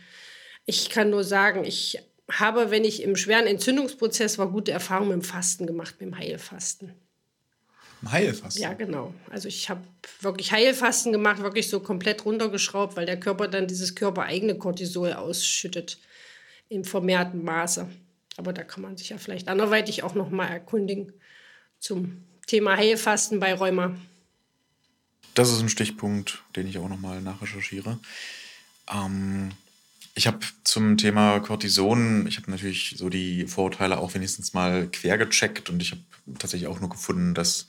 Ich 0.65 0.89
kann 0.89 1.09
nur 1.09 1.23
sagen, 1.23 1.65
ich 1.65 1.99
habe, 2.31 2.71
wenn 2.71 2.83
ich 2.83 3.03
im 3.03 3.15
schweren 3.15 3.47
Entzündungsprozess 3.47 4.37
war, 4.37 4.49
gute 4.49 4.71
Erfahrungen 4.71 5.09
mit 5.09 5.17
dem 5.17 5.23
Fasten 5.23 5.67
gemacht, 5.67 5.95
mit 5.99 6.09
dem 6.09 6.17
Heilfasten. 6.17 6.93
Heilfasten? 8.09 8.63
Ja, 8.63 8.73
genau. 8.73 9.13
Also 9.29 9.47
ich 9.47 9.69
habe 9.69 9.81
wirklich 10.21 10.51
Heilfasten 10.51 11.11
gemacht, 11.11 11.41
wirklich 11.41 11.69
so 11.69 11.79
komplett 11.79 12.25
runtergeschraubt, 12.25 12.95
weil 12.95 13.05
der 13.05 13.19
Körper 13.19 13.47
dann 13.47 13.67
dieses 13.67 13.95
körpereigene 13.95 14.57
Cortisol 14.57 15.13
ausschüttet 15.13 15.99
im 16.69 16.83
vermehrten 16.83 17.43
Maße. 17.43 17.87
Aber 18.37 18.53
da 18.53 18.63
kann 18.63 18.81
man 18.81 18.97
sich 18.97 19.09
ja 19.09 19.17
vielleicht 19.17 19.47
anderweitig 19.47 20.03
auch 20.03 20.15
noch 20.15 20.29
mal 20.29 20.47
erkundigen 20.47 21.13
zum 21.79 22.23
Thema 22.47 22.75
Heilfasten 22.75 23.39
bei 23.39 23.53
Rheuma. 23.53 23.95
Das 25.33 25.51
ist 25.51 25.59
ein 25.59 25.69
Stichpunkt, 25.69 26.43
den 26.55 26.67
ich 26.67 26.77
auch 26.77 26.89
noch 26.89 26.99
mal 26.99 27.21
nachrecherchiere. 27.21 27.99
Ähm, 28.91 29.51
ich 30.13 30.27
habe 30.27 30.39
zum 30.63 30.97
Thema 30.97 31.39
Cortison, 31.39 32.27
ich 32.27 32.37
habe 32.37 32.51
natürlich 32.51 32.95
so 32.97 33.09
die 33.09 33.47
Vorurteile 33.47 33.97
auch 33.97 34.13
wenigstens 34.13 34.53
mal 34.53 34.87
quer 34.87 35.17
gecheckt 35.17 35.69
und 35.69 35.81
ich 35.81 35.91
habe 35.91 36.01
tatsächlich 36.37 36.67
auch 36.67 36.79
nur 36.79 36.89
gefunden, 36.89 37.33
dass 37.33 37.67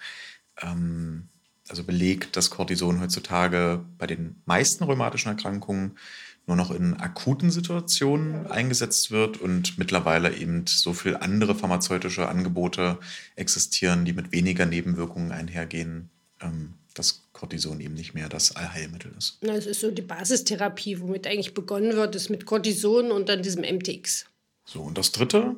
ähm, 0.60 1.28
also 1.68 1.84
belegt, 1.84 2.36
dass 2.36 2.50
Cortison 2.50 3.00
heutzutage 3.00 3.84
bei 3.96 4.06
den 4.06 4.42
meisten 4.44 4.84
rheumatischen 4.84 5.30
Erkrankungen 5.30 5.96
nur 6.46 6.56
noch 6.56 6.72
in 6.72 6.94
akuten 6.94 7.50
Situationen 7.50 8.48
eingesetzt 8.48 9.12
wird 9.12 9.40
und 9.40 9.78
mittlerweile 9.78 10.34
eben 10.34 10.66
so 10.66 10.92
viele 10.92 11.22
andere 11.22 11.54
pharmazeutische 11.54 12.28
Angebote 12.28 12.98
existieren, 13.36 14.04
die 14.04 14.12
mit 14.12 14.32
weniger 14.32 14.66
Nebenwirkungen 14.66 15.30
einhergehen, 15.30 16.10
ähm, 16.40 16.74
dass 16.94 17.22
Cortison 17.32 17.80
eben 17.80 17.94
nicht 17.94 18.14
mehr 18.14 18.28
das 18.28 18.54
Allheilmittel 18.54 19.12
ist. 19.16 19.38
Das 19.40 19.66
ist 19.66 19.80
so 19.80 19.90
die 19.90 20.02
Basistherapie, 20.02 21.00
womit 21.00 21.26
eigentlich 21.26 21.54
begonnen 21.54 21.96
wird, 21.96 22.14
ist 22.14 22.30
mit 22.30 22.46
Cortison 22.46 23.10
und 23.10 23.28
dann 23.28 23.42
diesem 23.42 23.62
MTX. 23.62 24.26
So, 24.64 24.82
und 24.82 24.96
das 24.98 25.12
dritte, 25.12 25.56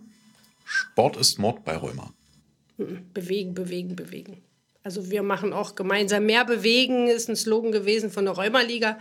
Sport 0.65 1.17
ist 1.17 1.39
Mord 1.39 1.65
bei 1.65 1.77
Rheuma. 1.77 2.13
Hm, 2.77 3.11
bewegen, 3.13 3.55
bewegen, 3.55 3.97
bewegen. 3.97 4.43
Also 4.83 5.11
wir 5.11 5.23
machen 5.23 5.55
auch 5.55 5.77
gemeinsam 5.77 6.27
mehr 6.27 6.45
bewegen, 6.45 7.09
ist 7.09 7.31
ein 7.31 7.37
Slogan 7.37 7.73
gewesen 7.73 8.11
von 8.11 8.27
der 8.27 8.35
Rheumaliga, 8.35 8.99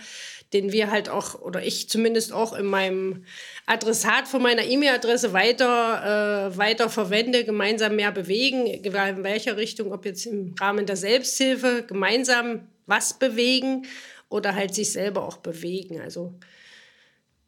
den 0.53 0.71
wir 0.71 0.91
halt 0.91 1.09
auch, 1.09 1.41
oder 1.41 1.63
ich 1.63 1.89
zumindest 1.89 2.31
auch 2.31 2.53
in 2.53 2.65
meinem 2.65 3.25
Adressat 3.65 4.27
von 4.27 4.41
meiner 4.41 4.63
E-Mail-Adresse 4.63 5.33
weiter, 5.33 6.51
äh, 6.53 6.57
weiter 6.57 6.89
verwende, 6.89 7.43
gemeinsam 7.43 7.95
mehr 7.95 8.11
bewegen, 8.11 8.67
egal 8.67 9.17
in 9.17 9.23
welcher 9.23 9.57
Richtung, 9.57 9.91
ob 9.91 10.05
jetzt 10.05 10.25
im 10.25 10.53
Rahmen 10.59 10.85
der 10.85 10.95
Selbsthilfe, 10.95 11.83
gemeinsam 11.87 12.67
was 12.85 13.17
bewegen 13.17 13.85
oder 14.29 14.55
halt 14.55 14.75
sich 14.75 14.91
selber 14.91 15.25
auch 15.27 15.37
bewegen. 15.37 15.99
Also 15.99 16.33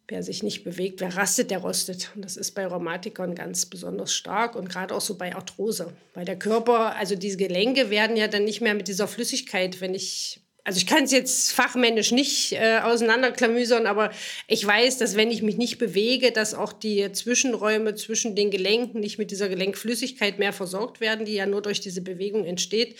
wer 0.07 0.23
sich 0.23 0.43
nicht 0.43 0.63
bewegt, 0.63 1.01
wer 1.01 1.15
rastet, 1.15 1.51
der 1.51 1.59
rostet. 1.59 2.11
Und 2.15 2.23
das 2.23 2.37
ist 2.37 2.51
bei 2.51 2.65
Rheumatikern 2.65 3.35
ganz 3.35 3.65
besonders 3.65 4.13
stark 4.13 4.55
und 4.55 4.69
gerade 4.69 4.93
auch 4.93 5.01
so 5.01 5.17
bei 5.17 5.35
Arthrose. 5.35 5.93
Weil 6.13 6.25
der 6.25 6.37
Körper, 6.37 6.95
also 6.95 7.15
diese 7.15 7.37
Gelenke 7.37 7.89
werden 7.89 8.17
ja 8.17 8.27
dann 8.27 8.45
nicht 8.45 8.61
mehr 8.61 8.75
mit 8.75 8.87
dieser 8.87 9.07
Flüssigkeit, 9.07 9.81
wenn 9.81 9.93
ich 9.93 10.41
also 10.65 10.77
ich 10.77 10.87
kann 10.87 11.03
es 11.03 11.11
jetzt 11.11 11.53
fachmännisch 11.53 12.11
nicht 12.11 12.53
äh, 12.53 12.79
auseinanderklamüsern, 12.79 13.85
aber 13.85 14.09
ich 14.47 14.65
weiß, 14.65 14.97
dass 14.97 15.15
wenn 15.15 15.29
ich 15.29 15.43
mich 15.43 15.57
nicht 15.57 15.77
bewege, 15.77 16.31
dass 16.31 16.55
auch 16.55 16.73
die 16.73 17.11
Zwischenräume 17.11 17.93
zwischen 17.93 18.35
den 18.35 18.49
Gelenken 18.49 18.99
nicht 18.99 19.19
mit 19.19 19.29
dieser 19.29 19.47
Gelenkflüssigkeit 19.47 20.39
mehr 20.39 20.53
versorgt 20.53 21.01
werden, 21.01 21.23
die 21.25 21.33
ja 21.33 21.45
nur 21.45 21.61
durch 21.61 21.81
diese 21.81 22.01
Bewegung 22.01 22.45
entsteht 22.45 22.97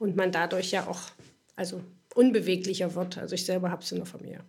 und 0.00 0.16
man 0.16 0.32
dadurch 0.32 0.72
ja 0.72 0.88
auch 0.88 1.00
also 1.54 1.84
unbeweglicher 2.16 2.96
wird. 2.96 3.16
Also 3.16 3.36
ich 3.36 3.46
selber 3.46 3.70
habe 3.70 3.84
es 3.84 3.92
in 3.92 3.98
der 3.98 4.06
Familie. 4.06 4.40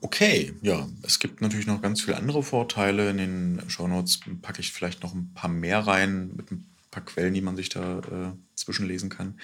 Okay, 0.00 0.54
ja, 0.62 0.88
es 1.02 1.18
gibt 1.18 1.40
natürlich 1.40 1.66
noch 1.66 1.82
ganz 1.82 2.02
viele 2.02 2.18
andere 2.18 2.44
Vorteile. 2.44 3.10
In 3.10 3.16
den 3.16 3.62
Shownotes 3.68 4.20
packe 4.42 4.60
ich 4.60 4.70
vielleicht 4.70 5.02
noch 5.02 5.12
ein 5.12 5.32
paar 5.34 5.50
mehr 5.50 5.80
rein 5.80 6.30
mit 6.36 6.52
ein 6.52 6.72
paar 6.92 7.04
Quellen, 7.04 7.34
die 7.34 7.40
man 7.40 7.56
sich 7.56 7.68
da 7.68 7.98
äh, 7.98 8.32
zwischenlesen 8.54 9.10
kann. 9.10 9.40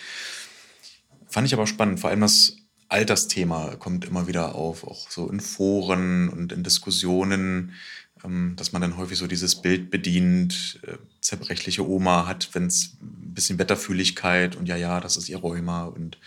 Fand 1.34 1.48
ich 1.48 1.54
aber 1.54 1.66
spannend, 1.66 1.98
vor 1.98 2.10
allem 2.10 2.20
das 2.20 2.58
Altersthema 2.88 3.74
kommt 3.74 4.04
immer 4.04 4.28
wieder 4.28 4.54
auf, 4.54 4.84
auch 4.84 5.10
so 5.10 5.28
in 5.28 5.40
Foren 5.40 6.28
und 6.28 6.52
in 6.52 6.62
Diskussionen, 6.62 7.72
ähm, 8.22 8.54
dass 8.54 8.70
man 8.70 8.80
dann 8.80 8.96
häufig 8.96 9.18
so 9.18 9.26
dieses 9.26 9.60
Bild 9.60 9.90
bedient, 9.90 10.78
äh, 10.86 10.96
zerbrechliche 11.20 11.84
Oma 11.84 12.28
hat, 12.28 12.50
wenn 12.52 12.66
es 12.66 12.92
ein 13.02 13.34
bisschen 13.34 13.58
Wetterfühligkeit 13.58 14.54
und 14.54 14.66
ja, 14.66 14.76
ja, 14.76 15.00
das 15.00 15.16
ist 15.16 15.28
ihr 15.28 15.38
Rheuma 15.38 15.86
und 15.86 16.18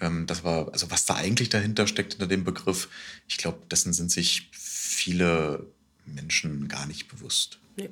ähm, 0.00 0.28
das 0.28 0.44
war, 0.44 0.72
also 0.72 0.92
was 0.92 1.06
da 1.06 1.16
eigentlich 1.16 1.48
dahinter 1.48 1.88
steckt, 1.88 2.12
hinter 2.12 2.28
dem 2.28 2.44
Begriff, 2.44 2.88
ich 3.26 3.38
glaube, 3.38 3.58
dessen 3.68 3.92
sind 3.92 4.12
sich 4.12 4.48
viele 4.52 5.66
Menschen 6.04 6.68
gar 6.68 6.86
nicht 6.86 7.08
bewusst. 7.08 7.58
Nee, 7.76 7.90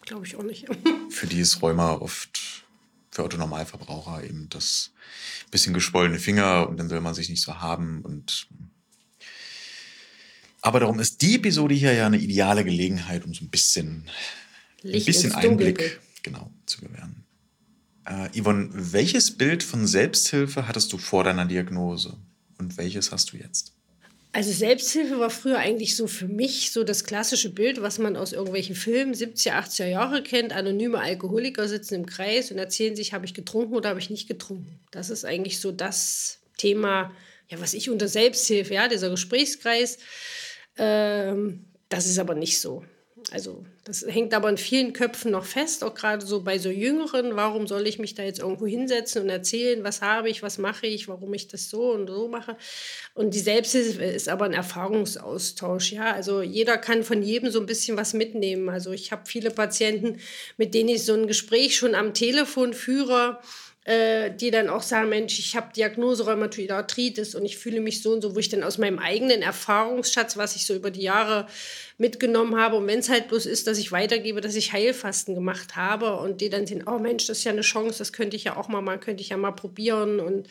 glaube 0.00 0.26
ich 0.26 0.34
auch 0.34 0.42
nicht. 0.42 0.66
Für 1.10 1.28
die 1.28 1.38
ist 1.38 1.62
Rheuma 1.62 1.92
oft 1.92 2.64
für 3.10 3.24
Autonormalverbraucher 3.24 4.24
eben 4.24 4.48
das 4.48 4.92
bisschen 5.50 5.74
geschwollene 5.74 6.18
Finger 6.18 6.68
und 6.68 6.76
dann 6.78 6.88
soll 6.88 7.00
man 7.00 7.14
sich 7.14 7.28
nicht 7.28 7.42
so 7.42 7.60
haben 7.60 8.02
und 8.02 8.48
aber 10.62 10.80
darum 10.80 11.00
ist 11.00 11.22
die 11.22 11.36
Episode 11.36 11.74
hier 11.74 11.92
ja 11.94 12.06
eine 12.06 12.18
ideale 12.18 12.64
Gelegenheit, 12.64 13.24
um 13.24 13.32
so 13.32 13.44
ein 13.44 13.48
bisschen, 13.48 14.04
Licht 14.82 15.02
ein 15.02 15.06
bisschen 15.06 15.32
Einblick 15.32 16.00
genau, 16.22 16.52
zu 16.66 16.82
gewähren. 16.82 17.24
Äh, 18.04 18.28
Yvonne, 18.38 18.68
welches 18.72 19.36
Bild 19.36 19.62
von 19.62 19.86
Selbsthilfe 19.86 20.68
hattest 20.68 20.92
du 20.92 20.98
vor 20.98 21.24
deiner 21.24 21.46
Diagnose 21.46 22.18
und 22.58 22.76
welches 22.76 23.10
hast 23.10 23.32
du 23.32 23.38
jetzt? 23.38 23.72
Also 24.32 24.52
Selbsthilfe 24.52 25.18
war 25.18 25.30
früher 25.30 25.58
eigentlich 25.58 25.96
so 25.96 26.06
für 26.06 26.28
mich 26.28 26.70
so 26.70 26.84
das 26.84 27.02
klassische 27.02 27.50
Bild, 27.50 27.82
was 27.82 27.98
man 27.98 28.16
aus 28.16 28.32
irgendwelchen 28.32 28.76
Filmen 28.76 29.12
70er, 29.12 29.52
80er 29.52 29.86
Jahre 29.86 30.22
kennt. 30.22 30.52
Anonyme 30.52 31.00
Alkoholiker 31.00 31.66
sitzen 31.66 31.94
im 31.94 32.06
Kreis 32.06 32.52
und 32.52 32.58
erzählen 32.58 32.94
sich, 32.94 33.12
habe 33.12 33.26
ich 33.26 33.34
getrunken 33.34 33.74
oder 33.74 33.88
habe 33.88 33.98
ich 33.98 34.08
nicht 34.08 34.28
getrunken. 34.28 34.78
Das 34.92 35.10
ist 35.10 35.24
eigentlich 35.24 35.58
so 35.58 35.72
das 35.72 36.38
Thema, 36.58 37.12
ja, 37.48 37.60
was 37.60 37.74
ich 37.74 37.90
unter 37.90 38.06
Selbsthilfe, 38.06 38.74
ja, 38.74 38.86
dieser 38.86 39.10
Gesprächskreis. 39.10 39.98
Ähm, 40.78 41.64
das 41.88 42.06
ist 42.06 42.20
aber 42.20 42.36
nicht 42.36 42.60
so. 42.60 42.84
Also 43.32 43.64
das 43.84 44.04
hängt 44.06 44.34
aber 44.34 44.48
in 44.48 44.56
vielen 44.56 44.92
Köpfen 44.92 45.30
noch 45.30 45.44
fest, 45.44 45.84
auch 45.84 45.94
gerade 45.94 46.24
so 46.24 46.42
bei 46.42 46.58
so 46.58 46.68
Jüngeren. 46.68 47.36
Warum 47.36 47.66
soll 47.66 47.86
ich 47.86 47.98
mich 47.98 48.14
da 48.14 48.22
jetzt 48.22 48.40
irgendwo 48.40 48.66
hinsetzen 48.66 49.22
und 49.22 49.28
erzählen, 49.28 49.82
was 49.84 50.02
habe 50.02 50.28
ich, 50.28 50.42
was 50.42 50.58
mache 50.58 50.86
ich, 50.86 51.08
warum 51.08 51.32
ich 51.34 51.48
das 51.48 51.70
so 51.70 51.92
und 51.92 52.08
so 52.08 52.28
mache? 52.28 52.56
Und 53.14 53.34
die 53.34 53.40
Selbsthilfe 53.40 54.04
ist 54.04 54.28
aber 54.28 54.44
ein 54.44 54.52
Erfahrungsaustausch. 54.52 55.92
Ja, 55.92 56.12
also 56.12 56.42
jeder 56.42 56.78
kann 56.78 57.02
von 57.02 57.22
jedem 57.22 57.50
so 57.50 57.60
ein 57.60 57.66
bisschen 57.66 57.96
was 57.96 58.14
mitnehmen. 58.14 58.68
Also 58.68 58.92
ich 58.92 59.12
habe 59.12 59.22
viele 59.26 59.50
Patienten, 59.50 60.20
mit 60.56 60.74
denen 60.74 60.90
ich 60.90 61.04
so 61.04 61.14
ein 61.14 61.26
Gespräch 61.26 61.76
schon 61.76 61.94
am 61.94 62.14
Telefon 62.14 62.74
führe 62.74 63.40
äh, 63.90 64.30
die 64.30 64.52
dann 64.52 64.68
auch 64.68 64.82
sagen, 64.82 65.08
Mensch, 65.08 65.40
ich 65.40 65.56
habe 65.56 65.72
Diagnose 65.74 66.24
Rheumatoide 66.24 66.76
Arthritis 66.76 67.34
und 67.34 67.44
ich 67.44 67.58
fühle 67.58 67.80
mich 67.80 68.02
so 68.02 68.12
und 68.12 68.22
so, 68.22 68.36
wo 68.36 68.38
ich 68.38 68.48
dann 68.48 68.62
aus 68.62 68.78
meinem 68.78 69.00
eigenen 69.00 69.42
Erfahrungsschatz, 69.42 70.36
was 70.36 70.54
ich 70.54 70.64
so 70.64 70.76
über 70.76 70.92
die 70.92 71.02
Jahre 71.02 71.48
mitgenommen 71.98 72.56
habe 72.56 72.76
und 72.76 72.86
wenn 72.86 73.00
es 73.00 73.08
halt 73.08 73.26
bloß 73.26 73.46
ist, 73.46 73.66
dass 73.66 73.78
ich 73.78 73.90
weitergebe, 73.90 74.40
dass 74.40 74.54
ich 74.54 74.72
Heilfasten 74.72 75.34
gemacht 75.34 75.74
habe 75.74 76.18
und 76.18 76.40
die 76.40 76.50
dann 76.50 76.68
sehen, 76.68 76.84
oh 76.86 77.00
Mensch, 77.00 77.26
das 77.26 77.38
ist 77.38 77.44
ja 77.44 77.50
eine 77.50 77.62
Chance, 77.62 77.98
das 77.98 78.12
könnte 78.12 78.36
ich 78.36 78.44
ja 78.44 78.56
auch 78.56 78.68
mal, 78.68 78.80
mal 78.80 79.00
könnte 79.00 79.22
ich 79.22 79.30
ja 79.30 79.36
mal 79.36 79.50
probieren 79.50 80.20
und 80.20 80.46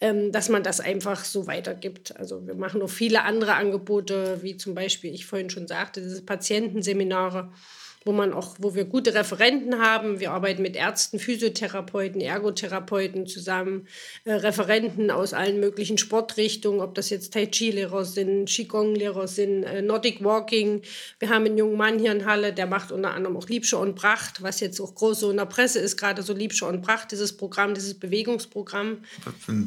ähm, 0.00 0.32
dass 0.32 0.48
man 0.48 0.62
das 0.62 0.80
einfach 0.80 1.26
so 1.26 1.46
weitergibt. 1.46 2.16
Also 2.16 2.46
wir 2.46 2.54
machen 2.54 2.80
noch 2.80 2.88
viele 2.88 3.22
andere 3.24 3.56
Angebote, 3.56 4.38
wie 4.40 4.56
zum 4.56 4.74
Beispiel, 4.74 5.12
ich 5.12 5.26
vorhin 5.26 5.50
schon 5.50 5.68
sagte, 5.68 6.00
diese 6.00 6.22
Patientenseminare 6.22 7.50
wo 8.04 8.12
man 8.12 8.32
auch, 8.32 8.56
wo 8.58 8.74
wir 8.74 8.84
gute 8.84 9.14
Referenten 9.14 9.78
haben. 9.78 10.20
Wir 10.20 10.30
arbeiten 10.30 10.62
mit 10.62 10.76
Ärzten, 10.76 11.18
Physiotherapeuten, 11.18 12.20
Ergotherapeuten 12.20 13.26
zusammen, 13.26 13.86
äh, 14.24 14.32
Referenten 14.32 15.10
aus 15.10 15.34
allen 15.34 15.60
möglichen 15.60 15.98
Sportrichtungen, 15.98 16.80
ob 16.80 16.94
das 16.94 17.10
jetzt 17.10 17.32
Tai 17.32 17.46
Chi-Lehrer 17.46 18.04
sind, 18.04 18.48
Qigong-Lehrer 18.48 19.28
sind, 19.28 19.64
äh, 19.64 19.82
Nordic 19.82 20.22
Walking. 20.22 20.82
Wir 21.18 21.28
haben 21.30 21.44
einen 21.44 21.58
jungen 21.58 21.76
Mann 21.76 21.98
hier 21.98 22.12
in 22.12 22.24
Halle, 22.24 22.52
der 22.52 22.66
macht 22.66 22.92
unter 22.92 23.14
anderem 23.14 23.36
auch 23.36 23.48
Liebscher 23.48 23.80
und 23.80 23.94
Pracht, 23.94 24.42
was 24.42 24.60
jetzt 24.60 24.80
auch 24.80 24.94
groß 24.94 25.20
so 25.20 25.30
in 25.30 25.36
der 25.36 25.46
Presse 25.46 25.78
ist, 25.78 25.96
gerade 25.96 26.22
so 26.22 26.32
Liebscher 26.32 26.68
und 26.68 26.82
Pracht, 26.82 27.12
dieses 27.12 27.36
Programm, 27.36 27.74
dieses 27.74 27.94
Bewegungsprogramm. 27.94 28.98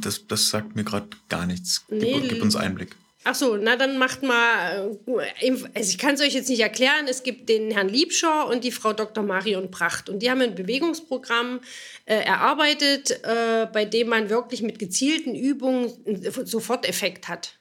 Das, 0.02 0.26
das 0.28 0.50
sagt 0.50 0.76
mir 0.76 0.84
gerade 0.84 1.08
gar 1.30 1.46
nichts. 1.46 1.86
Gib, 1.90 2.02
nee, 2.02 2.28
gib 2.28 2.42
uns 2.42 2.56
Einblick. 2.56 2.96
Ach 3.24 3.36
so, 3.36 3.56
na 3.56 3.76
dann 3.76 4.00
macht 4.00 4.24
mal, 4.24 4.98
äh, 5.06 5.52
also 5.52 5.90
ich 5.90 5.98
kann 6.00 6.16
es 6.16 6.22
euch 6.22 6.34
jetzt 6.34 6.50
nicht 6.50 6.62
erklären, 6.62 7.08
es 7.08 7.22
gibt 7.22 7.50
den 7.50 7.70
Herrn 7.70 7.88
Liebschor 7.88 8.48
und 8.48 8.64
die 8.64 8.72
Frau 8.72 8.94
Dr. 8.94 9.24
Marion 9.24 9.70
Pracht 9.70 10.10
und 10.10 10.20
die 10.20 10.32
haben 10.32 10.42
ein 10.42 10.56
Bewegungsprogramm 10.56 11.60
äh, 12.06 12.16
erarbeitet, 12.16 13.12
äh, 13.24 13.68
bei 13.72 13.86
dem 13.86 14.08
man 14.08 14.32
wirklich 14.32 14.64
mit 14.64 14.80
gezielten 14.80 15.36
Übungen 15.36 15.94
einen 16.08 16.46
Soforteffekt 16.48 17.28
hat. 17.28 17.60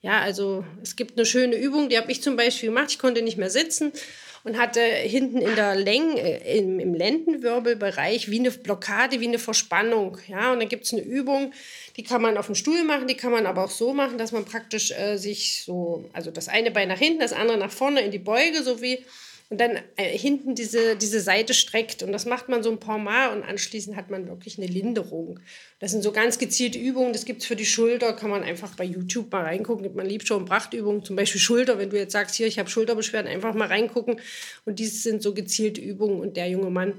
Ja, 0.00 0.20
also 0.20 0.64
es 0.82 0.96
gibt 0.96 1.18
eine 1.18 1.26
schöne 1.26 1.56
Übung, 1.56 1.90
die 1.90 1.98
habe 1.98 2.10
ich 2.10 2.22
zum 2.22 2.36
Beispiel 2.36 2.70
gemacht, 2.70 2.90
ich 2.90 2.98
konnte 2.98 3.20
nicht 3.20 3.36
mehr 3.36 3.50
sitzen 3.50 3.92
und 4.46 4.58
hatte 4.58 4.80
hinten 4.80 5.38
in 5.38 5.56
der 5.56 5.74
Länge, 5.74 6.20
äh, 6.20 6.58
im, 6.58 6.78
im 6.78 6.94
Lendenwirbelbereich 6.94 8.30
wie 8.30 8.38
eine 8.38 8.52
Blockade, 8.52 9.20
wie 9.20 9.26
eine 9.26 9.40
Verspannung. 9.40 10.18
Ja, 10.28 10.52
und 10.52 10.60
dann 10.60 10.68
gibt 10.68 10.84
es 10.84 10.92
eine 10.92 11.02
Übung, 11.02 11.52
die 11.96 12.04
kann 12.04 12.22
man 12.22 12.38
auf 12.38 12.46
dem 12.46 12.54
Stuhl 12.54 12.84
machen, 12.84 13.08
die 13.08 13.16
kann 13.16 13.32
man 13.32 13.44
aber 13.44 13.64
auch 13.64 13.70
so 13.70 13.92
machen, 13.92 14.18
dass 14.18 14.30
man 14.30 14.44
praktisch 14.44 14.92
äh, 14.92 15.16
sich 15.16 15.64
so, 15.64 16.08
also 16.12 16.30
das 16.30 16.48
eine 16.48 16.70
Bein 16.70 16.86
nach 16.86 16.98
hinten, 16.98 17.18
das 17.18 17.32
andere 17.32 17.58
nach 17.58 17.72
vorne 17.72 18.02
in 18.02 18.12
die 18.12 18.20
Beuge, 18.20 18.62
so 18.62 18.80
wie 18.80 19.04
und 19.48 19.60
dann 19.60 19.78
äh, 19.94 20.08
hinten 20.18 20.56
diese, 20.56 20.96
diese 20.96 21.20
Seite 21.20 21.54
streckt. 21.54 22.02
Und 22.02 22.10
das 22.10 22.26
macht 22.26 22.48
man 22.48 22.64
so 22.64 22.70
ein 22.70 22.80
paar 22.80 22.98
Mal 22.98 23.32
und 23.36 23.44
anschließend 23.44 23.96
hat 23.96 24.10
man 24.10 24.26
wirklich 24.26 24.58
eine 24.58 24.66
Linderung. 24.66 25.38
Das 25.78 25.92
sind 25.92 26.02
so 26.02 26.10
ganz 26.10 26.38
gezielte 26.38 26.78
Übungen. 26.78 27.12
Das 27.12 27.24
gibt 27.24 27.42
es 27.42 27.46
für 27.46 27.54
die 27.54 27.64
Schulter, 27.66 28.12
kann 28.12 28.30
man 28.30 28.42
einfach 28.42 28.74
bei 28.74 28.82
YouTube 28.82 29.30
mal 29.30 29.42
reingucken. 29.42 29.84
Gibt 29.84 29.94
man 29.94 30.06
liebt 30.06 30.26
schon 30.26 30.46
Prachtübungen, 30.46 31.04
zum 31.04 31.14
Beispiel 31.14 31.40
Schulter. 31.40 31.78
Wenn 31.78 31.90
du 31.90 31.96
jetzt 31.96 32.12
sagst, 32.12 32.34
hier, 32.34 32.48
ich 32.48 32.58
habe 32.58 32.68
Schulterbeschwerden, 32.68 33.30
einfach 33.30 33.54
mal 33.54 33.68
reingucken. 33.68 34.20
Und 34.64 34.80
dies 34.80 35.04
sind 35.04 35.22
so 35.22 35.32
gezielte 35.32 35.80
Übungen. 35.80 36.18
Und 36.18 36.36
der 36.36 36.48
junge 36.48 36.70
Mann 36.70 36.94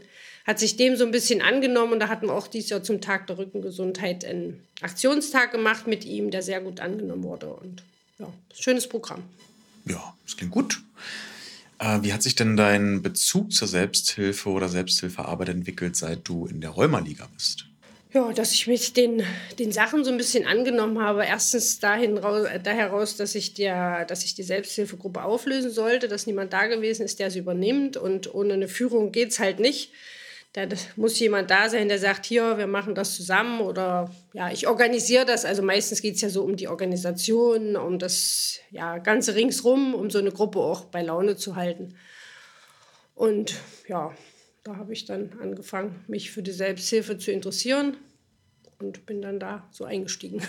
hat 0.45 0.59
sich 0.59 0.77
dem 0.77 0.95
so 0.95 1.03
ein 1.03 1.11
bisschen 1.11 1.41
angenommen. 1.41 1.93
Und 1.93 1.99
da 1.99 2.07
hatten 2.07 2.27
wir 2.27 2.33
auch 2.33 2.47
dieses 2.47 2.69
Jahr 2.69 2.81
zum 2.81 3.01
Tag 3.01 3.27
der 3.27 3.39
Rückengesundheit 3.39 4.23
einen 4.23 4.63
Aktionstag 4.79 5.51
gemacht 5.51 5.85
mit 5.85 6.05
ihm, 6.05 6.31
der 6.31 6.43
sehr 6.43 6.61
gut 6.61 6.79
angenommen 6.79 7.23
wurde. 7.23 7.47
Und 7.47 7.83
ja, 8.19 8.31
schönes 8.53 8.87
Programm. 8.87 9.23
Ja, 9.85 10.15
das 10.23 10.37
klingt 10.37 10.53
gut. 10.53 10.79
Äh, 11.79 11.99
wie 12.01 12.13
hat 12.13 12.23
sich 12.23 12.35
denn 12.35 12.57
dein 12.57 13.01
Bezug 13.01 13.51
zur 13.51 13.67
Selbsthilfe 13.67 14.49
oder 14.49 14.69
Selbsthilfearbeit 14.69 15.49
entwickelt, 15.49 15.95
seit 15.95 16.27
du 16.27 16.47
in 16.47 16.61
der 16.61 16.71
Rheumaliga 16.71 17.27
bist? 17.33 17.65
Ja, 18.13 18.31
dass 18.31 18.53
ich 18.53 18.67
mich 18.67 18.93
den, 18.93 19.21
den 19.59 19.71
Sachen 19.71 20.05
so 20.05 20.11
ein 20.11 20.17
bisschen 20.17 20.47
angenommen 20.47 20.99
habe. 21.01 21.25
Erstens 21.25 21.79
dahin 21.79 22.17
raus, 22.17 22.47
daher 22.63 22.87
raus, 22.87 23.17
dass 23.17 23.35
ich, 23.35 23.53
der, 23.53 24.05
dass 24.05 24.23
ich 24.23 24.33
die 24.33 24.43
Selbsthilfegruppe 24.43 25.23
auflösen 25.23 25.71
sollte, 25.71 26.07
dass 26.07 26.25
niemand 26.25 26.53
da 26.53 26.67
gewesen 26.67 27.03
ist, 27.03 27.19
der 27.19 27.29
sie 27.29 27.39
übernimmt. 27.39 27.97
Und 27.97 28.33
ohne 28.33 28.53
eine 28.53 28.69
Führung 28.69 29.11
geht 29.11 29.31
es 29.31 29.39
halt 29.39 29.59
nicht. 29.59 29.91
Da 30.57 30.75
muss 30.95 31.19
jemand 31.19 31.51
da 31.51 31.69
sein, 31.69 31.87
der 31.87 31.99
sagt, 31.99 32.25
hier, 32.25 32.57
wir 32.57 32.65
machen 32.65 32.95
das 32.95 33.15
zusammen 33.15 33.61
oder 33.61 34.09
ja, 34.33 34.51
ich 34.51 34.67
organisiere 34.67 35.23
das. 35.23 35.45
Also 35.45 35.61
meistens 35.61 36.01
geht 36.01 36.15
es 36.15 36.21
ja 36.21 36.29
so 36.29 36.43
um 36.43 36.55
die 36.55 36.67
Organisation, 36.67 37.75
um 37.75 37.99
das 37.99 38.57
ja, 38.71 38.97
Ganze 38.97 39.35
ringsrum, 39.35 39.93
um 39.93 40.09
so 40.09 40.17
eine 40.17 40.31
Gruppe 40.31 40.57
auch 40.57 40.85
bei 40.85 41.03
Laune 41.03 41.35
zu 41.35 41.55
halten. 41.55 41.93
Und 43.13 43.53
ja, 43.87 44.15
da 44.63 44.77
habe 44.77 44.93
ich 44.93 45.05
dann 45.05 45.33
angefangen, 45.39 46.03
mich 46.07 46.31
für 46.31 46.41
die 46.41 46.51
Selbsthilfe 46.51 47.19
zu 47.19 47.31
interessieren 47.31 47.95
und 48.79 49.05
bin 49.05 49.21
dann 49.21 49.39
da 49.39 49.69
so 49.71 49.85
eingestiegen. 49.85 50.41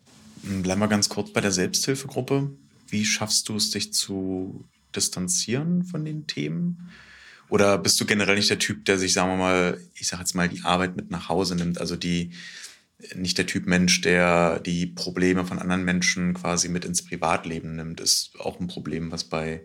Bleiben 0.62 0.80
wir 0.80 0.88
ganz 0.88 1.10
kurz 1.10 1.34
bei 1.34 1.42
der 1.42 1.52
Selbsthilfegruppe. 1.52 2.50
Wie 2.88 3.04
schaffst 3.04 3.50
du 3.50 3.56
es, 3.56 3.70
dich 3.72 3.92
zu 3.92 4.64
distanzieren 4.96 5.84
von 5.84 6.06
den 6.06 6.26
Themen? 6.26 6.90
Oder 7.50 7.78
bist 7.78 8.00
du 8.00 8.06
generell 8.06 8.36
nicht 8.36 8.50
der 8.50 8.58
Typ, 8.58 8.84
der 8.84 8.98
sich, 8.98 9.12
sagen 9.12 9.30
wir 9.30 9.36
mal, 9.36 9.80
ich 9.94 10.06
sag 10.06 10.20
jetzt 10.20 10.34
mal, 10.34 10.48
die 10.48 10.62
Arbeit 10.62 10.96
mit 10.96 11.10
nach 11.10 11.28
Hause 11.28 11.56
nimmt? 11.56 11.78
Also 11.80 11.96
die 11.96 12.32
nicht 13.14 13.38
der 13.38 13.46
Typ 13.46 13.66
Mensch, 13.66 14.00
der 14.00 14.60
die 14.60 14.86
Probleme 14.86 15.44
von 15.44 15.58
anderen 15.58 15.84
Menschen 15.84 16.34
quasi 16.34 16.68
mit 16.68 16.84
ins 16.84 17.04
Privatleben 17.04 17.76
nimmt, 17.76 18.00
ist 18.00 18.38
auch 18.38 18.60
ein 18.60 18.66
Problem, 18.66 19.10
was 19.10 19.24
bei 19.24 19.62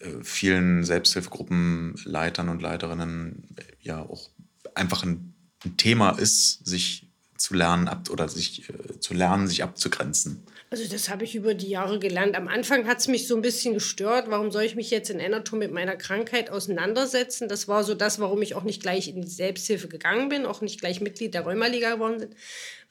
äh, 0.00 0.08
vielen 0.22 0.84
Selbsthilfegruppenleitern 0.84 2.48
und 2.48 2.62
Leiterinnen 2.62 3.48
äh, 3.56 3.62
ja 3.80 4.00
auch 4.00 4.30
einfach 4.74 5.04
ein, 5.04 5.34
Thema 5.76 6.12
ist, 6.12 6.66
sich 6.66 7.10
zu 7.36 7.52
lernen 7.52 7.86
ab 7.86 8.08
oder 8.08 8.30
sich 8.30 8.70
äh, 8.70 8.98
zu 8.98 9.12
lernen, 9.12 9.46
sich 9.46 9.62
abzugrenzen. 9.62 10.42
Also 10.72 10.84
das 10.86 11.08
habe 11.08 11.24
ich 11.24 11.34
über 11.34 11.54
die 11.54 11.68
Jahre 11.68 11.98
gelernt. 11.98 12.36
Am 12.36 12.46
Anfang 12.46 12.86
hat 12.86 12.98
es 12.98 13.08
mich 13.08 13.26
so 13.26 13.34
ein 13.34 13.42
bisschen 13.42 13.74
gestört. 13.74 14.30
Warum 14.30 14.52
soll 14.52 14.62
ich 14.62 14.76
mich 14.76 14.88
jetzt 14.92 15.10
in 15.10 15.18
Enerton 15.18 15.58
mit 15.58 15.72
meiner 15.72 15.96
Krankheit 15.96 16.48
auseinandersetzen? 16.48 17.48
Das 17.48 17.66
war 17.66 17.82
so 17.82 17.94
das, 17.94 18.20
warum 18.20 18.40
ich 18.40 18.54
auch 18.54 18.62
nicht 18.62 18.80
gleich 18.80 19.08
in 19.08 19.20
die 19.20 19.28
Selbsthilfe 19.28 19.88
gegangen 19.88 20.28
bin, 20.28 20.46
auch 20.46 20.60
nicht 20.60 20.78
gleich 20.78 21.00
Mitglied 21.00 21.34
der 21.34 21.40
Rheumaliga 21.40 21.94
geworden 21.94 22.18
bin. 22.20 22.30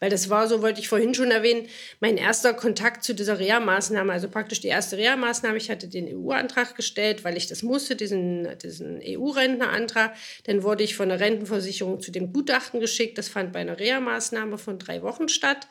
Weil 0.02 0.10
das 0.10 0.30
war, 0.30 0.50
so 0.50 0.62
wollte 0.62 0.82
ich 0.82 0.90
vorhin 0.90 1.14
schon 1.14 1.32
erwähnen, 1.32 1.68
mein 2.02 2.18
erster 2.18 2.54
Kontakt 2.54 3.06
zu 3.06 3.16
dieser 3.16 3.40
Reha-Maßnahme, 3.40 4.12
also 4.12 4.28
praktisch 4.28 4.60
die 4.60 4.68
erste 4.68 4.98
Reha-Maßnahme. 4.98 5.56
Ich 5.56 5.70
hatte 5.70 5.88
den 5.88 6.08
EU-Antrag 6.14 6.76
gestellt, 6.76 7.24
weil 7.24 7.38
ich 7.38 7.48
das 7.48 7.64
musste, 7.64 7.96
diesen, 7.96 8.58
diesen 8.62 9.02
EU-Rentnerantrag. 9.02 10.14
Dann 10.44 10.64
wurde 10.64 10.84
ich 10.84 10.98
von 10.98 11.08
der 11.08 11.22
Rentenversicherung 11.22 12.02
zu 12.02 12.12
dem 12.12 12.34
Gutachten 12.34 12.82
geschickt. 12.82 13.18
Das 13.18 13.30
fand 13.30 13.54
bei 13.54 13.60
einer 13.60 13.80
Reha-Maßnahme 13.80 14.58
von 14.58 14.80
drei 14.80 15.02
Wochen 15.02 15.30
statt. 15.30 15.68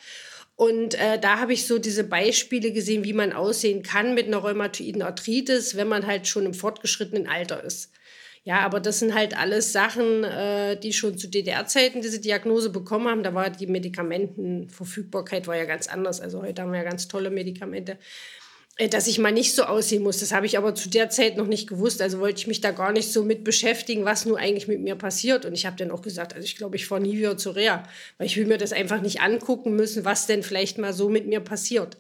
Und 0.59 0.95
äh, 0.95 1.21
da 1.21 1.39
habe 1.39 1.53
ich 1.53 1.69
so 1.69 1.79
diese 1.79 2.03
Beispiele 2.03 2.73
gesehen, 2.73 3.05
wie 3.05 3.13
man 3.13 3.33
aussehen 3.33 3.85
kann 3.85 4.17
mit 4.17 4.27
einer 4.27 4.39
rheumatoiden 4.39 5.03
Arthritis, 5.03 5.77
wenn 5.77 5.87
man 5.87 6.05
halt 6.05 6.27
schon 6.27 6.47
im 6.47 6.53
fortgeschrittenen 6.53 7.29
Alter 7.29 7.63
ist. 7.63 7.93
Ja, 8.43 8.59
aber 8.61 8.81
das 8.81 8.99
sind 8.99 9.15
halt 9.15 9.39
alles 9.39 9.73
Sachen, 9.73 10.25
äh, 10.25 10.77
die 10.77 10.93
schon 10.93 11.17
zu 11.17 11.29
DDR-Zeiten 11.29 12.03
diese 12.03 12.21
Diagnose 12.21 12.71
bekommen 12.71 13.07
haben. 13.07 13.23
Da 13.23 13.35
war 13.35 13.51
die 13.51 13.69
Medikamentenverfügbarkeit 13.69 15.47
war 15.47 15.55
ja 15.55 15.65
ganz 15.65 15.87
anders. 15.87 16.21
Also 16.21 16.43
heute 16.43 16.63
haben 16.63 16.73
wir 16.73 16.81
ja 16.81 16.89
ganz 16.89 17.07
tolle 17.07 17.31
Medikamente. 17.31 17.97
Äh, 18.79 18.89
dass 18.89 19.09
ich 19.09 19.19
mal 19.19 19.33
nicht 19.33 19.55
so 19.55 19.65
aussehen 19.65 20.03
muss. 20.03 20.21
Das 20.21 20.33
habe 20.33 20.47
ich 20.47 20.57
aber 20.57 20.75
zu 20.75 20.89
der 20.89 21.11
Zeit 21.11 21.37
noch 21.37 21.47
nicht 21.47 21.69
gewusst. 21.69 22.01
Also 22.01 22.21
wollte 22.21 22.39
ich 22.39 22.47
mich 22.47 22.61
da 22.61 22.71
gar 22.71 22.93
nicht 22.93 23.13
so 23.13 23.25
mit 23.25 23.45
beschäftigen, 23.45 24.05
was 24.05 24.25
nun 24.25 24.37
eigentlich 24.37 24.69
mit 24.69 24.81
mir 24.81 24.95
passiert. 24.95 25.45
Und 25.45 25.53
ich 25.53 25.67
habe 25.67 25.77
dann 25.77 25.91
auch 25.91 26.01
gesagt, 26.01 26.35
also 26.35 26.45
ich 26.45 26.57
glaube, 26.57 26.77
ich 26.77 26.87
fahre 26.87 27.03
nie 27.03 27.19
wieder 27.19 27.37
zu 27.37 27.51
Reha, 27.51 27.83
weil 28.17 28.27
ich 28.27 28.37
will 28.37 28.47
mir 28.47 28.59
das 28.59 28.73
einfach 28.73 29.03
nicht 29.03 29.21
angucken 29.21 29.75
müssen, 29.75 30.05
was 30.05 30.27
denn 30.27 30.43
vielleicht 30.43 30.79
mal 30.79 30.93
so 30.93 31.09
mit 31.09 31.27
mir 31.27 31.41
passiert. 31.41 31.99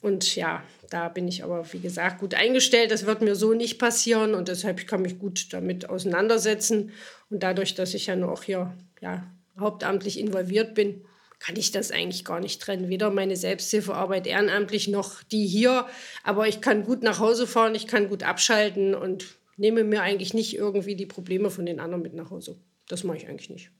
Und 0.00 0.36
ja, 0.36 0.62
da 0.90 1.08
bin 1.08 1.26
ich 1.26 1.42
aber, 1.42 1.66
wie 1.72 1.80
gesagt, 1.80 2.20
gut 2.20 2.34
eingestellt. 2.34 2.92
Das 2.92 3.04
wird 3.04 3.20
mir 3.20 3.34
so 3.34 3.52
nicht 3.52 3.78
passieren 3.78 4.34
und 4.34 4.46
deshalb 4.46 4.86
kann 4.86 5.04
ich 5.04 5.12
mich 5.14 5.20
gut 5.20 5.52
damit 5.52 5.90
auseinandersetzen. 5.90 6.92
Und 7.28 7.42
dadurch, 7.42 7.74
dass 7.74 7.94
ich 7.94 8.06
ja 8.06 8.14
nur 8.14 8.30
auch 8.30 8.44
hier 8.44 8.72
ja, 9.00 9.26
hauptamtlich 9.58 10.20
involviert 10.20 10.76
bin, 10.76 11.02
kann 11.38 11.56
ich 11.56 11.70
das 11.70 11.90
eigentlich 11.90 12.24
gar 12.24 12.40
nicht 12.40 12.60
trennen. 12.60 12.88
Weder 12.88 13.10
meine 13.10 13.36
Selbsthilfearbeit 13.36 14.26
ehrenamtlich 14.26 14.88
noch 14.88 15.22
die 15.22 15.46
hier. 15.46 15.86
Aber 16.24 16.48
ich 16.48 16.60
kann 16.60 16.84
gut 16.84 17.02
nach 17.02 17.20
Hause 17.20 17.46
fahren, 17.46 17.74
ich 17.74 17.86
kann 17.86 18.08
gut 18.08 18.22
abschalten 18.22 18.94
und 18.94 19.36
nehme 19.56 19.84
mir 19.84 20.02
eigentlich 20.02 20.34
nicht 20.34 20.56
irgendwie 20.56 20.96
die 20.96 21.06
Probleme 21.06 21.50
von 21.50 21.66
den 21.66 21.80
anderen 21.80 22.02
mit 22.02 22.14
nach 22.14 22.30
Hause. 22.30 22.58
Das 22.88 23.04
mache 23.04 23.18
ich 23.18 23.28
eigentlich 23.28 23.50
nicht. 23.50 23.70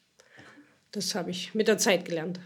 Das 0.93 1.15
habe 1.15 1.31
ich 1.31 1.55
mit 1.55 1.69
der 1.69 1.79
Zeit 1.79 2.05
gelernt. 2.05 2.41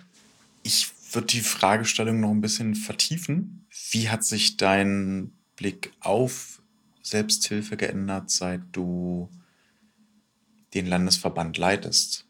Ich 0.63 0.89
würde 1.13 1.27
die 1.27 1.41
Fragestellung 1.41 2.21
noch 2.21 2.31
ein 2.31 2.41
bisschen 2.41 2.75
vertiefen. 2.75 3.67
Wie 3.91 4.09
hat 4.09 4.25
sich 4.25 4.57
dein 4.57 5.33
Blick 5.57 5.93
auf 6.01 6.63
Selbsthilfe 7.03 7.77
geändert, 7.77 8.31
seit 8.31 8.61
du 8.73 9.29
den 10.75 10.87
Landesverband 10.87 11.59
leitest? 11.59 12.27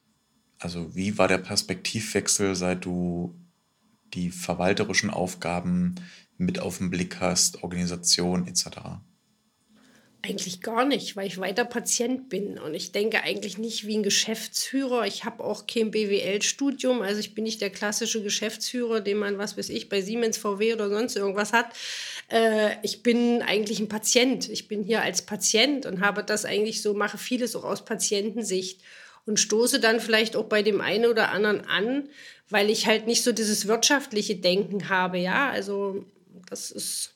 Also 0.62 0.94
wie 0.94 1.18
war 1.18 1.26
der 1.26 1.38
Perspektivwechsel, 1.38 2.54
seit 2.54 2.84
du 2.84 3.34
die 4.14 4.30
verwalterischen 4.30 5.10
Aufgaben 5.10 5.96
mit 6.38 6.60
auf 6.60 6.78
den 6.78 6.90
Blick 6.90 7.20
hast, 7.20 7.62
Organisation 7.64 8.46
etc.? 8.46 8.68
Eigentlich 10.24 10.60
gar 10.60 10.84
nicht, 10.84 11.16
weil 11.16 11.26
ich 11.26 11.38
weiter 11.38 11.64
Patient 11.64 12.28
bin. 12.28 12.56
Und 12.56 12.74
ich 12.74 12.92
denke 12.92 13.24
eigentlich 13.24 13.58
nicht 13.58 13.88
wie 13.88 13.96
ein 13.96 14.04
Geschäftsführer. 14.04 15.04
Ich 15.04 15.24
habe 15.24 15.42
auch 15.42 15.66
kein 15.66 15.90
BWL-Studium. 15.90 17.02
Also 17.02 17.18
ich 17.18 17.34
bin 17.34 17.42
nicht 17.42 17.60
der 17.60 17.70
klassische 17.70 18.22
Geschäftsführer, 18.22 19.00
den 19.00 19.18
man, 19.18 19.38
was 19.38 19.58
weiß 19.58 19.68
ich, 19.70 19.88
bei 19.88 20.00
Siemens, 20.00 20.38
VW 20.38 20.74
oder 20.74 20.88
sonst 20.90 21.16
irgendwas 21.16 21.52
hat. 21.52 21.74
Äh, 22.28 22.76
ich 22.84 23.02
bin 23.02 23.42
eigentlich 23.42 23.80
ein 23.80 23.88
Patient. 23.88 24.48
Ich 24.48 24.68
bin 24.68 24.84
hier 24.84 25.02
als 25.02 25.22
Patient 25.22 25.86
und 25.86 26.00
habe 26.00 26.22
das 26.22 26.44
eigentlich 26.44 26.82
so, 26.82 26.94
mache 26.94 27.18
vieles 27.18 27.56
auch 27.56 27.64
aus 27.64 27.84
Patientensicht 27.84 28.80
und 29.26 29.38
stoße 29.38 29.80
dann 29.80 30.00
vielleicht 30.00 30.36
auch 30.36 30.44
bei 30.44 30.62
dem 30.62 30.80
einen 30.80 31.06
oder 31.06 31.30
anderen 31.30 31.66
an, 31.66 32.08
weil 32.48 32.70
ich 32.70 32.86
halt 32.86 33.06
nicht 33.06 33.22
so 33.22 33.32
dieses 33.32 33.66
wirtschaftliche 33.66 34.36
Denken 34.36 34.88
habe. 34.88 35.18
Ja, 35.18 35.50
also 35.50 36.04
das 36.48 36.70
ist, 36.70 37.14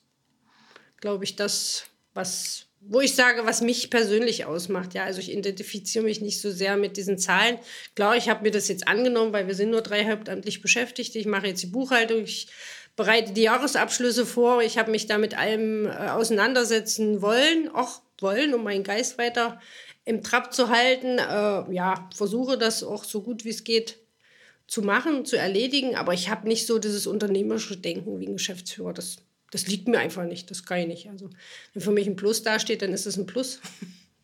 glaube 0.99 1.23
ich, 1.23 1.35
das, 1.35 1.85
was 2.13 2.67
wo 2.89 3.01
ich 3.01 3.15
sage, 3.15 3.45
was 3.45 3.61
mich 3.61 3.89
persönlich 3.89 4.45
ausmacht. 4.45 4.93
Ja, 4.93 5.03
also 5.03 5.19
ich 5.19 5.31
identifiziere 5.31 6.05
mich 6.05 6.21
nicht 6.21 6.39
so 6.39 6.51
sehr 6.51 6.77
mit 6.77 6.95
diesen 6.95 7.17
Zahlen. 7.17 7.57
Klar, 7.95 8.15
ich 8.15 8.29
habe 8.29 8.43
mir 8.43 8.51
das 8.51 8.67
jetzt 8.67 8.87
angenommen, 8.87 9.33
weil 9.33 9.47
wir 9.47 9.55
sind 9.55 9.71
nur 9.71 9.81
drei 9.81 10.05
hauptamtlich 10.05 10.61
beschäftigt. 10.61 11.15
Ich 11.15 11.25
mache 11.25 11.47
jetzt 11.47 11.63
die 11.63 11.67
Buchhaltung, 11.67 12.23
ich 12.23 12.47
bereite 12.95 13.33
die 13.33 13.43
Jahresabschlüsse 13.43 14.25
vor. 14.25 14.61
Ich 14.61 14.77
habe 14.77 14.91
mich 14.91 15.05
da 15.07 15.17
mit 15.17 15.37
allem 15.37 15.85
äh, 15.85 15.89
auseinandersetzen 15.89 17.21
wollen, 17.21 17.69
auch 17.73 18.01
wollen, 18.19 18.53
um 18.53 18.63
meinen 18.63 18.83
Geist 18.83 19.17
weiter 19.17 19.59
im 20.07 20.23
Trab 20.23 20.53
zu 20.53 20.69
halten. 20.69 21.19
Äh, 21.19 21.73
ja, 21.73 22.09
versuche 22.15 22.57
das 22.57 22.83
auch 22.83 23.03
so 23.03 23.21
gut 23.21 23.45
wie 23.45 23.49
es 23.49 23.63
geht 23.63 23.99
zu 24.67 24.81
machen, 24.81 25.25
zu 25.25 25.37
erledigen. 25.37 25.95
Aber 25.95 26.13
ich 26.13 26.29
habe 26.29 26.47
nicht 26.47 26.65
so 26.65 26.79
dieses 26.79 27.07
unternehmerische 27.07 27.77
Denken 27.77 28.19
wie 28.19 28.27
ein 28.27 28.37
Geschäftsführer. 28.37 28.93
Das 28.93 29.17
das 29.51 29.67
liegt 29.67 29.87
mir 29.87 29.99
einfach 29.99 30.25
nicht, 30.25 30.51
das 30.51 30.65
kann 30.65 30.79
ich 30.79 30.87
nicht. 30.87 31.09
Also, 31.09 31.29
wenn 31.73 31.81
für 31.81 31.91
mich 31.91 32.07
ein 32.07 32.15
Plus 32.15 32.43
dasteht, 32.43 32.81
dann 32.81 32.93
ist 32.93 33.05
es 33.05 33.17
ein 33.17 33.25
Plus. 33.25 33.59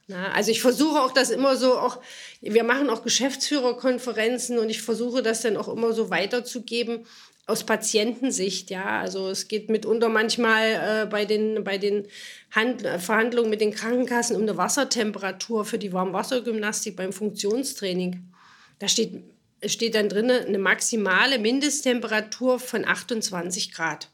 Na, 0.06 0.32
also 0.32 0.50
ich 0.50 0.60
versuche 0.60 1.00
auch 1.00 1.12
das 1.12 1.30
immer 1.30 1.56
so, 1.56 1.78
auch 1.78 2.00
wir 2.40 2.64
machen 2.64 2.90
auch 2.90 3.02
Geschäftsführerkonferenzen 3.02 4.58
und 4.58 4.68
ich 4.68 4.82
versuche 4.82 5.22
das 5.22 5.42
dann 5.42 5.56
auch 5.56 5.68
immer 5.68 5.92
so 5.92 6.10
weiterzugeben 6.10 7.06
aus 7.46 7.64
Patientensicht. 7.64 8.70
Ja, 8.70 9.00
also 9.00 9.28
es 9.28 9.48
geht 9.48 9.68
mitunter 9.70 10.08
manchmal 10.08 11.04
äh, 11.04 11.06
bei 11.06 11.24
den, 11.24 11.64
bei 11.64 11.78
den 11.78 12.06
Hand 12.50 12.82
Verhandlungen 12.82 13.50
mit 13.50 13.60
den 13.60 13.72
Krankenkassen 13.72 14.36
um 14.36 14.42
eine 14.42 14.56
Wassertemperatur 14.56 15.64
für 15.64 15.78
die 15.78 15.92
Warmwassergymnastik 15.92 16.96
beim 16.96 17.12
Funktionstraining. 17.12 18.32
Da 18.78 18.88
steht 18.88 19.22
steht 19.68 19.94
dann 19.94 20.08
drin 20.08 20.30
eine 20.30 20.58
maximale 20.58 21.38
Mindesttemperatur 21.38 22.58
von 22.58 22.84
28 22.84 23.72
Grad. 23.72 24.10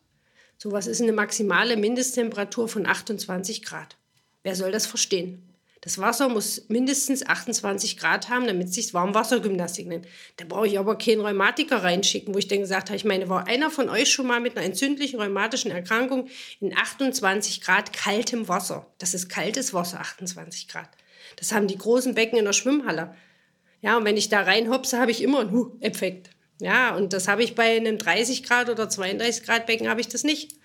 So, 0.58 0.72
was 0.72 0.86
ist 0.86 1.00
eine 1.00 1.12
maximale 1.12 1.76
Mindesttemperatur 1.76 2.68
von 2.68 2.86
28 2.86 3.62
Grad? 3.62 3.96
Wer 4.42 4.56
soll 4.56 4.72
das 4.72 4.86
verstehen? 4.86 5.47
Das 5.80 5.98
Wasser 5.98 6.28
muss 6.28 6.68
mindestens 6.68 7.24
28 7.24 7.96
Grad 7.98 8.28
haben, 8.28 8.46
damit 8.46 8.68
es 8.68 8.74
sich 8.74 8.94
Warmwassergymnastik 8.94 9.86
nennt. 9.86 10.06
Da 10.36 10.44
brauche 10.44 10.66
ich 10.66 10.78
aber 10.78 10.98
keinen 10.98 11.20
Rheumatiker 11.20 11.84
reinschicken, 11.84 12.34
wo 12.34 12.38
ich 12.38 12.48
dann 12.48 12.60
gesagt 12.60 12.88
habe, 12.88 12.96
ich 12.96 13.04
meine, 13.04 13.28
war 13.28 13.46
einer 13.46 13.70
von 13.70 13.88
euch 13.88 14.10
schon 14.10 14.26
mal 14.26 14.40
mit 14.40 14.56
einer 14.56 14.66
entzündlichen 14.66 15.20
rheumatischen 15.20 15.70
Erkrankung 15.70 16.28
in 16.60 16.76
28 16.76 17.60
Grad 17.60 17.92
kaltem 17.92 18.48
Wasser? 18.48 18.86
Das 18.98 19.14
ist 19.14 19.28
kaltes 19.28 19.72
Wasser, 19.72 20.00
28 20.00 20.66
Grad. 20.66 20.88
Das 21.36 21.52
haben 21.52 21.68
die 21.68 21.78
großen 21.78 22.14
Becken 22.14 22.38
in 22.38 22.44
der 22.44 22.52
Schwimmhalle. 22.52 23.14
Ja, 23.80 23.96
und 23.96 24.04
wenn 24.04 24.16
ich 24.16 24.28
da 24.28 24.42
reinhopse, 24.42 24.98
habe 24.98 25.12
ich 25.12 25.22
immer 25.22 25.40
einen 25.40 25.52
Hu-Effekt. 25.52 26.30
Ja, 26.60 26.96
und 26.96 27.12
das 27.12 27.28
habe 27.28 27.44
ich 27.44 27.54
bei 27.54 27.76
einem 27.76 27.98
30 27.98 28.42
Grad 28.42 28.68
oder 28.68 28.88
32 28.88 29.44
Grad 29.44 29.66
Becken 29.66 29.88
habe 29.88 30.00
ich 30.00 30.08
das 30.08 30.24
nicht. 30.24 30.56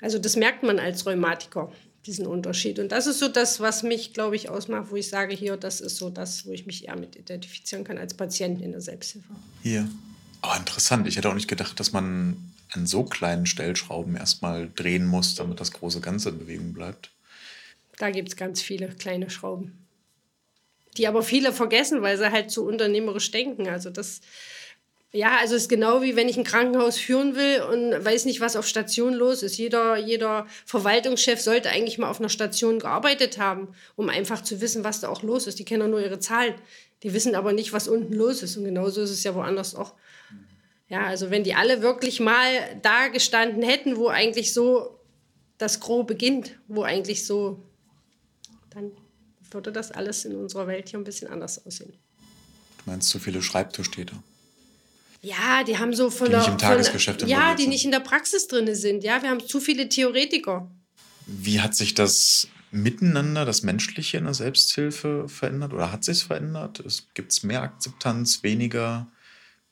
Also 0.00 0.18
das 0.18 0.36
merkt 0.36 0.62
man 0.62 0.78
als 0.78 1.06
Rheumatiker, 1.06 1.70
diesen 2.06 2.26
Unterschied. 2.26 2.78
Und 2.78 2.92
das 2.92 3.06
ist 3.06 3.18
so 3.18 3.28
das, 3.28 3.60
was 3.60 3.82
mich, 3.82 4.12
glaube 4.12 4.36
ich, 4.36 4.48
ausmacht, 4.48 4.90
wo 4.90 4.96
ich 4.96 5.08
sage, 5.08 5.34
hier, 5.34 5.56
das 5.56 5.80
ist 5.80 5.96
so 5.96 6.10
das, 6.10 6.46
wo 6.46 6.52
ich 6.52 6.66
mich 6.66 6.86
eher 6.86 6.96
mit 6.96 7.16
identifizieren 7.16 7.84
kann 7.84 7.98
als 7.98 8.14
Patient 8.14 8.60
in 8.60 8.72
der 8.72 8.80
Selbsthilfe. 8.80 9.34
Hier. 9.62 9.88
Oh, 10.42 10.56
interessant. 10.56 11.06
Ich 11.08 11.16
hätte 11.16 11.28
auch 11.28 11.34
nicht 11.34 11.48
gedacht, 11.48 11.80
dass 11.80 11.92
man 11.92 12.36
an 12.72 12.86
so 12.86 13.04
kleinen 13.04 13.46
Stellschrauben 13.46 14.16
erstmal 14.16 14.70
drehen 14.74 15.06
muss, 15.06 15.34
damit 15.34 15.60
das 15.60 15.72
große 15.72 16.00
Ganze 16.00 16.30
in 16.30 16.38
Bewegung 16.38 16.72
bleibt. 16.72 17.10
Da 17.98 18.10
gibt 18.10 18.28
es 18.28 18.36
ganz 18.36 18.60
viele 18.60 18.88
kleine 18.88 19.30
Schrauben 19.30 19.84
die 20.96 21.08
aber 21.08 21.22
viele 21.22 21.52
vergessen, 21.52 22.02
weil 22.02 22.16
sie 22.16 22.30
halt 22.30 22.50
so 22.50 22.64
unternehmerisch 22.64 23.30
denken. 23.30 23.68
Also 23.68 23.90
das, 23.90 24.20
ja, 25.14 25.38
also 25.38 25.54
es 25.54 25.62
ist 25.62 25.68
genau 25.68 26.02
wie 26.02 26.16
wenn 26.16 26.28
ich 26.28 26.36
ein 26.36 26.42
Krankenhaus 26.42 26.98
führen 26.98 27.36
will 27.36 27.62
und 27.62 28.04
weiß 28.04 28.24
nicht, 28.24 28.40
was 28.40 28.56
auf 28.56 28.66
Station 28.66 29.14
los 29.14 29.44
ist. 29.44 29.56
Jeder, 29.56 29.96
jeder 29.96 30.48
Verwaltungschef 30.66 31.40
sollte 31.40 31.70
eigentlich 31.70 31.98
mal 31.98 32.10
auf 32.10 32.18
einer 32.18 32.28
Station 32.28 32.80
gearbeitet 32.80 33.38
haben, 33.38 33.68
um 33.94 34.08
einfach 34.08 34.42
zu 34.42 34.60
wissen, 34.60 34.82
was 34.82 34.98
da 34.98 35.08
auch 35.08 35.22
los 35.22 35.46
ist. 35.46 35.60
Die 35.60 35.64
kennen 35.64 35.90
nur 35.90 36.00
ihre 36.00 36.18
Zahlen. 36.18 36.54
Die 37.04 37.14
wissen 37.14 37.36
aber 37.36 37.52
nicht, 37.52 37.72
was 37.72 37.86
unten 37.86 38.12
los 38.12 38.42
ist. 38.42 38.56
Und 38.56 38.64
genauso 38.64 39.02
ist 39.02 39.10
es 39.10 39.22
ja 39.22 39.36
woanders 39.36 39.76
auch. 39.76 39.94
Ja, 40.88 41.06
also 41.06 41.30
wenn 41.30 41.44
die 41.44 41.54
alle 41.54 41.80
wirklich 41.80 42.18
mal 42.18 42.44
da 42.82 43.06
gestanden 43.06 43.62
hätten, 43.62 43.96
wo 43.96 44.08
eigentlich 44.08 44.52
so 44.52 44.98
das 45.58 45.78
Gros 45.78 46.06
beginnt, 46.06 46.58
wo 46.66 46.82
eigentlich 46.82 47.24
so 47.24 47.62
dann 48.70 48.90
würde 49.52 49.70
das 49.70 49.92
alles 49.92 50.24
in 50.24 50.34
unserer 50.34 50.66
Welt 50.66 50.88
hier 50.88 50.98
ein 50.98 51.04
bisschen 51.04 51.28
anders 51.28 51.64
aussehen. 51.64 51.92
Du 52.78 52.90
meinst 52.90 53.10
zu 53.10 53.20
viele 53.20 53.40
Schreibtischtäter? 53.40 54.20
Ja, 55.24 55.64
die 55.64 55.78
haben 55.78 55.94
so 55.94 56.10
von 56.10 56.26
die 56.26 56.32
der. 56.32 56.40
Nicht 56.40 56.50
im 56.50 56.58
Tagesgeschäft 56.58 57.20
von, 57.20 57.30
ja, 57.30 57.54
die 57.54 57.66
nicht 57.66 57.84
in 57.84 57.90
der 57.90 58.00
Praxis 58.00 58.46
drin 58.46 58.72
sind. 58.74 59.04
Ja, 59.04 59.22
wir 59.22 59.30
haben 59.30 59.40
zu 59.40 59.58
viele 59.58 59.88
Theoretiker. 59.88 60.70
Wie 61.26 61.60
hat 61.60 61.74
sich 61.74 61.94
das 61.94 62.48
Miteinander, 62.70 63.44
das 63.46 63.62
Menschliche 63.62 64.18
in 64.18 64.24
der 64.24 64.34
Selbsthilfe 64.34 65.26
verändert 65.28 65.72
oder 65.72 65.90
hat 65.90 66.04
sich 66.04 66.18
es 66.18 66.22
verändert? 66.22 66.84
Gibt 67.14 67.32
es 67.32 67.42
mehr 67.42 67.62
Akzeptanz, 67.62 68.42
weniger, 68.42 69.10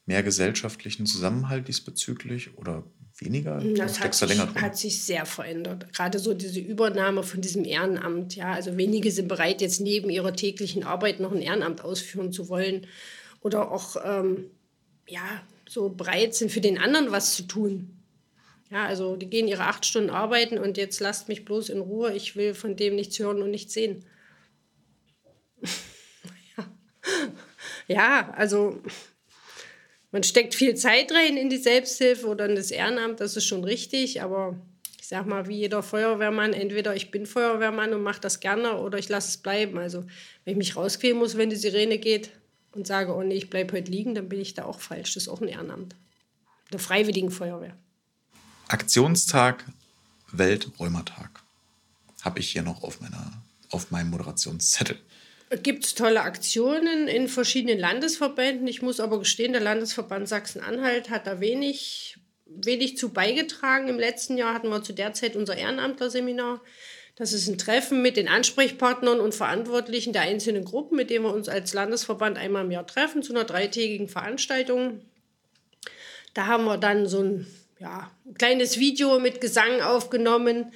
mehr 0.07 0.23
gesellschaftlichen 0.23 1.05
Zusammenhalt 1.05 1.69
diesbezüglich 1.69 2.57
oder 2.57 2.85
weniger? 3.19 3.59
Das 3.77 4.01
hat 4.01 4.15
sich, 4.15 4.39
hat 4.39 4.79
sich, 4.79 5.03
sehr 5.03 5.27
verändert. 5.27 5.93
Gerade 5.93 6.19
so 6.19 6.33
diese 6.33 6.61
Übernahme 6.61 7.23
von 7.25 7.43
diesem 7.43 7.65
Ehrenamt. 7.65 8.37
Ja, 8.37 8.53
also 8.53 8.79
wenige 8.79 9.11
sind 9.11 9.29
bereit, 9.29 9.61
jetzt 9.61 9.81
neben 9.81 10.09
ihrer 10.09 10.35
täglichen 10.35 10.83
Arbeit 10.83 11.21
noch 11.21 11.33
ein 11.33 11.43
Ehrenamt 11.43 11.83
ausführen 11.83 12.33
zu 12.33 12.49
wollen 12.49 12.87
oder 13.43 13.71
auch 13.71 13.97
ähm, 14.03 14.47
ja, 15.09 15.43
so 15.69 15.89
bereit 15.89 16.35
sind, 16.35 16.51
für 16.51 16.61
den 16.61 16.79
anderen 16.79 17.11
was 17.11 17.35
zu 17.35 17.45
tun. 17.45 18.03
Ja, 18.71 18.87
also 18.87 19.17
die 19.17 19.29
gehen 19.29 19.49
ihre 19.49 19.65
acht 19.65 19.85
Stunden 19.85 20.11
arbeiten 20.11 20.59
und 20.59 20.79
jetzt 20.79 21.01
lasst 21.01 21.29
mich 21.29 21.45
bloß 21.45 21.69
in 21.69 21.81
Ruhe. 21.81 22.15
Ich 22.15 22.37
will 22.37 22.55
von 22.55 22.77
dem 22.77 22.95
nichts 22.95 23.19
hören 23.19 23.43
und 23.43 23.51
nichts 23.51 23.75
sehen. 23.75 24.05
ja. 26.57 26.71
ja, 27.89 28.35
also 28.35 28.83
man 30.11 30.23
steckt 30.23 30.55
viel 30.55 30.75
Zeit 30.75 31.13
rein 31.13 31.37
in 31.37 31.51
die 31.51 31.59
Selbsthilfe 31.59 32.27
oder 32.27 32.47
in 32.47 32.57
das 32.57 32.71
Ehrenamt, 32.71 33.21
das 33.21 33.37
ist 33.37 33.47
schon 33.47 33.65
richtig, 33.65 34.23
aber 34.23 34.59
ich 35.01 35.09
sag 35.09 35.27
mal, 35.27 35.49
wie 35.49 35.57
jeder 35.57 35.83
Feuerwehrmann, 35.83 36.53
entweder 36.53 36.95
ich 36.95 37.11
bin 37.11 37.27
Feuerwehrmann 37.27 37.93
und 37.93 38.03
mache 38.03 38.21
das 38.21 38.41
gerne 38.41 38.79
oder 38.79 38.99
ich 38.99 39.09
lasse 39.09 39.29
es 39.29 39.37
bleiben. 39.39 39.77
Also, 39.79 40.05
wenn 40.45 40.53
ich 40.53 40.59
mich 40.59 40.77
rausquälen 40.77 41.19
muss, 41.19 41.37
wenn 41.37 41.51
die 41.51 41.57
Sirene 41.57 41.99
geht 41.99 42.31
und 42.73 42.87
sage, 42.87 43.15
oh 43.15 43.23
nee, 43.23 43.35
ich 43.35 43.51
bleibe 43.51 43.77
heute 43.77 43.91
liegen, 43.91 44.15
dann 44.15 44.29
bin 44.29 44.41
ich 44.41 44.55
da 44.55 44.65
auch 44.65 44.81
falsch. 44.81 45.15
Das 45.15 45.25
ist 45.25 45.29
auch 45.29 45.41
ein 45.41 45.49
Ehrenamt. 45.49 45.95
Der 46.73 46.79
Freiwilligen 46.79 47.31
Feuerwehr. 47.31 47.77
Aktionstag, 48.69 49.65
Weltrömertag. 50.31 51.43
Habe 52.23 52.41
ich 52.41 52.51
hier 52.51 52.63
noch 52.63 52.83
auf, 52.83 53.01
meiner, 53.01 53.33
auf 53.71 53.91
meinem 53.91 54.11
Moderationszettel 54.11 54.99
gibt 55.57 55.85
es 55.85 55.95
tolle 55.95 56.23
Aktionen 56.23 57.09
in 57.09 57.29
verschiedenen 57.29 57.79
Landesverbänden. 57.79 58.67
Ich 58.67 58.83
muss 58.83 59.01
aber 59.01 59.19
gestehen, 59.19 59.53
der 59.53 59.61
Landesverband 59.61 60.29
Sachsen-Anhalt 60.29 61.11
hat 61.11 61.27
da 61.27 61.41
wenig, 61.41 62.17
wenig 62.47 62.97
zu 62.97 63.11
beigetragen. 63.11 63.89
Im 63.89 63.99
letzten 63.99 64.39
Jahr 64.39 64.55
hatten 64.55 64.69
wir 64.69 64.83
zu 64.83 64.93
der 64.93 65.13
Zeit 65.13 65.37
unser 65.37 65.57
Ehrenamtlerseminar. 65.57 66.63
Das 67.15 67.33
ist 67.33 67.47
ein 67.49 67.59
Treffen 67.59 68.03
mit 68.03 68.17
den 68.17 68.29
Ansprechpartnern 68.29 69.21
und 69.21 69.35
Verantwortlichen 69.35 70.13
der 70.13 70.23
einzelnen 70.23 70.65
Gruppen, 70.65 70.97
mit 70.97 71.11
denen 71.11 71.25
wir 71.25 71.35
uns 71.35 71.49
als 71.49 71.75
Landesverband 71.75 72.39
einmal 72.39 72.65
im 72.65 72.71
Jahr 72.71 72.87
treffen, 72.87 73.23
zu 73.23 73.33
einer 73.33 73.45
dreitägigen 73.45 74.09
Veranstaltung. 74.09 75.03
Da 76.35 76.47
haben 76.47 76.65
wir 76.65 76.79
dann 76.79 77.07
so 77.07 77.21
ein 77.21 77.47
ja, 77.79 78.11
kleines 78.39 78.79
Video 78.79 79.19
mit 79.19 79.41
Gesang 79.41 79.83
aufgenommen 79.83 80.73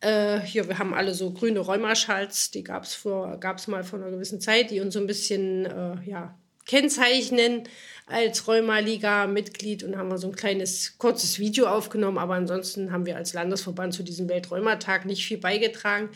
äh, 0.00 0.40
hier, 0.40 0.68
wir 0.68 0.78
haben 0.78 0.94
alle 0.94 1.14
so 1.14 1.30
grüne 1.32 1.60
Rheumaschals, 1.60 2.50
die 2.50 2.62
gab 2.62 2.84
es 2.84 3.04
mal 3.04 3.84
vor 3.84 3.98
einer 3.98 4.10
gewissen 4.10 4.40
Zeit, 4.40 4.70
die 4.70 4.80
uns 4.80 4.94
so 4.94 5.00
ein 5.00 5.06
bisschen 5.06 5.64
äh, 5.64 5.96
ja, 6.04 6.38
kennzeichnen 6.66 7.64
als 8.08 8.46
Rheuma-Liga-Mitglied 8.46 9.82
und 9.82 9.96
haben 9.98 10.08
wir 10.08 10.18
so 10.18 10.28
ein 10.28 10.36
kleines, 10.36 10.96
kurzes 10.96 11.40
Video 11.40 11.66
aufgenommen. 11.66 12.18
Aber 12.18 12.34
ansonsten 12.34 12.92
haben 12.92 13.04
wir 13.04 13.16
als 13.16 13.34
Landesverband 13.34 13.94
zu 13.94 14.04
diesem 14.04 14.28
Welträumertag 14.28 15.06
nicht 15.06 15.26
viel 15.26 15.38
beigetragen. 15.38 16.08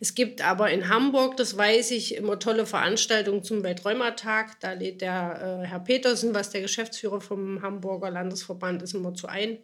Es 0.00 0.14
gibt 0.14 0.40
aber 0.42 0.70
in 0.70 0.88
Hamburg, 0.88 1.36
das 1.36 1.56
weiß 1.56 1.90
ich, 1.90 2.14
immer 2.14 2.38
tolle 2.38 2.64
Veranstaltungen 2.64 3.42
zum 3.42 3.62
Welträumertag. 3.62 4.58
Da 4.60 4.72
lädt 4.72 5.02
der 5.02 5.60
äh, 5.62 5.66
Herr 5.66 5.80
Petersen, 5.80 6.34
was 6.34 6.48
der 6.48 6.62
Geschäftsführer 6.62 7.20
vom 7.20 7.60
Hamburger 7.60 8.10
Landesverband 8.10 8.82
ist, 8.82 8.94
immer 8.94 9.12
zu 9.12 9.28
ein. 9.28 9.58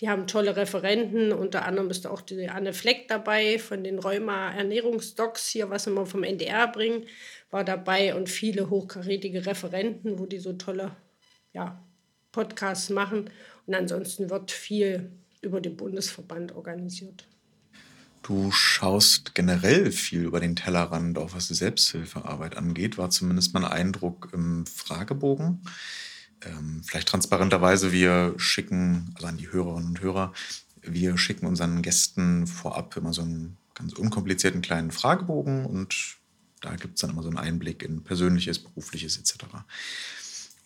Die 0.00 0.08
haben 0.08 0.28
tolle 0.28 0.54
Referenten, 0.54 1.32
unter 1.32 1.64
anderem 1.64 1.90
ist 1.90 2.06
auch 2.06 2.20
die 2.20 2.48
Anne 2.48 2.72
Fleck 2.72 3.08
dabei 3.08 3.58
von 3.58 3.82
den 3.82 3.98
Rheuma 3.98 4.52
Ernährungsdocs 4.52 5.48
hier, 5.48 5.70
was 5.70 5.88
wir 5.88 6.06
vom 6.06 6.22
NDR 6.22 6.68
bringen, 6.68 7.04
war 7.50 7.64
dabei 7.64 8.14
und 8.14 8.28
viele 8.28 8.70
hochkarätige 8.70 9.46
Referenten, 9.46 10.18
wo 10.18 10.26
die 10.26 10.38
so 10.38 10.52
tolle 10.52 10.96
ja, 11.52 11.82
Podcasts 12.32 12.90
machen. 12.90 13.30
Und 13.66 13.74
ansonsten 13.74 14.30
wird 14.30 14.50
viel 14.50 15.12
über 15.40 15.60
den 15.60 15.76
Bundesverband 15.76 16.54
organisiert. 16.54 17.26
Du 18.22 18.50
schaust 18.50 19.34
generell 19.34 19.90
viel 19.92 20.24
über 20.24 20.40
den 20.40 20.56
Tellerrand, 20.56 21.16
auch 21.18 21.34
was 21.34 21.48
die 21.48 21.54
Selbsthilfearbeit 21.54 22.56
angeht, 22.56 22.98
war 22.98 23.10
zumindest 23.10 23.54
mein 23.54 23.64
Eindruck 23.64 24.30
im 24.32 24.66
Fragebogen. 24.66 25.62
Ähm, 26.44 26.82
vielleicht 26.84 27.08
transparenterweise, 27.08 27.92
wir 27.92 28.34
schicken, 28.36 29.12
also 29.14 29.28
an 29.28 29.38
die 29.38 29.50
Hörerinnen 29.50 29.88
und 29.88 30.00
Hörer, 30.00 30.32
wir 30.82 31.16
schicken 31.16 31.46
unseren 31.46 31.80
Gästen 31.80 32.46
vorab 32.46 32.96
immer 32.96 33.12
so 33.12 33.22
einen 33.22 33.56
ganz 33.74 33.92
unkomplizierten 33.94 34.62
kleinen 34.62 34.90
Fragebogen 34.90 35.64
und 35.64 36.17
da 36.60 36.74
gibt 36.76 36.94
es 36.94 37.00
dann 37.00 37.10
immer 37.10 37.22
so 37.22 37.28
einen 37.28 37.38
Einblick 37.38 37.82
in 37.82 38.02
Persönliches, 38.02 38.58
Berufliches 38.58 39.18
etc. 39.18 39.44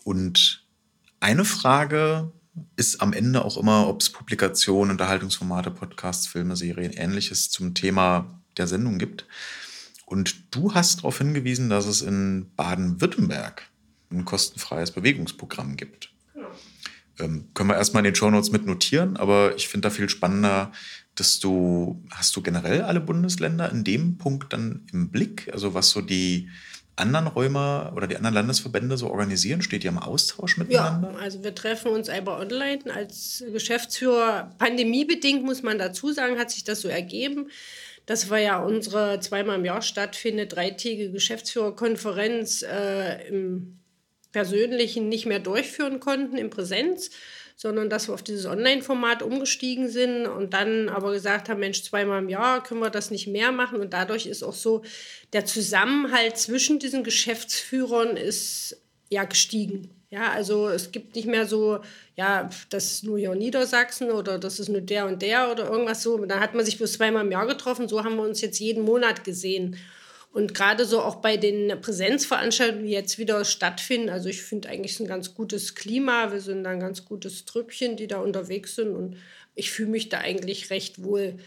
Und 0.04 0.64
eine 1.20 1.44
Frage 1.44 2.32
ist 2.76 3.00
am 3.00 3.12
Ende 3.12 3.44
auch 3.44 3.56
immer, 3.56 3.88
ob 3.88 4.00
es 4.00 4.10
Publikationen, 4.10 4.92
Unterhaltungsformate, 4.92 5.70
Podcasts, 5.70 6.26
Filme, 6.26 6.56
Serien, 6.56 6.92
ähnliches 6.92 7.50
zum 7.50 7.74
Thema 7.74 8.40
der 8.56 8.66
Sendung 8.66 8.98
gibt. 8.98 9.26
Und 10.04 10.54
du 10.54 10.74
hast 10.74 10.98
darauf 10.98 11.18
hingewiesen, 11.18 11.70
dass 11.70 11.86
es 11.86 12.02
in 12.02 12.50
Baden-Württemberg 12.56 13.62
ein 14.10 14.24
kostenfreies 14.24 14.90
Bewegungsprogramm 14.90 15.76
gibt. 15.76 16.12
Genau. 16.34 16.48
Ähm, 17.18 17.48
können 17.54 17.70
wir 17.70 17.76
erstmal 17.76 18.02
in 18.02 18.12
den 18.12 18.14
Shownotes 18.14 18.52
mit 18.52 18.66
notieren, 18.66 19.16
aber 19.16 19.56
ich 19.56 19.68
finde 19.68 19.88
da 19.88 19.94
viel 19.94 20.08
spannender, 20.08 20.72
dass 21.14 21.40
du, 21.40 22.02
hast 22.10 22.34
du 22.36 22.42
generell 22.42 22.82
alle 22.82 23.00
Bundesländer 23.00 23.70
in 23.70 23.84
dem 23.84 24.18
Punkt 24.18 24.52
dann 24.52 24.86
im 24.92 25.10
Blick, 25.10 25.50
also 25.52 25.74
was 25.74 25.90
so 25.90 26.00
die 26.00 26.48
anderen 26.96 27.26
Rheuma 27.26 27.92
oder 27.94 28.06
die 28.06 28.16
anderen 28.16 28.34
Landesverbände 28.34 28.96
so 28.96 29.10
organisieren? 29.10 29.62
Steht 29.62 29.84
ihr 29.84 29.90
im 29.90 29.98
Austausch 29.98 30.56
miteinander? 30.56 31.12
Ja, 31.12 31.18
also 31.18 31.42
wir 31.42 31.54
treffen 31.54 31.90
uns 31.92 32.08
einmal 32.08 32.40
online 32.40 32.80
als 32.94 33.44
Geschäftsführer. 33.50 34.54
Pandemiebedingt 34.58 35.44
muss 35.44 35.62
man 35.62 35.78
dazu 35.78 36.12
sagen, 36.12 36.38
hat 36.38 36.50
sich 36.50 36.64
das 36.64 36.80
so 36.80 36.88
ergeben. 36.88 37.50
Das 38.06 38.30
war 38.30 38.38
ja 38.38 38.58
unsere 38.58 39.20
zweimal 39.20 39.58
im 39.58 39.64
Jahr 39.64 39.80
stattfindende 39.80 40.46
dreitägige 40.46 41.12
Geschäftsführerkonferenz 41.12 42.62
äh, 42.62 43.28
im 43.28 43.78
Persönlichen 44.32 45.08
nicht 45.08 45.26
mehr 45.26 45.38
durchführen 45.38 46.00
konnten, 46.00 46.36
in 46.36 46.50
Präsenz 46.50 47.10
sondern 47.56 47.90
dass 47.90 48.08
wir 48.08 48.14
auf 48.14 48.22
dieses 48.22 48.46
Online-Format 48.46 49.22
umgestiegen 49.22 49.88
sind 49.88 50.26
und 50.26 50.52
dann 50.54 50.88
aber 50.88 51.12
gesagt 51.12 51.48
haben, 51.48 51.60
Mensch, 51.60 51.82
zweimal 51.82 52.22
im 52.22 52.28
Jahr 52.28 52.62
können 52.62 52.80
wir 52.80 52.90
das 52.90 53.10
nicht 53.10 53.26
mehr 53.26 53.52
machen. 53.52 53.80
Und 53.80 53.92
dadurch 53.92 54.26
ist 54.26 54.42
auch 54.42 54.54
so, 54.54 54.82
der 55.32 55.44
Zusammenhalt 55.44 56.36
zwischen 56.36 56.78
diesen 56.78 57.04
Geschäftsführern 57.04 58.16
ist 58.16 58.76
ja 59.10 59.24
gestiegen. 59.24 59.90
Ja, 60.10 60.30
also 60.30 60.68
es 60.68 60.92
gibt 60.92 61.16
nicht 61.16 61.26
mehr 61.26 61.46
so, 61.46 61.80
ja, 62.16 62.50
das 62.68 62.92
ist 62.92 63.04
nur 63.04 63.18
hier 63.18 63.34
Niedersachsen 63.34 64.10
oder 64.10 64.38
das 64.38 64.60
ist 64.60 64.68
nur 64.68 64.82
der 64.82 65.06
und 65.06 65.22
der 65.22 65.50
oder 65.50 65.70
irgendwas 65.70 66.02
so. 66.02 66.22
Da 66.26 66.38
hat 66.38 66.54
man 66.54 66.66
sich 66.66 66.76
bloß 66.76 66.92
zweimal 66.92 67.24
im 67.24 67.32
Jahr 67.32 67.46
getroffen. 67.46 67.88
So 67.88 68.04
haben 68.04 68.16
wir 68.16 68.22
uns 68.22 68.42
jetzt 68.42 68.58
jeden 68.58 68.84
Monat 68.84 69.24
gesehen. 69.24 69.76
Und 70.32 70.54
gerade 70.54 70.86
so 70.86 71.02
auch 71.02 71.16
bei 71.16 71.36
den 71.36 71.78
Präsenzveranstaltungen, 71.80 72.86
die 72.86 72.92
jetzt 72.92 73.18
wieder 73.18 73.44
stattfinden, 73.44 74.08
also 74.08 74.30
ich 74.30 74.42
finde 74.42 74.70
eigentlich 74.70 74.98
ein 74.98 75.06
ganz 75.06 75.34
gutes 75.34 75.74
Klima. 75.74 76.32
Wir 76.32 76.40
sind 76.40 76.66
ein 76.66 76.80
ganz 76.80 77.04
gutes 77.04 77.44
Trüppchen, 77.44 77.96
die 77.96 78.06
da 78.06 78.18
unterwegs 78.18 78.74
sind. 78.74 78.96
Und 78.96 79.18
ich 79.54 79.70
fühle 79.70 79.90
mich 79.90 80.08
da 80.08 80.18
eigentlich 80.18 80.70
recht 80.70 81.02
wohl. 81.02 81.38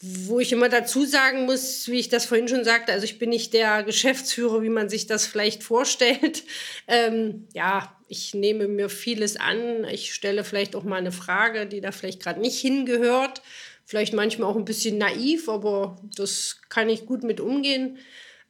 Wo 0.00 0.38
ich 0.38 0.52
immer 0.52 0.68
dazu 0.68 1.06
sagen 1.06 1.46
muss, 1.46 1.88
wie 1.88 1.98
ich 1.98 2.10
das 2.10 2.26
vorhin 2.26 2.48
schon 2.48 2.64
sagte, 2.64 2.92
also 2.92 3.04
ich 3.04 3.18
bin 3.18 3.30
nicht 3.30 3.52
der 3.54 3.82
Geschäftsführer, 3.82 4.62
wie 4.62 4.68
man 4.68 4.88
sich 4.88 5.06
das 5.06 5.26
vielleicht 5.26 5.62
vorstellt. 5.62 6.44
Ähm, 6.90 7.46
ja, 7.52 7.94
ich 8.08 8.32
nehme 8.32 8.66
mir 8.66 8.88
vieles 8.88 9.36
an. 9.36 9.84
Ich 9.84 10.14
stelle 10.14 10.42
vielleicht 10.42 10.74
auch 10.74 10.84
mal 10.84 10.96
eine 10.96 11.12
Frage, 11.12 11.66
die 11.66 11.82
da 11.82 11.92
vielleicht 11.92 12.22
gerade 12.22 12.40
nicht 12.40 12.58
hingehört 12.58 13.42
vielleicht 13.88 14.12
manchmal 14.12 14.50
auch 14.50 14.56
ein 14.56 14.66
bisschen 14.66 14.98
naiv, 14.98 15.48
aber 15.48 15.96
das 16.14 16.60
kann 16.68 16.90
ich 16.90 17.06
gut 17.06 17.22
mit 17.22 17.40
umgehen. 17.40 17.96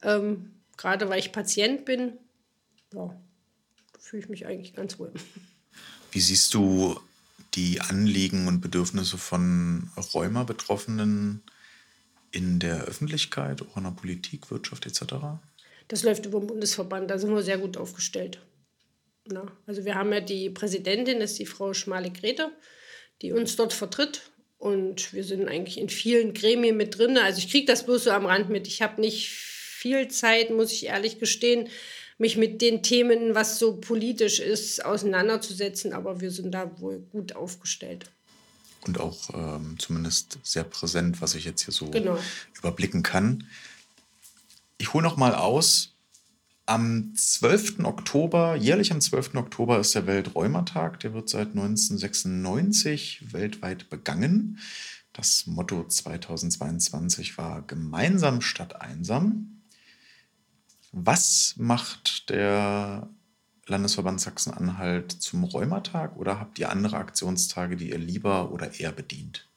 Ähm, 0.02 0.50
gerade 0.76 1.08
weil 1.08 1.20
ich 1.20 1.30
Patient 1.30 1.84
bin, 1.84 2.14
ja, 2.92 3.16
fühle 4.00 4.24
ich 4.24 4.28
mich 4.28 4.46
eigentlich 4.46 4.74
ganz 4.74 4.98
wohl. 4.98 5.12
Wie 6.10 6.18
siehst 6.18 6.52
du 6.54 6.98
die 7.54 7.80
Anliegen 7.80 8.48
und 8.48 8.60
Bedürfnisse 8.60 9.16
von 9.16 9.88
Rheuma-Betroffenen 10.12 11.44
in 12.32 12.58
der 12.58 12.82
Öffentlichkeit, 12.82 13.62
auch 13.62 13.76
in 13.76 13.84
der 13.84 13.92
Politik, 13.92 14.50
Wirtschaft 14.50 14.86
etc.? 14.86 15.14
Das 15.86 16.02
läuft 16.02 16.26
über 16.26 16.40
den 16.40 16.48
Bundesverband, 16.48 17.12
da 17.12 17.18
sind 17.18 17.32
wir 17.32 17.44
sehr 17.44 17.58
gut 17.58 17.76
aufgestellt. 17.76 18.40
Na, 19.24 19.46
also 19.66 19.84
wir 19.84 19.94
haben 19.94 20.12
ja 20.12 20.20
die 20.20 20.50
Präsidentin, 20.50 21.20
das 21.20 21.32
ist 21.32 21.38
die 21.38 21.46
Frau 21.46 21.74
Schmale-Grete, 21.74 22.50
die 23.22 23.30
uns 23.30 23.54
dort 23.54 23.72
vertritt 23.72 24.32
und 24.58 25.12
wir 25.12 25.24
sind 25.24 25.48
eigentlich 25.48 25.78
in 25.78 25.88
vielen 25.88 26.34
Gremien 26.34 26.76
mit 26.76 26.98
drin. 26.98 27.16
Also 27.16 27.38
ich 27.38 27.50
kriege 27.50 27.66
das 27.66 27.86
bloß 27.86 28.04
so 28.04 28.10
am 28.10 28.26
Rand 28.26 28.50
mit. 28.50 28.66
Ich 28.66 28.82
habe 28.82 29.00
nicht 29.00 29.30
viel 29.30 30.08
Zeit, 30.08 30.50
muss 30.50 30.72
ich 30.72 30.86
ehrlich 30.86 31.20
gestehen, 31.20 31.68
mich 32.18 32.36
mit 32.36 32.60
den 32.60 32.82
Themen, 32.82 33.36
was 33.36 33.60
so 33.60 33.76
politisch 33.76 34.40
ist, 34.40 34.84
auseinanderzusetzen. 34.84 35.92
Aber 35.92 36.20
wir 36.20 36.32
sind 36.32 36.52
da 36.52 36.80
wohl 36.80 36.98
gut 37.12 37.36
aufgestellt. 37.36 38.10
Und 38.86 38.98
auch 38.98 39.30
ähm, 39.32 39.76
zumindest 39.78 40.38
sehr 40.42 40.64
präsent, 40.64 41.20
was 41.20 41.36
ich 41.36 41.44
jetzt 41.44 41.64
hier 41.64 41.74
so 41.74 41.90
genau. 41.90 42.18
überblicken 42.56 43.04
kann. 43.04 43.46
Ich 44.78 44.92
hole 44.92 45.04
noch 45.04 45.16
mal 45.16 45.34
aus, 45.34 45.94
am 46.68 47.14
12. 47.14 47.80
Oktober, 47.84 48.54
jährlich 48.54 48.92
am 48.92 49.00
12. 49.00 49.36
Oktober 49.36 49.78
ist 49.78 49.94
der 49.94 50.06
Weltrheumatag. 50.06 51.00
Der 51.00 51.14
wird 51.14 51.28
seit 51.28 51.48
1996 51.48 53.32
weltweit 53.32 53.88
begangen. 53.88 54.58
Das 55.14 55.46
Motto 55.46 55.84
2022 55.84 57.38
war 57.38 57.62
Gemeinsam 57.62 58.42
statt 58.42 58.80
einsam. 58.82 59.62
Was 60.92 61.54
macht 61.56 62.28
der 62.28 63.08
Landesverband 63.66 64.20
Sachsen-Anhalt 64.20 65.10
zum 65.12 65.44
Rheumatag 65.44 66.16
oder 66.16 66.38
habt 66.38 66.58
ihr 66.58 66.70
andere 66.70 66.98
Aktionstage, 66.98 67.76
die 67.76 67.90
ihr 67.90 67.98
lieber 67.98 68.52
oder 68.52 68.78
eher 68.78 68.92
bedient? 68.92 69.47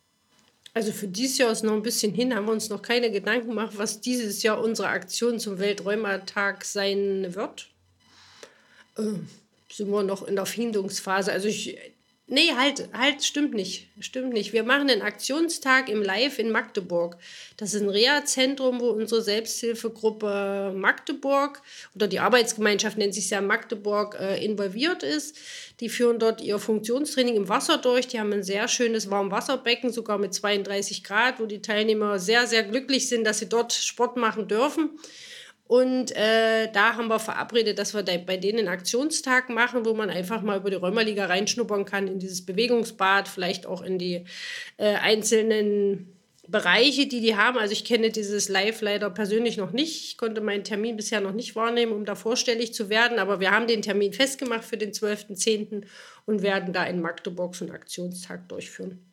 Also 0.74 0.91
für 0.93 1.07
dieses 1.07 1.38
Jahr 1.38 1.51
ist 1.51 1.63
noch 1.63 1.74
ein 1.74 1.82
bisschen 1.82 2.13
hin, 2.13 2.34
haben 2.34 2.45
wir 2.45 2.53
uns 2.53 2.69
noch 2.69 2.82
keine 2.82 3.11
Gedanken 3.11 3.49
gemacht, 3.49 3.74
was 3.76 3.99
dieses 3.99 4.41
Jahr 4.41 4.63
unsere 4.63 4.88
Aktion 4.88 5.39
zum 5.39 5.59
Welträumertag 5.59 6.63
sein 6.63 7.36
wird. 7.36 7.67
Äh, 8.97 9.19
sind 9.69 9.89
wir 9.89 10.03
noch 10.03 10.28
in 10.28 10.36
der 10.36 10.45
Findungsphase. 10.45 11.32
Also 11.32 11.47
ich, 11.47 11.78
Nee, 12.34 12.53
halt, 12.55 12.88
halt, 12.93 13.25
stimmt 13.25 13.53
nicht. 13.53 13.89
Stimmt 13.99 14.32
nicht. 14.32 14.53
Wir 14.53 14.63
machen 14.63 14.89
einen 14.89 15.01
Aktionstag 15.01 15.89
im 15.89 16.01
Live 16.01 16.39
in 16.39 16.49
Magdeburg. 16.49 17.17
Das 17.57 17.73
ist 17.73 17.82
ein 17.82 17.89
Reha-Zentrum, 17.89 18.79
wo 18.79 18.88
unsere 18.91 19.21
Selbsthilfegruppe 19.21 20.71
Magdeburg 20.73 21.61
oder 21.93 22.07
die 22.07 22.21
Arbeitsgemeinschaft 22.21 22.97
nennt 22.97 23.13
sich 23.13 23.29
ja 23.32 23.41
Magdeburg 23.41 24.15
äh, 24.17 24.41
involviert 24.45 25.03
ist. 25.03 25.36
Die 25.82 25.89
führen 25.89 26.19
dort 26.19 26.39
ihr 26.39 26.57
Funktionstraining 26.57 27.36
im 27.36 27.49
Wasser 27.49 27.77
durch. 27.77 28.07
Die 28.07 28.21
haben 28.21 28.32
ein 28.32 28.43
sehr 28.43 28.69
schönes 28.69 29.09
Warmwasserbecken, 29.09 29.91
sogar 29.91 30.17
mit 30.17 30.34
32 30.34 31.03
Grad, 31.03 31.41
wo 31.41 31.47
die 31.47 31.61
Teilnehmer 31.61 32.17
sehr, 32.17 32.47
sehr 32.47 32.63
glücklich 32.63 33.09
sind, 33.09 33.25
dass 33.25 33.39
sie 33.39 33.49
dort 33.49 33.73
Sport 33.73 34.15
machen 34.15 34.47
dürfen. 34.47 34.91
Und 35.72 36.13
äh, 36.17 36.69
da 36.74 36.97
haben 36.97 37.07
wir 37.07 37.17
verabredet, 37.17 37.80
dass 37.80 37.93
wir 37.93 38.03
da 38.03 38.17
bei 38.17 38.36
denen 38.36 38.59
einen 38.59 38.67
Aktionstag 38.67 39.49
machen, 39.49 39.86
wo 39.86 39.93
man 39.93 40.09
einfach 40.09 40.41
mal 40.41 40.57
über 40.57 40.69
die 40.69 40.76
Rheumaliga 40.76 41.28
reinschnuppern 41.28 41.86
kann, 41.86 42.09
in 42.09 42.19
dieses 42.19 42.45
Bewegungsbad, 42.45 43.30
vielleicht 43.30 43.65
auch 43.65 43.82
in 43.82 43.97
die 43.97 44.26
äh, 44.76 44.95
einzelnen 44.95 46.13
Bereiche, 46.45 47.07
die 47.07 47.22
die 47.22 47.38
haben. 47.38 47.57
Also 47.57 47.72
ich 47.72 47.86
kenne 47.86 48.09
dieses 48.09 48.49
Live 48.49 48.82
leider 48.82 49.09
persönlich 49.09 49.55
noch 49.55 49.72
nicht. 49.72 50.03
Ich 50.07 50.17
konnte 50.17 50.41
meinen 50.41 50.65
Termin 50.65 50.97
bisher 50.97 51.22
noch 51.22 51.32
nicht 51.32 51.55
wahrnehmen, 51.55 51.93
um 51.93 52.03
da 52.03 52.15
vorstellig 52.15 52.74
zu 52.74 52.89
werden. 52.89 53.17
Aber 53.17 53.39
wir 53.39 53.51
haben 53.51 53.67
den 53.67 53.82
Termin 53.82 54.11
festgemacht 54.11 54.65
für 54.65 54.76
den 54.78 54.91
12.10. 54.91 55.86
und 56.26 56.41
werden 56.41 56.74
da 56.74 56.84
in 56.84 56.99
Magdeburg 56.99 57.55
so 57.55 57.63
einen 57.63 57.74
Aktionstag 57.74 58.49
durchführen. 58.49 59.11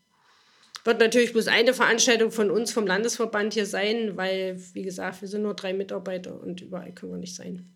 Wird 0.84 1.00
natürlich 1.00 1.32
bloß 1.32 1.48
eine 1.48 1.74
Veranstaltung 1.74 2.30
von 2.30 2.50
uns 2.50 2.72
vom 2.72 2.86
Landesverband 2.86 3.54
hier 3.54 3.66
sein, 3.66 4.16
weil, 4.16 4.60
wie 4.74 4.82
gesagt, 4.82 5.20
wir 5.20 5.28
sind 5.28 5.42
nur 5.42 5.54
drei 5.54 5.72
Mitarbeiter 5.72 6.40
und 6.40 6.60
überall 6.60 6.92
können 6.92 7.12
wir 7.12 7.18
nicht 7.18 7.34
sein. 7.34 7.74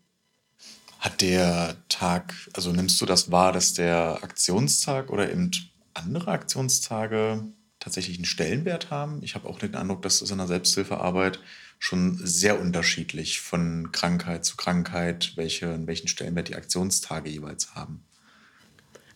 Hat 0.99 1.21
der 1.21 1.77
Tag, 1.89 2.33
also 2.53 2.71
nimmst 2.71 3.01
du 3.01 3.07
das 3.07 3.31
wahr, 3.33 3.53
dass 3.53 3.75
der 3.75 4.23
Aktionstag 4.23 5.11
oder 5.11 5.31
eben 5.31 5.51
andere 5.95 6.31
Aktionstage 6.31 7.45
tatsächlich 7.81 8.19
einen 8.19 8.25
Stellenwert 8.25 8.91
haben? 8.91 9.21
Ich 9.23 9.35
habe 9.35 9.49
auch 9.49 9.59
den 9.59 9.75
Eindruck, 9.75 10.03
dass 10.03 10.21
das 10.21 10.31
in 10.31 10.39
der 10.39 10.47
Selbsthilfearbeit 10.47 11.41
schon 11.81 12.21
sehr 12.23 12.61
unterschiedlich 12.61 13.41
von 13.41 13.91
Krankheit 13.91 14.45
zu 14.45 14.57
Krankheit, 14.57 15.33
welche, 15.35 15.85
welchen 15.89 16.07
Stellenwert 16.07 16.49
die 16.49 16.55
Aktionstage 16.55 17.29
jeweils 17.29 17.75
haben. 17.75 18.05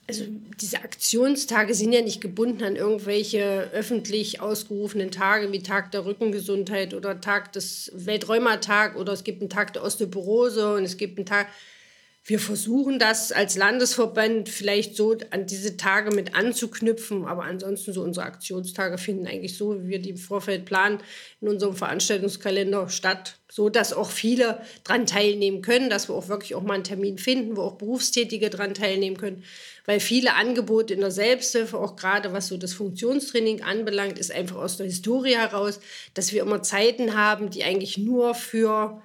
Also 0.08 0.24
diese 0.60 0.78
Aktionstage 0.78 1.74
sind 1.74 1.92
ja 1.92 2.00
nicht 2.00 2.20
gebunden 2.20 2.62
an 2.62 2.76
irgendwelche 2.76 3.70
öffentlich 3.72 4.40
ausgerufenen 4.40 5.10
Tage 5.10 5.50
wie 5.50 5.62
Tag 5.62 5.90
der 5.90 6.04
Rückengesundheit 6.04 6.94
oder 6.94 7.20
Tag 7.20 7.52
des 7.52 7.90
Welträumertag 7.94 8.96
oder 8.96 9.12
es 9.12 9.24
gibt 9.24 9.40
einen 9.40 9.50
Tag 9.50 9.72
der 9.72 9.82
Osteoporose 9.82 10.74
und 10.74 10.84
es 10.84 10.96
gibt 10.96 11.18
einen 11.18 11.26
Tag. 11.26 11.48
Wir 12.28 12.40
versuchen 12.40 12.98
das 12.98 13.30
als 13.30 13.56
Landesverband 13.56 14.48
vielleicht 14.48 14.96
so 14.96 15.16
an 15.30 15.46
diese 15.46 15.76
Tage 15.76 16.12
mit 16.12 16.34
anzuknüpfen, 16.34 17.24
aber 17.24 17.44
ansonsten 17.44 17.92
so 17.92 18.02
unsere 18.02 18.26
Aktionstage 18.26 18.98
finden 18.98 19.28
eigentlich 19.28 19.56
so, 19.56 19.80
wie 19.80 19.88
wir 19.88 19.98
die 20.00 20.10
im 20.10 20.16
Vorfeld 20.16 20.64
planen, 20.64 20.98
in 21.40 21.46
unserem 21.46 21.76
Veranstaltungskalender 21.76 22.88
statt, 22.88 23.38
so 23.48 23.68
dass 23.68 23.92
auch 23.92 24.10
viele 24.10 24.60
dran 24.82 25.06
teilnehmen 25.06 25.62
können, 25.62 25.88
dass 25.88 26.08
wir 26.08 26.16
auch 26.16 26.26
wirklich 26.26 26.56
auch 26.56 26.64
mal 26.64 26.74
einen 26.74 26.82
Termin 26.82 27.18
finden, 27.18 27.56
wo 27.56 27.62
auch 27.62 27.78
Berufstätige 27.78 28.50
dran 28.50 28.74
teilnehmen 28.74 29.16
können 29.16 29.44
weil 29.86 30.00
viele 30.00 30.34
Angebote 30.34 30.92
in 30.92 31.00
der 31.00 31.10
Selbsthilfe, 31.10 31.78
auch 31.78 31.96
gerade 31.96 32.32
was 32.32 32.48
so 32.48 32.56
das 32.56 32.74
Funktionstraining 32.74 33.62
anbelangt, 33.62 34.18
ist 34.18 34.32
einfach 34.32 34.56
aus 34.56 34.76
der 34.76 34.86
Historie 34.86 35.36
heraus, 35.36 35.80
dass 36.14 36.32
wir 36.32 36.42
immer 36.42 36.62
Zeiten 36.62 37.16
haben, 37.16 37.50
die 37.50 37.64
eigentlich 37.64 37.96
nur 37.96 38.34
für 38.34 39.02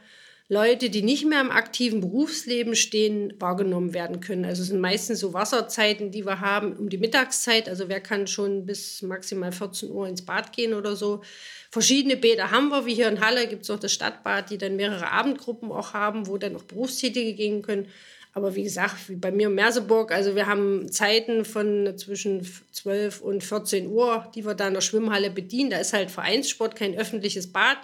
Leute, 0.51 0.89
die 0.89 1.01
nicht 1.01 1.25
mehr 1.25 1.39
im 1.39 1.49
aktiven 1.49 2.01
Berufsleben 2.01 2.75
stehen, 2.75 3.33
wahrgenommen 3.39 3.93
werden 3.93 4.19
können. 4.19 4.43
Also 4.43 4.63
es 4.63 4.67
sind 4.67 4.81
meistens 4.81 5.21
so 5.21 5.33
Wasserzeiten, 5.33 6.11
die 6.11 6.25
wir 6.25 6.41
haben 6.41 6.73
um 6.73 6.89
die 6.89 6.97
Mittagszeit. 6.97 7.69
Also 7.69 7.87
wer 7.87 8.01
kann 8.01 8.27
schon 8.27 8.65
bis 8.65 9.01
maximal 9.01 9.53
14 9.53 9.89
Uhr 9.89 10.09
ins 10.09 10.25
Bad 10.25 10.51
gehen 10.51 10.73
oder 10.73 10.97
so. 10.97 11.21
Verschiedene 11.69 12.17
Bäder 12.17 12.51
haben 12.51 12.67
wir, 12.67 12.85
wie 12.85 12.95
hier 12.95 13.07
in 13.07 13.21
Halle 13.21 13.47
gibt 13.47 13.63
es 13.63 13.69
auch 13.69 13.79
das 13.79 13.93
Stadtbad, 13.93 14.49
die 14.49 14.57
dann 14.57 14.75
mehrere 14.75 15.09
Abendgruppen 15.09 15.71
auch 15.71 15.93
haben, 15.93 16.27
wo 16.27 16.37
dann 16.37 16.57
auch 16.57 16.63
Berufstätige 16.63 17.33
gehen 17.33 17.61
können. 17.61 17.87
Aber 18.33 18.55
wie 18.55 18.63
gesagt, 18.63 19.09
wie 19.09 19.15
bei 19.15 19.31
mir 19.31 19.47
in 19.47 19.55
Merseburg, 19.55 20.11
also 20.11 20.35
wir 20.35 20.45
haben 20.45 20.89
Zeiten 20.91 21.43
von 21.43 21.97
zwischen 21.97 22.47
12 22.71 23.21
und 23.21 23.43
14 23.43 23.87
Uhr, 23.87 24.25
die 24.33 24.45
wir 24.45 24.53
da 24.53 24.69
in 24.69 24.73
der 24.73 24.81
Schwimmhalle 24.81 25.29
bedienen. 25.29 25.69
Da 25.69 25.77
ist 25.77 25.93
halt 25.93 26.09
Vereinssport, 26.11 26.75
kein 26.75 26.97
öffentliches 26.97 27.51
Bad, 27.51 27.77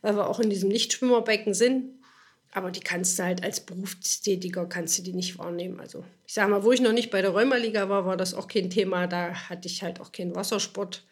weil 0.00 0.16
wir 0.16 0.28
auch 0.28 0.40
in 0.40 0.48
diesem 0.48 0.70
Lichtschwimmerbecken 0.70 1.52
sind. 1.52 1.90
Aber 2.52 2.70
die 2.70 2.80
kannst 2.80 3.18
du 3.18 3.24
halt 3.24 3.42
als 3.42 3.60
Berufstätiger, 3.60 4.64
kannst 4.66 4.96
du 4.96 5.02
die 5.02 5.12
nicht 5.12 5.38
wahrnehmen. 5.38 5.80
Also 5.80 6.04
ich 6.26 6.32
sage 6.32 6.50
mal, 6.50 6.64
wo 6.64 6.72
ich 6.72 6.80
noch 6.80 6.92
nicht 6.92 7.10
bei 7.10 7.20
der 7.20 7.32
Rheumaliga 7.32 7.88
war, 7.88 8.06
war 8.06 8.16
das 8.16 8.32
auch 8.32 8.48
kein 8.48 8.70
Thema. 8.70 9.06
Da 9.06 9.34
hatte 9.34 9.68
ich 9.68 9.82
halt 9.82 10.00
auch 10.00 10.12
keinen 10.12 10.34
Wassersport 10.34 11.04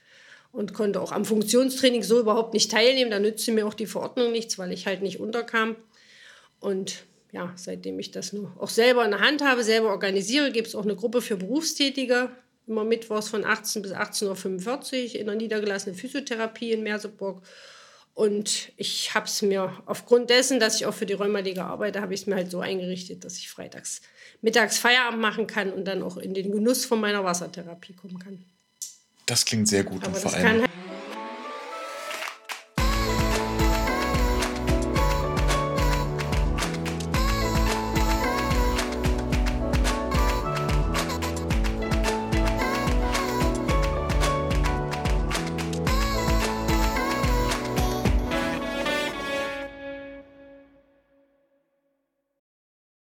und 0.53 0.73
konnte 0.73 1.01
auch 1.01 1.13
am 1.13 1.25
Funktionstraining 1.25 2.05
so 2.05 2.21
überhaupt 2.21 2.55
nicht 2.55 2.71
teilnehmen. 2.71 3.11
Da 3.11 3.19
nützte 3.19 3.53
mir 3.53 3.67
auch 3.67 3.75
die 3.75 3.87
Verordnung 3.87 4.33
nichts, 4.33 4.59
weil 4.59 4.73
ich 4.73 4.87
halt 4.87 5.03
nicht 5.03 5.19
unterkam. 5.19 5.77
Und 6.61 7.05
ja, 7.33 7.53
seitdem 7.57 7.99
ich 7.99 8.11
das 8.11 8.33
nur 8.33 8.55
auch 8.61 8.69
selber 8.69 9.05
in 9.05 9.11
der 9.11 9.21
Hand 9.21 9.43
habe, 9.43 9.65
selber 9.65 9.89
organisiere, 9.89 10.53
gibt 10.53 10.69
es 10.69 10.75
auch 10.75 10.85
eine 10.85 10.95
Gruppe 10.95 11.23
für 11.23 11.37
Berufstätige, 11.37 12.31
immer 12.67 12.85
mittwochs 12.85 13.29
von 13.29 13.45
18 13.45 13.83
bis 13.83 13.93
18.45 13.93 15.15
Uhr 15.15 15.21
in 15.21 15.27
der 15.27 15.35
niedergelassenen 15.35 15.99
Physiotherapie 15.99 16.73
in 16.73 16.83
Merseburg. 16.83 17.43
Und 18.15 18.73
ich 18.77 19.15
habe 19.15 19.25
es 19.25 19.41
mir 19.41 19.83
aufgrund 19.87 20.29
dessen, 20.29 20.61
dass 20.61 20.77
ich 20.77 20.85
auch 20.85 20.93
für 20.93 21.07
die 21.07 21.15
Rheumaliga 21.15 21.67
arbeite, 21.67 22.03
habe 22.03 22.13
ich 22.13 22.21
es 22.21 22.27
mir 22.27 22.35
halt 22.35 22.51
so 22.51 22.61
eingerichtet, 22.61 23.25
dass 23.25 23.39
ich 23.39 23.49
freitags 23.49 24.03
mittags 24.43 24.77
Feierabend 24.77 25.21
machen 25.21 25.47
kann 25.47 25.73
und 25.73 25.87
dann 25.87 26.03
auch 26.03 26.19
in 26.19 26.35
den 26.35 26.53
Genuss 26.53 26.85
von 26.85 27.01
meiner 27.01 27.25
Wassertherapie 27.25 27.95
kommen 27.95 28.19
kann. 28.19 28.45
Das 29.25 29.47
klingt 29.47 29.69
sehr 29.69 29.85
gut. 29.85 30.05
Aber 30.05 30.21
das 30.21 30.35
allem 30.35 30.43
kann 30.43 30.69